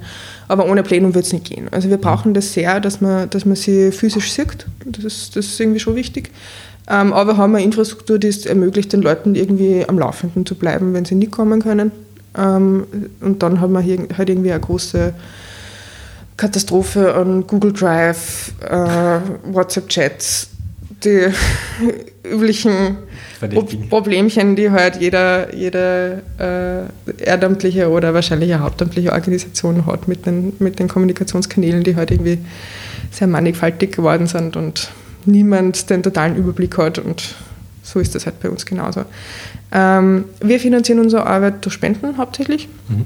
Aber 0.49 0.69
ohne 0.69 0.83
Plenum 0.83 1.15
wird 1.15 1.27
es 1.27 1.33
nicht 1.33 1.47
gehen. 1.47 1.69
Also 1.71 1.91
wir 1.91 1.99
brauchen 1.99 2.35
das 2.35 2.53
sehr, 2.53 2.81
dass 2.81 3.01
man, 3.01 3.29
dass 3.31 3.45
man 3.45 3.57
sie 3.57 3.93
physisch 3.93 4.33
sieht. 4.33 4.67
Das 4.87 5.05
ist, 5.05 5.37
das 5.37 5.47
ist 5.47 5.61
irgendwie 5.61 5.81
schon 5.81 5.95
wichtig. 5.95 6.31
Ähm, 6.89 7.13
aber 7.13 7.37
haben 7.37 7.55
eine 7.55 7.65
Infrastruktur, 7.65 8.19
die 8.19 8.29
es 8.29 8.45
ermöglicht, 8.45 8.93
den 8.93 9.03
Leuten 9.03 9.35
irgendwie 9.35 9.85
am 9.89 9.99
Laufenden 9.99 10.45
zu 10.45 10.55
bleiben, 10.55 10.93
wenn 10.93 11.05
sie 11.05 11.15
nicht 11.15 11.33
kommen 11.33 11.63
können. 11.63 11.93
Ähm, 12.37 12.85
und 13.21 13.43
dann 13.43 13.61
haben 13.61 13.73
wir 13.73 13.81
hier 13.81 14.07
halt 14.17 14.29
irgendwie 14.29 14.53
eine 14.53 14.61
große 14.61 15.15
Katastrophe 16.37 17.15
an 17.15 17.47
Google 17.47 17.73
Drive, 17.73 18.53
äh, 18.61 19.21
WhatsApp-Chats, 19.53 20.49
die 21.05 21.29
üblichen 22.25 22.97
Problemchen, 23.91 24.57
die 24.57 24.71
halt 24.71 24.97
jeder, 24.97 25.55
jede 25.55 26.23
äh, 26.39 27.23
ehrenamtliche 27.25 27.91
oder 27.91 28.15
wahrscheinlich 28.15 28.53
eine 28.53 28.63
hauptamtliche 28.63 29.13
Organisation 29.13 29.87
hat 29.87 30.09
mit 30.09 30.27
den, 30.27 30.55
mit 30.59 30.79
den 30.79 30.89
Kommunikationskanälen, 30.89 31.85
die 31.85 31.97
halt 31.97 32.11
irgendwie 32.11 32.39
sehr 33.11 33.27
mannigfaltig 33.27 33.93
geworden 33.93 34.27
sind 34.27 34.57
und 34.57 34.91
niemand 35.27 35.91
den 35.91 36.03
totalen 36.03 36.37
Überblick 36.37 36.79
hat 36.79 36.99
und 36.99 37.35
so 37.83 38.01
ist 38.01 38.15
das 38.15 38.27
halt 38.27 38.41
bei 38.41 38.49
uns 38.49 38.65
genauso. 38.65 39.05
Ähm, 39.71 40.25
wir 40.41 40.59
finanzieren 40.59 41.01
unsere 41.01 41.27
Arbeit 41.27 41.65
durch 41.65 41.75
Spenden 41.75 42.17
hauptsächlich. 42.17 42.69
Mhm. 42.89 43.05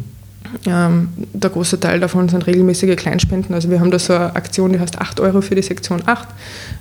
Ähm, 0.66 1.08
der 1.32 1.50
große 1.50 1.80
Teil 1.80 2.00
davon 2.00 2.28
sind 2.28 2.46
regelmäßige 2.46 2.96
Kleinspenden. 2.96 3.54
Also 3.54 3.70
wir 3.70 3.80
haben 3.80 3.90
da 3.90 3.98
so 3.98 4.14
eine 4.14 4.37
Aktion, 4.37 4.72
die 4.72 4.80
heißt 4.80 4.98
8 4.98 5.20
Euro 5.20 5.40
für 5.40 5.54
die 5.54 5.62
Sektion 5.62 6.02
8, 6.06 6.28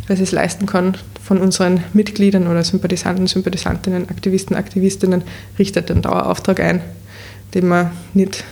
weil 0.08 0.18
sie 0.18 0.24
es 0.24 0.32
leisten 0.32 0.66
kann 0.66 0.96
von 1.24 1.40
unseren 1.40 1.84
Mitgliedern 1.94 2.48
oder 2.48 2.64
Sympathisanten, 2.64 3.28
Sympathisantinnen, 3.28 4.10
Aktivisten, 4.10 4.56
Aktivistinnen, 4.56 5.24
richtet 5.60 5.92
einen 5.92 6.02
Dauerauftrag 6.02 6.60
ein, 6.60 6.82
den 7.54 7.68
man 7.68 7.92
nicht 8.14 8.44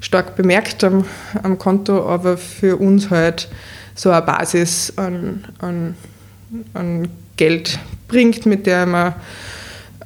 stark 0.00 0.36
bemerkt 0.36 0.82
am, 0.82 1.04
am 1.42 1.58
Konto, 1.58 2.08
aber 2.08 2.36
für 2.36 2.76
uns 2.76 3.10
halt 3.10 3.48
so 3.94 4.10
eine 4.10 4.22
Basis 4.22 4.92
an, 4.96 5.44
an, 5.60 5.94
an 6.74 7.08
Geld 7.36 7.78
bringt, 8.08 8.46
mit 8.46 8.66
der 8.66 8.86
man 8.86 9.14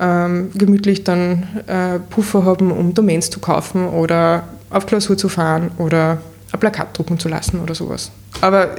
ähm, 0.00 0.50
gemütlich 0.54 1.04
dann 1.04 1.44
äh, 1.66 1.98
Puffer 1.98 2.44
haben, 2.44 2.70
um 2.70 2.94
Domains 2.94 3.30
zu 3.30 3.40
kaufen 3.40 3.88
oder 3.88 4.44
auf 4.70 4.86
Klausur 4.86 5.16
zu 5.16 5.28
fahren 5.28 5.70
oder 5.78 6.18
ein 6.52 6.60
Plakat 6.60 6.96
drucken 6.96 7.18
zu 7.18 7.28
lassen 7.28 7.60
oder 7.60 7.74
sowas. 7.74 8.10
Aber 8.40 8.76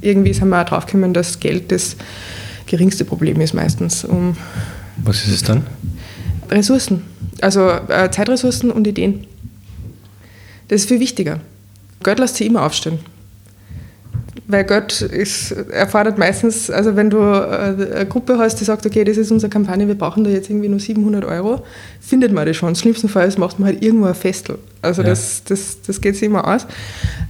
irgendwie 0.00 0.32
sind 0.32 0.48
wir 0.48 0.60
auch 0.62 0.66
draufgekommen, 0.66 1.14
dass 1.14 1.40
Geld 1.40 1.72
das 1.72 1.96
geringste 2.66 3.04
Problem 3.04 3.40
ist 3.40 3.54
meistens. 3.54 4.04
Um 4.04 4.36
Was 5.02 5.24
ist 5.26 5.34
es 5.34 5.42
dann? 5.42 5.66
Ressourcen. 6.50 7.02
Also 7.40 7.68
äh, 7.68 8.10
Zeitressourcen 8.10 8.70
und 8.70 8.86
Ideen. 8.86 9.26
Das 10.68 10.82
ist 10.82 10.88
viel 10.88 11.00
wichtiger. 11.00 11.40
Geld 12.02 12.18
lässt 12.18 12.36
sich 12.36 12.46
immer 12.46 12.62
aufstellen 12.62 12.98
weil 14.48 14.64
Gott 14.64 15.00
ist, 15.02 15.50
erfordert 15.50 16.18
meistens, 16.18 16.70
also 16.70 16.94
wenn 16.94 17.10
du 17.10 17.18
äh, 17.18 17.96
eine 17.96 18.06
Gruppe 18.06 18.38
hast, 18.38 18.60
die 18.60 18.64
sagt, 18.64 18.86
okay, 18.86 19.02
das 19.02 19.16
ist 19.16 19.32
unsere 19.32 19.50
Kampagne, 19.50 19.88
wir 19.88 19.96
brauchen 19.96 20.22
da 20.22 20.30
jetzt 20.30 20.48
irgendwie 20.48 20.68
nur 20.68 20.78
700 20.78 21.24
Euro, 21.24 21.64
findet 22.00 22.32
man 22.32 22.46
das 22.46 22.56
schon. 22.56 22.68
Im 22.68 22.74
schlimmsten 22.76 23.08
Fall 23.08 23.32
macht 23.38 23.58
man 23.58 23.68
halt 23.68 23.82
irgendwo 23.82 24.06
ein 24.06 24.14
Festel. 24.14 24.58
Also 24.82 25.02
ja. 25.02 25.08
das, 25.08 25.42
das, 25.44 25.82
das 25.82 26.00
geht 26.00 26.14
sich 26.14 26.24
immer 26.24 26.46
aus. 26.46 26.66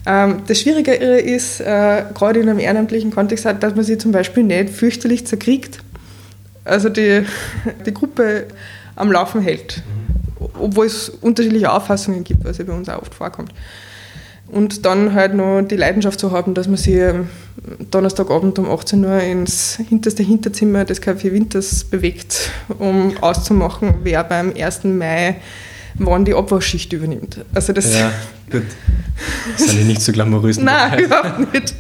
Ähm, 0.04 0.42
das 0.46 0.60
Schwierige 0.60 0.92
ist, 0.92 1.60
äh, 1.60 2.04
gerade 2.12 2.40
in 2.40 2.48
einem 2.48 2.58
ehrenamtlichen 2.58 3.10
Kontext, 3.10 3.46
dass 3.46 3.74
man 3.74 3.84
sich 3.84 3.98
zum 3.98 4.12
Beispiel 4.12 4.42
nicht 4.42 4.70
fürchterlich 4.70 5.26
zerkriegt. 5.26 5.78
Also 6.64 6.90
die, 6.90 7.24
die 7.86 7.94
Gruppe 7.94 8.44
am 8.94 9.10
Laufen 9.10 9.40
hält. 9.40 9.78
Mhm. 9.78 10.50
Obwohl 10.60 10.86
es 10.86 11.08
unterschiedliche 11.08 11.72
Auffassungen 11.72 12.24
gibt, 12.24 12.44
was 12.44 12.58
ja 12.58 12.64
bei 12.64 12.74
uns 12.74 12.88
auch 12.90 13.00
oft 13.00 13.14
vorkommt. 13.14 13.52
Und 14.48 14.86
dann 14.86 15.12
halt 15.12 15.34
noch 15.34 15.62
die 15.62 15.76
Leidenschaft 15.76 16.20
zu 16.20 16.30
haben, 16.30 16.54
dass 16.54 16.68
man 16.68 16.76
sich 16.76 17.00
Donnerstagabend 17.90 18.58
um 18.58 18.70
18 18.70 19.04
Uhr 19.04 19.20
ins 19.20 19.78
hinterste 19.88 20.22
Hinterzimmer 20.22 20.84
des 20.84 21.02
Café 21.02 21.32
Winters 21.32 21.84
bewegt, 21.84 22.50
um 22.78 23.16
auszumachen, 23.20 23.94
wer 24.04 24.22
beim 24.22 24.52
1. 24.56 24.84
Mai 24.84 25.36
wann 25.98 26.24
die 26.24 26.34
Abwaschschicht 26.34 26.92
übernimmt. 26.92 27.44
Also 27.54 27.72
das 27.72 27.94
ja, 27.94 28.12
gut. 28.50 28.64
Das 29.56 29.68
sind 29.68 29.80
ja 29.80 29.84
nicht 29.86 30.02
so 30.02 30.12
glamourös. 30.12 30.58
Nein, 30.60 31.04
überhaupt 31.04 31.52
nicht. 31.52 31.74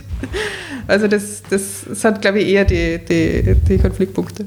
Also 0.86 1.08
das, 1.08 1.42
das 1.50 1.82
sind, 1.82 2.22
glaube 2.22 2.40
ich, 2.40 2.48
eher 2.48 2.64
die, 2.64 2.98
die, 2.98 3.54
die 3.68 3.78
Konfliktpunkte. 3.78 4.46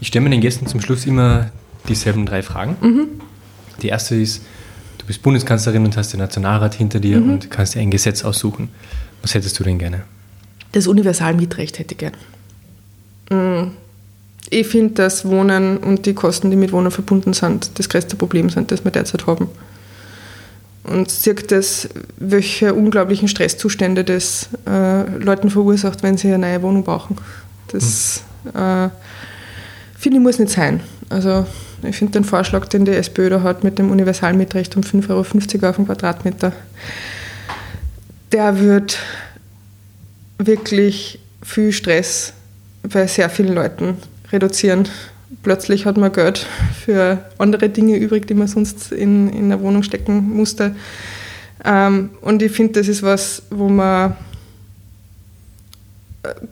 Ich 0.00 0.08
stelle 0.08 0.24
meinen 0.24 0.40
Gästen 0.40 0.66
zum 0.66 0.80
Schluss 0.80 1.06
immer 1.06 1.50
dieselben 1.88 2.26
drei 2.26 2.42
Fragen. 2.42 2.76
Mhm. 2.80 3.08
Die 3.80 3.88
erste 3.88 4.16
ist, 4.16 4.42
du 5.02 5.06
bist 5.06 5.22
Bundeskanzlerin 5.22 5.84
und 5.84 5.96
hast 5.96 6.12
den 6.12 6.20
Nationalrat 6.20 6.74
hinter 6.74 7.00
dir 7.00 7.20
mhm. 7.20 7.30
und 7.30 7.50
kannst 7.50 7.74
dir 7.74 7.80
ein 7.80 7.90
Gesetz 7.90 8.24
aussuchen. 8.24 8.68
Was 9.20 9.34
hättest 9.34 9.58
du 9.58 9.64
denn 9.64 9.78
gerne? 9.78 10.02
Das 10.70 10.86
Universalmietrecht 10.86 11.78
hätte 11.78 11.94
ich 11.94 11.98
gern. 11.98 12.12
Mhm. 13.28 13.72
Ich 14.48 14.66
finde, 14.66 14.94
dass 14.94 15.24
Wohnen 15.24 15.78
und 15.78 16.06
die 16.06 16.14
Kosten, 16.14 16.50
die 16.50 16.56
mit 16.56 16.72
Wohnen 16.72 16.90
verbunden 16.90 17.32
sind, 17.32 17.78
das 17.78 17.88
größte 17.88 18.16
Problem 18.16 18.48
sind, 18.50 18.70
das 18.70 18.84
wir 18.84 18.90
derzeit 18.90 19.26
haben. 19.26 19.48
Und 20.84 21.10
sieht 21.10 21.50
das, 21.50 21.88
welche 22.18 22.74
unglaublichen 22.74 23.28
Stresszustände 23.28 24.04
das 24.04 24.48
äh, 24.66 25.02
Leuten 25.18 25.50
verursacht, 25.50 26.02
wenn 26.02 26.16
sie 26.16 26.28
eine 26.28 26.38
neue 26.38 26.62
Wohnung 26.62 26.84
brauchen. 26.84 27.16
Das 27.68 28.22
äh, 28.54 28.88
finde 29.98 30.18
ich 30.18 30.22
muss 30.22 30.38
nicht 30.38 30.52
sein. 30.52 30.80
Also 31.08 31.46
ich 31.82 31.96
finde 31.96 32.12
den 32.12 32.24
Vorschlag, 32.24 32.66
den 32.66 32.84
die 32.84 32.92
SPÖ 32.92 33.30
da 33.30 33.42
hat 33.42 33.64
mit 33.64 33.78
dem 33.78 33.90
Universalmietrecht 33.90 34.76
um 34.76 34.82
5,50 34.82 35.10
Euro 35.10 35.20
auf 35.20 35.76
den 35.76 35.86
Quadratmeter, 35.86 36.52
der 38.32 38.58
wird 38.60 38.98
wirklich 40.38 41.18
viel 41.42 41.72
Stress 41.72 42.32
bei 42.82 43.06
sehr 43.06 43.30
vielen 43.30 43.54
Leuten 43.54 43.96
reduzieren. 44.30 44.88
Plötzlich 45.42 45.86
hat 45.86 45.96
man 45.96 46.12
Geld 46.12 46.46
für 46.84 47.18
andere 47.38 47.68
Dinge 47.68 47.96
übrig, 47.96 48.26
die 48.26 48.34
man 48.34 48.48
sonst 48.48 48.92
in, 48.92 49.28
in 49.30 49.46
eine 49.46 49.60
Wohnung 49.60 49.82
stecken 49.82 50.30
musste. 50.30 50.74
Ähm, 51.64 52.10
und 52.20 52.42
ich 52.42 52.52
finde, 52.52 52.80
das 52.80 52.88
ist 52.88 53.02
was, 53.02 53.42
wo 53.50 53.68
man 53.68 54.16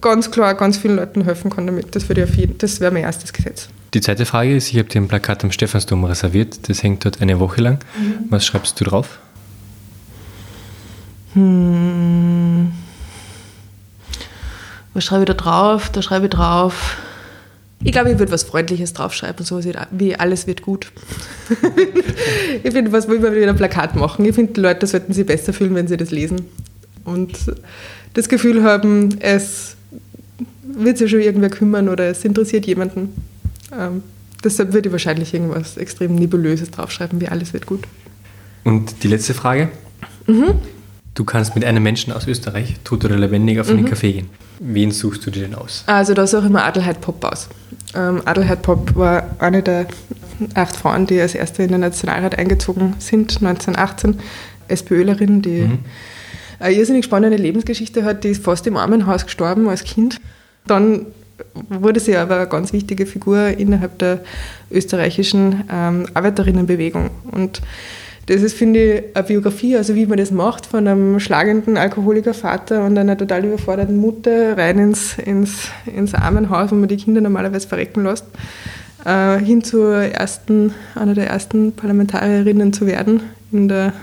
ganz 0.00 0.30
klar 0.30 0.54
ganz 0.54 0.78
vielen 0.78 0.96
Leuten 0.96 1.24
helfen 1.24 1.50
kann 1.50 1.66
damit. 1.66 1.94
Das, 1.94 2.06
das 2.08 2.80
wäre 2.80 2.92
mein 2.92 3.04
erstes 3.04 3.32
Gesetz. 3.32 3.68
Die 3.92 4.00
zweite 4.00 4.24
Frage 4.24 4.54
ist, 4.54 4.70
ich 4.70 4.78
habe 4.78 4.88
dir 4.88 5.00
ein 5.00 5.08
Plakat 5.08 5.42
am 5.42 5.50
Stephansdom 5.50 6.04
reserviert, 6.04 6.68
das 6.68 6.82
hängt 6.82 7.04
dort 7.04 7.20
eine 7.20 7.40
Woche 7.40 7.60
lang. 7.60 7.78
Mhm. 7.98 8.26
Was 8.30 8.46
schreibst 8.46 8.80
du 8.80 8.84
drauf? 8.84 9.18
Hm. 11.34 12.72
Was 14.94 15.04
schreibe 15.04 15.22
ich 15.22 15.26
da 15.26 15.34
drauf? 15.34 15.90
Da 15.90 16.02
schreibe 16.02 16.26
ich 16.26 16.30
drauf. 16.30 16.96
Ich 17.82 17.92
glaube, 17.92 18.10
ich 18.10 18.18
würde 18.18 18.30
was 18.30 18.42
Freundliches 18.42 18.92
draufschreiben, 18.92 19.44
so 19.44 19.60
wie 19.92 20.14
alles 20.14 20.46
wird 20.46 20.62
gut. 20.62 20.92
ich 22.62 22.72
finde, 22.72 22.92
was 22.92 23.08
will 23.08 23.20
man 23.20 23.34
wieder 23.34 23.48
ein 23.48 23.56
Plakat 23.56 23.96
machen? 23.96 24.24
Ich 24.24 24.34
finde, 24.34 24.52
die 24.52 24.60
Leute 24.60 24.86
sollten 24.86 25.12
sich 25.12 25.24
besser 25.24 25.52
fühlen, 25.52 25.74
wenn 25.74 25.88
sie 25.88 25.96
das 25.96 26.10
lesen. 26.10 26.42
Und 27.04 27.32
das 28.12 28.28
Gefühl 28.28 28.62
haben, 28.62 29.18
es 29.20 29.76
wird 30.62 30.98
sich 30.98 31.10
schon 31.10 31.20
irgendwer 31.20 31.48
kümmern 31.48 31.88
oder 31.88 32.08
es 32.08 32.24
interessiert 32.24 32.66
jemanden. 32.66 33.14
Ähm, 33.76 34.02
deshalb 34.42 34.72
würde 34.72 34.88
ich 34.88 34.92
wahrscheinlich 34.92 35.34
irgendwas 35.34 35.76
extrem 35.76 36.14
Nebulöses 36.14 36.70
draufschreiben, 36.70 37.20
wie 37.20 37.28
alles 37.28 37.52
wird 37.52 37.66
gut. 37.66 37.84
Und 38.64 39.02
die 39.02 39.08
letzte 39.08 39.34
Frage. 39.34 39.70
Mhm. 40.26 40.54
Du 41.14 41.24
kannst 41.24 41.54
mit 41.54 41.64
einem 41.64 41.82
Menschen 41.82 42.12
aus 42.12 42.26
Österreich, 42.26 42.76
tot 42.84 43.04
oder 43.04 43.16
lebendig, 43.16 43.60
auf 43.60 43.68
einen 43.68 43.82
mhm. 43.82 43.88
Café 43.88 44.12
gehen. 44.12 44.30
Wen 44.60 44.92
suchst 44.92 45.26
du 45.26 45.30
dir 45.30 45.42
denn 45.42 45.54
aus? 45.54 45.84
Also 45.86 46.14
da 46.14 46.26
suche 46.26 46.46
ich 46.46 46.52
mir 46.52 46.62
Adelheid 46.62 47.00
Pop 47.00 47.24
aus. 47.24 47.48
Ähm, 47.94 48.22
Adelheid 48.24 48.62
Pop 48.62 48.94
war 48.94 49.24
eine 49.38 49.62
der 49.62 49.86
acht 50.54 50.76
Frauen, 50.76 51.06
die 51.06 51.20
als 51.20 51.34
erste 51.34 51.62
in 51.62 51.70
den 51.70 51.80
Nationalrat 51.80 52.38
eingezogen 52.38 52.94
sind, 52.98 53.36
1918. 53.42 54.18
SPÖlerin, 54.68 55.42
die 55.42 55.62
mhm. 55.62 55.78
eine 56.58 56.74
irrsinnig 56.74 57.04
spannende 57.04 57.36
Lebensgeschichte 57.36 58.04
hat. 58.04 58.24
Die 58.24 58.28
ist 58.28 58.44
fast 58.44 58.66
im 58.66 58.76
Armenhaus 58.76 59.24
gestorben 59.24 59.68
als 59.68 59.84
Kind. 59.84 60.20
Dann 60.66 61.06
wurde 61.68 62.00
sie 62.00 62.16
aber 62.16 62.36
eine 62.36 62.48
ganz 62.48 62.72
wichtige 62.72 63.06
Figur 63.06 63.48
innerhalb 63.48 63.98
der 63.98 64.20
österreichischen 64.70 65.64
ähm, 65.70 66.06
Arbeiterinnenbewegung. 66.14 67.10
Und 67.30 67.60
das 68.26 68.42
ist, 68.42 68.56
finde 68.56 68.80
ich, 68.80 69.16
eine 69.16 69.26
Biografie, 69.26 69.76
also 69.76 69.94
wie 69.94 70.06
man 70.06 70.18
das 70.18 70.30
macht, 70.30 70.66
von 70.66 70.86
einem 70.86 71.18
schlagenden 71.18 71.76
Alkoholiker-Vater 71.76 72.84
und 72.84 72.96
einer 72.96 73.18
total 73.18 73.44
überforderten 73.44 73.96
Mutter 73.96 74.56
rein 74.56 74.78
ins, 74.78 75.18
ins, 75.18 75.68
ins 75.86 76.14
Armenhaus, 76.14 76.70
wo 76.70 76.76
man 76.76 76.88
die 76.88 76.96
Kinder 76.96 77.20
normalerweise 77.20 77.66
verrecken 77.66 78.04
lässt, 78.04 78.26
äh, 79.04 79.38
hin 79.38 79.64
zur 79.64 79.96
ersten, 79.96 80.74
einer 80.94 81.14
der 81.14 81.28
ersten 81.28 81.72
Parlamentarierinnen 81.72 82.72
zu 82.72 82.86
werden 82.86 83.22
in 83.50 83.68
der 83.68 83.94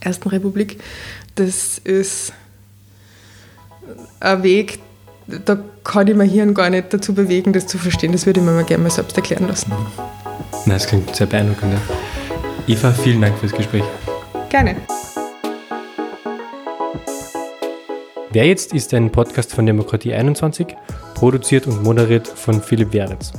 Ersten 0.00 0.28
Republik. 0.28 0.78
Das 1.34 1.78
ist 1.78 2.32
ein 4.20 4.42
Weg, 4.42 4.78
da 5.44 5.58
kann 5.84 6.06
ich 6.06 6.14
mein 6.14 6.28
Hirn 6.28 6.52
gar 6.54 6.70
nicht 6.70 6.92
dazu 6.92 7.14
bewegen, 7.14 7.52
das 7.52 7.66
zu 7.66 7.78
verstehen. 7.78 8.12
Das 8.12 8.26
würde 8.26 8.38
ich 8.40 8.46
mir 8.46 8.52
mal 8.52 8.64
gerne 8.64 8.84
mal 8.84 8.90
selbst 8.90 9.16
erklären 9.16 9.48
lassen. 9.48 9.72
Nein, 10.66 10.76
das 10.76 10.86
klingt 10.86 11.14
sehr 11.14 11.26
beeindruckend. 11.26 11.74
Eva, 12.66 12.90
vielen 12.92 13.20
Dank 13.20 13.38
fürs 13.38 13.52
Gespräch. 13.52 13.84
Gerne. 14.48 14.76
Wer 18.30 18.46
jetzt 18.46 18.72
ist 18.72 18.94
ein 18.94 19.10
Podcast 19.10 19.52
von 19.52 19.66
Demokratie 19.66 20.14
21, 20.14 20.68
produziert 21.14 21.66
und 21.66 21.82
moderiert 21.82 22.26
von 22.26 22.62
Philipp 22.62 22.94
Weritz. 22.94 23.32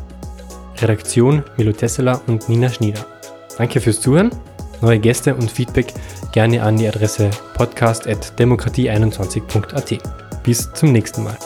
Redaktion 0.81 1.43
Milo 1.57 1.71
Tesseler 1.71 2.21
und 2.27 2.47
Nina 2.49 2.69
Schnieder. 2.69 3.03
Danke 3.57 3.81
fürs 3.81 4.01
Zuhören. 4.01 4.29
Neue 4.81 4.99
Gäste 4.99 5.33
und 5.33 5.49
Feedback 5.49 5.93
gerne 6.33 6.61
an 6.61 6.77
die 6.77 6.87
Adresse 6.87 7.31
podcast.demokratie21.at. 7.55 10.43
Bis 10.43 10.71
zum 10.73 10.91
nächsten 10.91 11.23
Mal. 11.23 11.37